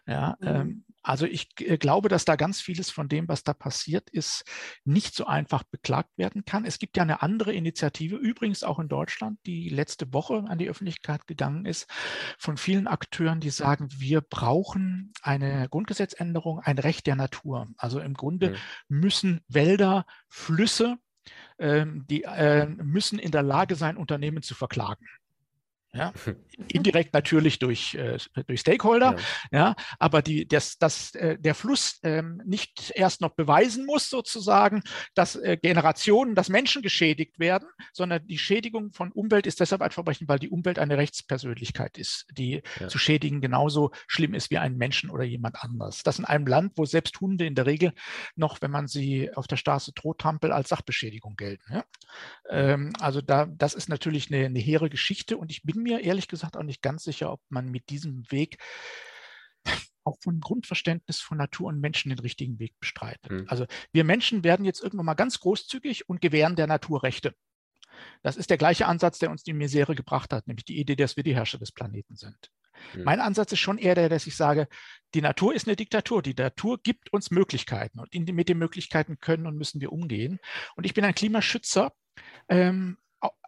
Ja, 0.05 0.37
mhm. 0.39 0.47
ähm, 0.47 0.83
also 1.03 1.25
ich 1.25 1.49
äh, 1.59 1.77
glaube, 1.77 2.09
dass 2.09 2.25
da 2.25 2.35
ganz 2.35 2.59
vieles 2.59 2.89
von 2.89 3.07
dem, 3.07 3.27
was 3.29 3.43
da 3.43 3.53
passiert 3.53 4.09
ist, 4.09 4.43
nicht 4.83 5.15
so 5.15 5.25
einfach 5.25 5.63
beklagt 5.63 6.17
werden 6.17 6.43
kann. 6.43 6.65
Es 6.65 6.79
gibt 6.79 6.97
ja 6.97 7.03
eine 7.03 7.21
andere 7.21 7.53
Initiative, 7.53 8.17
übrigens 8.17 8.63
auch 8.63 8.79
in 8.79 8.89
Deutschland, 8.89 9.39
die 9.45 9.69
letzte 9.69 10.13
Woche 10.13 10.43
an 10.47 10.57
die 10.57 10.69
Öffentlichkeit 10.69 11.25
gegangen 11.27 11.65
ist, 11.65 11.89
von 12.37 12.57
vielen 12.57 12.87
Akteuren, 12.87 13.39
die 13.39 13.51
sagen, 13.51 13.87
wir 13.97 14.21
brauchen 14.21 15.13
eine 15.21 15.67
Grundgesetzänderung, 15.69 16.59
ein 16.59 16.77
Recht 16.77 17.07
der 17.07 17.15
Natur. 17.15 17.67
Also 17.77 17.99
im 17.99 18.13
Grunde 18.13 18.51
mhm. 18.51 18.99
müssen 18.99 19.41
Wälder, 19.47 20.05
Flüsse, 20.29 20.97
ähm, 21.59 22.05
die 22.07 22.23
äh, 22.23 22.67
müssen 22.67 23.19
in 23.19 23.31
der 23.31 23.43
Lage 23.43 23.75
sein, 23.75 23.97
Unternehmen 23.97 24.43
zu 24.43 24.55
verklagen. 24.55 25.05
Ja, 25.97 26.13
indirekt 26.67 27.13
natürlich 27.13 27.59
durch, 27.59 27.95
äh, 27.95 28.17
durch 28.45 28.61
Stakeholder, 28.61 29.15
ja. 29.51 29.59
ja, 29.59 29.75
aber 29.99 30.21
die, 30.21 30.47
das, 30.47 30.77
das, 30.77 31.15
äh, 31.15 31.37
der 31.37 31.55
Fluss 31.55 31.99
ähm, 32.03 32.41
nicht 32.45 32.91
erst 32.95 33.21
noch 33.21 33.31
beweisen 33.31 33.85
muss, 33.85 34.09
sozusagen, 34.09 34.83
dass 35.15 35.35
äh, 35.35 35.57
Generationen, 35.57 36.35
dass 36.35 36.49
Menschen 36.49 36.81
geschädigt 36.81 37.39
werden, 37.39 37.67
sondern 37.93 38.25
die 38.27 38.37
Schädigung 38.37 38.91
von 38.91 39.11
Umwelt 39.11 39.47
ist 39.47 39.59
deshalb 39.59 39.81
ein 39.81 39.91
Verbrechen, 39.91 40.27
weil 40.27 40.39
die 40.39 40.49
Umwelt 40.49 40.79
eine 40.79 40.97
Rechtspersönlichkeit 40.97 41.97
ist, 41.97 42.25
die 42.31 42.61
ja. 42.79 42.87
zu 42.87 42.97
schädigen 42.97 43.41
genauso 43.41 43.91
schlimm 44.07 44.33
ist 44.33 44.51
wie 44.51 44.57
ein 44.57 44.77
Menschen 44.77 45.09
oder 45.09 45.23
jemand 45.23 45.63
anders. 45.63 46.03
Das 46.03 46.19
in 46.19 46.25
einem 46.25 46.47
Land, 46.47 46.73
wo 46.75 46.85
selbst 46.85 47.19
Hunde 47.21 47.45
in 47.45 47.55
der 47.55 47.65
Regel 47.65 47.93
noch, 48.35 48.61
wenn 48.61 48.71
man 48.71 48.87
sie 48.87 49.33
auf 49.33 49.47
der 49.47 49.57
Straße 49.57 49.93
trottampelt, 49.93 50.53
als 50.53 50.69
Sachbeschädigung 50.69 51.35
gelten. 51.35 51.73
Ja? 51.73 51.85
Ähm, 52.49 52.93
also 52.99 53.21
da, 53.21 53.45
das 53.45 53.73
ist 53.73 53.89
natürlich 53.89 54.31
eine, 54.31 54.45
eine 54.45 54.59
hehre 54.59 54.89
Geschichte 54.89 55.37
und 55.37 55.51
ich 55.51 55.63
bin 55.63 55.81
mir 55.87 56.01
ehrlich 56.01 56.27
gesagt 56.27 56.57
auch 56.57 56.63
nicht 56.63 56.81
ganz 56.81 57.03
sicher, 57.03 57.31
ob 57.31 57.41
man 57.49 57.69
mit 57.69 57.89
diesem 57.89 58.29
Weg 58.31 58.57
auch 60.03 60.17
von 60.21 60.39
Grundverständnis 60.39 61.19
von 61.19 61.37
Natur 61.37 61.67
und 61.67 61.79
Menschen 61.79 62.09
den 62.09 62.19
richtigen 62.19 62.59
Weg 62.59 62.73
bestreitet. 62.79 63.31
Mhm. 63.31 63.45
Also 63.47 63.65
wir 63.91 64.03
Menschen 64.03 64.43
werden 64.43 64.65
jetzt 64.65 64.81
irgendwann 64.81 65.05
mal 65.05 65.13
ganz 65.15 65.39
großzügig 65.39 66.07
und 66.09 66.21
gewähren 66.21 66.55
der 66.55 66.67
Natur 66.67 67.03
Rechte. 67.03 67.33
Das 68.21 68.37
ist 68.37 68.49
der 68.49 68.57
gleiche 68.57 68.85
Ansatz, 68.85 69.19
der 69.19 69.31
uns 69.31 69.43
die 69.43 69.53
Misere 69.53 69.95
gebracht 69.95 70.31
hat, 70.31 70.47
nämlich 70.47 70.65
die 70.65 70.79
Idee, 70.79 70.95
dass 70.95 71.17
wir 71.17 71.23
die 71.23 71.35
Herrscher 71.35 71.57
des 71.57 71.71
Planeten 71.71 72.15
sind. 72.15 72.51
Mhm. 72.93 73.03
Mein 73.03 73.19
Ansatz 73.19 73.51
ist 73.51 73.59
schon 73.59 73.77
eher 73.77 73.95
der, 73.95 74.09
dass 74.09 74.27
ich 74.27 74.35
sage, 74.35 74.67
die 75.13 75.21
Natur 75.21 75.53
ist 75.53 75.67
eine 75.67 75.75
Diktatur. 75.75 76.21
Die 76.21 76.33
Natur 76.33 76.79
gibt 76.81 77.11
uns 77.11 77.31
Möglichkeiten 77.31 77.99
und 77.99 78.13
mit 78.13 78.49
den 78.49 78.57
Möglichkeiten 78.57 79.19
können 79.19 79.47
und 79.47 79.57
müssen 79.57 79.81
wir 79.81 79.91
umgehen. 79.91 80.39
Und 80.75 80.85
ich 80.85 80.93
bin 80.93 81.05
ein 81.05 81.15
Klimaschützer, 81.15 81.93
ähm, 82.49 82.97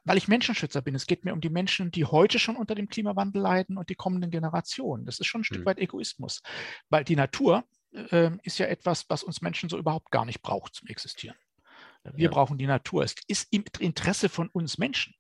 weil 0.10 0.18
ich 0.18 0.28
Menschenschützer 0.28 0.82
bin. 0.82 0.96
Es 0.96 1.06
geht 1.06 1.24
mir 1.24 1.34
um 1.34 1.40
die 1.40 1.52
Menschen, 1.52 1.92
die 1.92 2.04
heute 2.04 2.40
schon 2.40 2.56
unter 2.56 2.74
dem 2.74 2.90
Klimawandel 2.90 3.44
leiden 3.44 3.78
und 3.78 3.92
die 3.92 3.96
kommenden 3.96 4.32
Generationen. 4.32 5.06
Das 5.06 5.20
ist 5.20 5.28
schon 5.28 5.42
ein 5.42 5.44
Stück 5.44 5.62
mhm. 5.62 5.66
weit 5.66 5.78
Egoismus, 5.78 6.42
weil 6.90 7.04
die 7.04 7.16
Natur 7.16 7.64
äh, 7.92 8.32
ist 8.42 8.58
ja 8.58 8.66
etwas, 8.66 9.08
was 9.08 9.22
uns 9.22 9.44
Menschen 9.44 9.70
so 9.70 9.78
überhaupt 9.78 10.10
gar 10.10 10.26
nicht 10.26 10.42
braucht 10.42 10.74
zum 10.74 10.88
Existieren. 10.88 11.38
Wir 12.04 12.24
ja. 12.26 12.32
brauchen 12.32 12.58
die 12.58 12.66
Natur. 12.66 13.04
Es 13.04 13.14
ist 13.28 13.54
im 13.54 13.64
Interesse 13.78 14.30
von 14.30 14.50
uns 14.50 14.80
Menschen, 14.80 15.14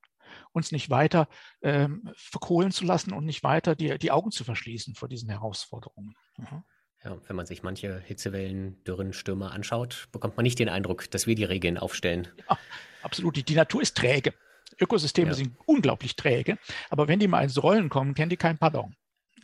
uns 0.53 0.71
nicht 0.71 0.89
weiter 0.89 1.27
ähm, 1.61 2.09
verkohlen 2.15 2.71
zu 2.71 2.83
lassen 2.83 3.13
und 3.13 3.25
nicht 3.25 3.43
weiter 3.43 3.75
die, 3.75 3.95
die 3.99 4.09
Augen 4.09 4.31
zu 4.31 4.43
verschließen 4.43 4.95
vor 4.95 5.07
diesen 5.07 5.29
Herausforderungen. 5.29 6.15
Mhm. 6.37 6.63
Ja, 7.03 7.15
wenn 7.27 7.35
man 7.35 7.45
sich 7.45 7.61
manche 7.61 7.99
Hitzewellen, 7.99 8.83
Dürren, 8.85 9.13
Stürme 9.13 9.51
anschaut, 9.51 10.07
bekommt 10.11 10.35
man 10.35 10.45
nicht 10.45 10.57
den 10.57 10.67
Eindruck, 10.67 11.11
dass 11.11 11.27
wir 11.27 11.35
die 11.35 11.43
Regeln 11.43 11.77
aufstellen. 11.77 12.27
Ja, 12.49 12.57
absolut. 13.03 13.35
Die, 13.35 13.43
die 13.43 13.53
Natur 13.53 13.83
ist 13.83 13.95
träge. 13.95 14.33
Ökosysteme 14.80 15.30
ja. 15.30 15.34
sind 15.34 15.55
unglaublich 15.65 16.15
träge, 16.15 16.57
aber 16.89 17.07
wenn 17.07 17.20
die 17.20 17.28
mal 17.28 17.43
ins 17.43 17.61
Rollen 17.61 17.89
kommen, 17.89 18.13
kennen 18.13 18.30
die 18.30 18.38
kein 18.38 18.57
Pardon. 18.57 18.95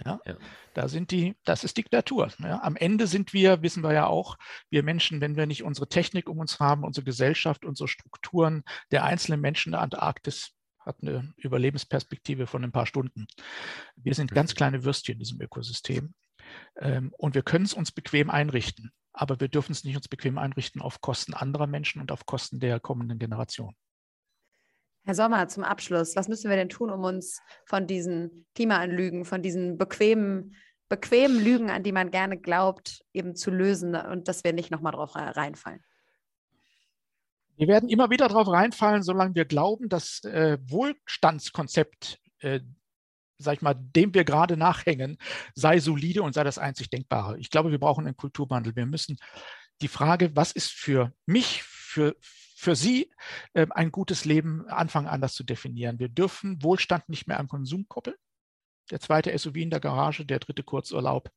Ja? 0.03 0.19
ja? 0.25 0.35
Da 0.73 0.87
sind 0.87 1.11
die, 1.11 1.35
das 1.45 1.63
ist 1.63 1.77
Diktatur. 1.77 2.31
Ja? 2.39 2.61
Am 2.61 2.75
Ende 2.75 3.07
sind 3.07 3.33
wir, 3.33 3.61
wissen 3.61 3.83
wir 3.83 3.93
ja 3.93 4.07
auch, 4.07 4.37
wir 4.69 4.83
Menschen, 4.83 5.21
wenn 5.21 5.35
wir 5.35 5.45
nicht 5.45 5.63
unsere 5.63 5.87
Technik 5.87 6.29
um 6.29 6.39
uns 6.39 6.59
haben, 6.59 6.83
unsere 6.83 7.05
Gesellschaft, 7.05 7.65
unsere 7.65 7.87
Strukturen, 7.87 8.63
der 8.91 9.03
einzelne 9.03 9.37
Menschen 9.37 9.69
in 9.69 9.73
der 9.73 9.81
Antarktis 9.81 10.51
hat 10.79 10.97
eine 11.01 11.33
Überlebensperspektive 11.37 12.47
von 12.47 12.63
ein 12.63 12.71
paar 12.71 12.85
Stunden. 12.85 13.25
Wir 13.95 14.13
sind 14.13 14.31
ganz 14.31 14.53
kleine 14.53 14.83
Würstchen 14.83 15.13
in 15.13 15.19
diesem 15.19 15.41
Ökosystem. 15.41 16.13
Ähm, 16.79 17.11
und 17.17 17.33
wir 17.33 17.41
können 17.41 17.65
es 17.65 17.73
uns 17.73 17.91
bequem 17.91 18.29
einrichten, 18.29 18.91
aber 19.11 19.39
wir 19.39 19.47
dürfen 19.47 19.71
es 19.71 19.83
nicht 19.83 19.95
uns 19.95 20.07
bequem 20.07 20.37
einrichten 20.37 20.81
auf 20.81 21.01
Kosten 21.01 21.33
anderer 21.33 21.65
Menschen 21.65 22.01
und 22.01 22.11
auf 22.11 22.27
Kosten 22.27 22.59
der 22.59 22.79
kommenden 22.79 23.17
Generation. 23.17 23.75
Herr 25.05 25.15
Sommer, 25.15 25.47
zum 25.47 25.63
Abschluss, 25.63 26.15
was 26.15 26.27
müssen 26.27 26.49
wir 26.49 26.57
denn 26.57 26.69
tun, 26.69 26.89
um 26.89 27.03
uns 27.03 27.41
von 27.65 27.87
diesen 27.87 28.45
Klimaanlügen, 28.55 29.23
von 29.23 29.41
diesen 29.41 29.77
bequemen 29.77 30.55
bequemen 30.89 31.43
Lügen, 31.43 31.69
an 31.69 31.83
die 31.83 31.91
man 31.91 32.11
gerne 32.11 32.37
glaubt, 32.37 33.03
eben 33.13 33.35
zu 33.35 33.51
lösen 33.51 33.95
und 33.95 34.27
dass 34.27 34.43
wir 34.43 34.53
nicht 34.53 34.71
nochmal 34.71 34.93
drauf 34.93 35.15
reinfallen? 35.15 35.83
Wir 37.57 37.67
werden 37.67 37.89
immer 37.89 38.09
wieder 38.09 38.27
darauf 38.27 38.47
reinfallen, 38.47 39.01
solange 39.01 39.35
wir 39.35 39.45
glauben, 39.45 39.87
das 39.87 40.23
äh, 40.25 40.57
Wohlstandskonzept, 40.67 42.19
äh, 42.39 42.59
sag 43.37 43.55
ich 43.55 43.61
mal, 43.61 43.73
dem 43.73 44.13
wir 44.13 44.25
gerade 44.25 44.57
nachhängen, 44.57 45.17
sei 45.53 45.79
solide 45.79 46.21
und 46.21 46.33
sei 46.33 46.43
das 46.43 46.57
einzig 46.57 46.89
Denkbare. 46.89 47.39
Ich 47.39 47.49
glaube, 47.49 47.71
wir 47.71 47.79
brauchen 47.79 48.05
einen 48.05 48.17
Kulturwandel. 48.17 48.75
Wir 48.75 48.85
müssen 48.85 49.17
die 49.81 49.87
Frage, 49.87 50.35
was 50.35 50.51
ist 50.51 50.71
für 50.71 51.13
mich, 51.25 51.63
für, 51.63 52.15
für 52.65 52.75
Sie 52.75 53.11
äh, 53.53 53.65
ein 53.69 53.91
gutes 53.91 54.25
Leben, 54.25 54.67
anfangen 54.67 55.07
anders 55.07 55.33
zu 55.33 55.43
definieren. 55.43 55.99
Wir 55.99 56.09
dürfen 56.09 56.61
Wohlstand 56.61 57.07
nicht 57.07 57.27
mehr 57.27 57.39
an 57.39 57.47
Konsum 57.47 57.87
koppeln 57.87 58.17
der 58.91 58.99
zweite 58.99 59.35
SUV 59.35 59.55
in 59.55 59.71
der 59.71 59.79
Garage, 59.79 60.25
der 60.25 60.39
dritte 60.39 60.61
Kurzurlaub 60.61 61.31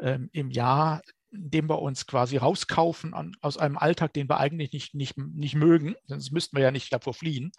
ähm, 0.00 0.28
im 0.32 0.50
Jahr 0.50 1.00
indem 1.32 1.68
wir 1.70 1.80
uns 1.80 2.08
quasi 2.08 2.36
rauskaufen 2.36 3.14
aus 3.40 3.56
einem 3.56 3.78
Alltag, 3.78 4.12
den 4.14 4.28
wir 4.28 4.38
eigentlich 4.38 4.72
nicht, 4.72 4.94
nicht, 4.94 5.16
nicht 5.16 5.54
mögen, 5.54 5.94
sonst 6.06 6.32
müssten 6.32 6.56
wir 6.56 6.64
ja 6.64 6.70
nicht 6.72 6.92
davor 6.92 7.14
fliehen. 7.14 7.52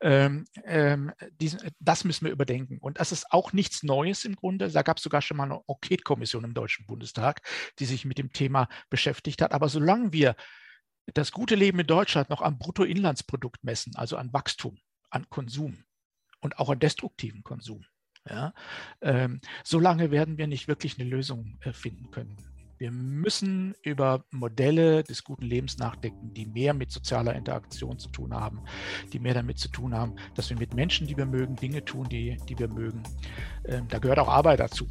Ähm, 0.00 0.44
ähm, 0.64 1.12
das 1.78 2.02
müssen 2.02 2.24
wir 2.24 2.32
überdenken. 2.32 2.78
Und 2.80 2.98
das 2.98 3.12
ist 3.12 3.30
auch 3.30 3.52
nichts 3.52 3.84
Neues 3.84 4.24
im 4.24 4.34
Grunde. 4.34 4.68
Da 4.68 4.82
gab 4.82 4.96
es 4.96 5.04
sogar 5.04 5.22
schon 5.22 5.36
mal 5.36 5.44
eine 5.44 5.60
Enquete-Kommission 5.68 6.42
im 6.42 6.54
Deutschen 6.54 6.84
Bundestag, 6.86 7.42
die 7.78 7.84
sich 7.84 8.04
mit 8.04 8.18
dem 8.18 8.32
Thema 8.32 8.68
beschäftigt 8.90 9.40
hat. 9.40 9.52
Aber 9.52 9.68
solange 9.68 10.12
wir 10.12 10.34
das 11.14 11.32
gute 11.32 11.54
Leben 11.54 11.78
in 11.80 11.86
Deutschland 11.86 12.30
noch 12.30 12.42
am 12.42 12.58
Bruttoinlandsprodukt 12.58 13.64
messen, 13.64 13.96
also 13.96 14.16
an 14.16 14.32
Wachstum, 14.32 14.78
an 15.10 15.28
Konsum 15.28 15.84
und 16.40 16.58
auch 16.58 16.70
an 16.70 16.78
destruktiven 16.78 17.42
Konsum, 17.42 17.84
ja, 18.28 18.54
ähm, 19.00 19.40
solange 19.64 20.10
werden 20.10 20.38
wir 20.38 20.46
nicht 20.46 20.68
wirklich 20.68 20.98
eine 20.98 21.08
Lösung 21.08 21.58
äh, 21.60 21.72
finden 21.72 22.10
können. 22.10 22.36
Wir 22.78 22.90
müssen 22.90 23.76
über 23.84 24.24
Modelle 24.32 25.04
des 25.04 25.22
guten 25.22 25.44
Lebens 25.44 25.78
nachdenken, 25.78 26.34
die 26.34 26.46
mehr 26.46 26.74
mit 26.74 26.90
sozialer 26.90 27.36
Interaktion 27.36 28.00
zu 28.00 28.08
tun 28.08 28.34
haben, 28.34 28.64
die 29.12 29.20
mehr 29.20 29.34
damit 29.34 29.60
zu 29.60 29.68
tun 29.68 29.94
haben, 29.94 30.16
dass 30.34 30.50
wir 30.50 30.58
mit 30.58 30.74
Menschen, 30.74 31.06
die 31.06 31.16
wir 31.16 31.26
mögen, 31.26 31.54
Dinge 31.54 31.84
tun, 31.84 32.08
die, 32.08 32.38
die 32.48 32.58
wir 32.58 32.66
mögen. 32.66 33.04
Ähm, 33.66 33.86
da 33.86 34.00
gehört 34.00 34.18
auch 34.18 34.26
Arbeit 34.26 34.58
dazu. 34.58 34.88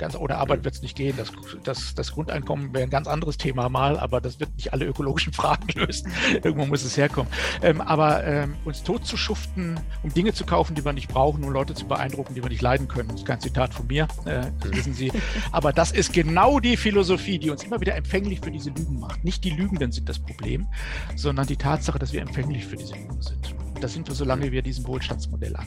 Ganz 0.00 0.16
ohne 0.16 0.38
Arbeit 0.38 0.64
wird 0.64 0.74
es 0.74 0.80
nicht 0.80 0.96
gehen. 0.96 1.14
Das, 1.18 1.30
das, 1.62 1.94
das 1.94 2.12
Grundeinkommen 2.12 2.72
wäre 2.72 2.84
ein 2.84 2.90
ganz 2.90 3.06
anderes 3.06 3.36
Thema 3.36 3.68
mal, 3.68 4.00
aber 4.00 4.22
das 4.22 4.40
wird 4.40 4.56
nicht 4.56 4.72
alle 4.72 4.86
ökologischen 4.86 5.32
Fragen 5.34 5.68
lösen. 5.78 6.10
Irgendwo 6.32 6.64
muss 6.64 6.82
es 6.84 6.96
herkommen. 6.96 7.30
Ähm, 7.60 7.82
aber 7.82 8.24
ähm, 8.24 8.54
uns 8.64 8.82
tot 8.82 9.04
zu 9.04 9.18
schuften, 9.18 9.78
um 10.02 10.14
Dinge 10.14 10.32
zu 10.32 10.46
kaufen, 10.46 10.74
die 10.74 10.86
wir 10.86 10.94
nicht 10.94 11.08
brauchen, 11.08 11.44
um 11.44 11.50
Leute 11.50 11.74
zu 11.74 11.86
beeindrucken, 11.86 12.34
die 12.34 12.42
wir 12.42 12.48
nicht 12.48 12.62
leiden 12.62 12.88
können, 12.88 13.10
das 13.10 13.18
ist 13.20 13.26
kein 13.26 13.40
Zitat 13.40 13.74
von 13.74 13.88
mir, 13.88 14.08
äh, 14.24 14.46
das 14.60 14.72
wissen 14.72 14.94
Sie. 14.94 15.12
Aber 15.52 15.74
das 15.74 15.92
ist 15.92 16.14
genau 16.14 16.60
die 16.60 16.78
Philosophie, 16.78 17.38
die 17.38 17.50
uns 17.50 17.62
immer 17.62 17.78
wieder 17.78 17.94
empfänglich 17.94 18.40
für 18.40 18.50
diese 18.50 18.70
Lügen 18.70 19.00
macht. 19.00 19.22
Nicht 19.22 19.44
die 19.44 19.50
Lügenden 19.50 19.92
sind 19.92 20.08
das 20.08 20.18
Problem, 20.18 20.66
sondern 21.14 21.46
die 21.46 21.56
Tatsache, 21.56 21.98
dass 21.98 22.14
wir 22.14 22.22
empfänglich 22.22 22.64
für 22.64 22.76
diese 22.76 22.94
Lügen 22.94 23.20
sind. 23.20 23.54
Und 23.74 23.84
das 23.84 23.92
sind 23.92 24.08
wir, 24.08 24.14
solange 24.14 24.50
wir 24.50 24.62
diesem 24.62 24.86
Wohlstandsmodell 24.86 25.54
an 25.56 25.66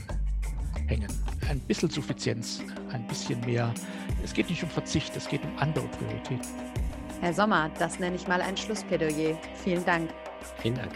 hängen. 0.87 1.11
Ein 1.49 1.59
bisschen 1.61 1.89
Suffizienz, 1.89 2.61
ein 2.91 3.05
bisschen 3.07 3.39
mehr. 3.41 3.73
Es 4.23 4.33
geht 4.33 4.49
nicht 4.49 4.63
um 4.63 4.69
Verzicht, 4.69 5.15
es 5.15 5.27
geht 5.27 5.43
um 5.43 5.57
andere 5.57 5.87
Prioritäten. 5.87 6.47
Herr 7.21 7.33
Sommer, 7.33 7.71
das 7.79 7.99
nenne 7.99 8.15
ich 8.15 8.27
mal 8.27 8.41
ein 8.41 8.57
Schlussplädoyer. 8.57 9.37
Vielen 9.63 9.85
Dank. 9.85 10.09
Vielen 10.61 10.75
Dank. 10.75 10.91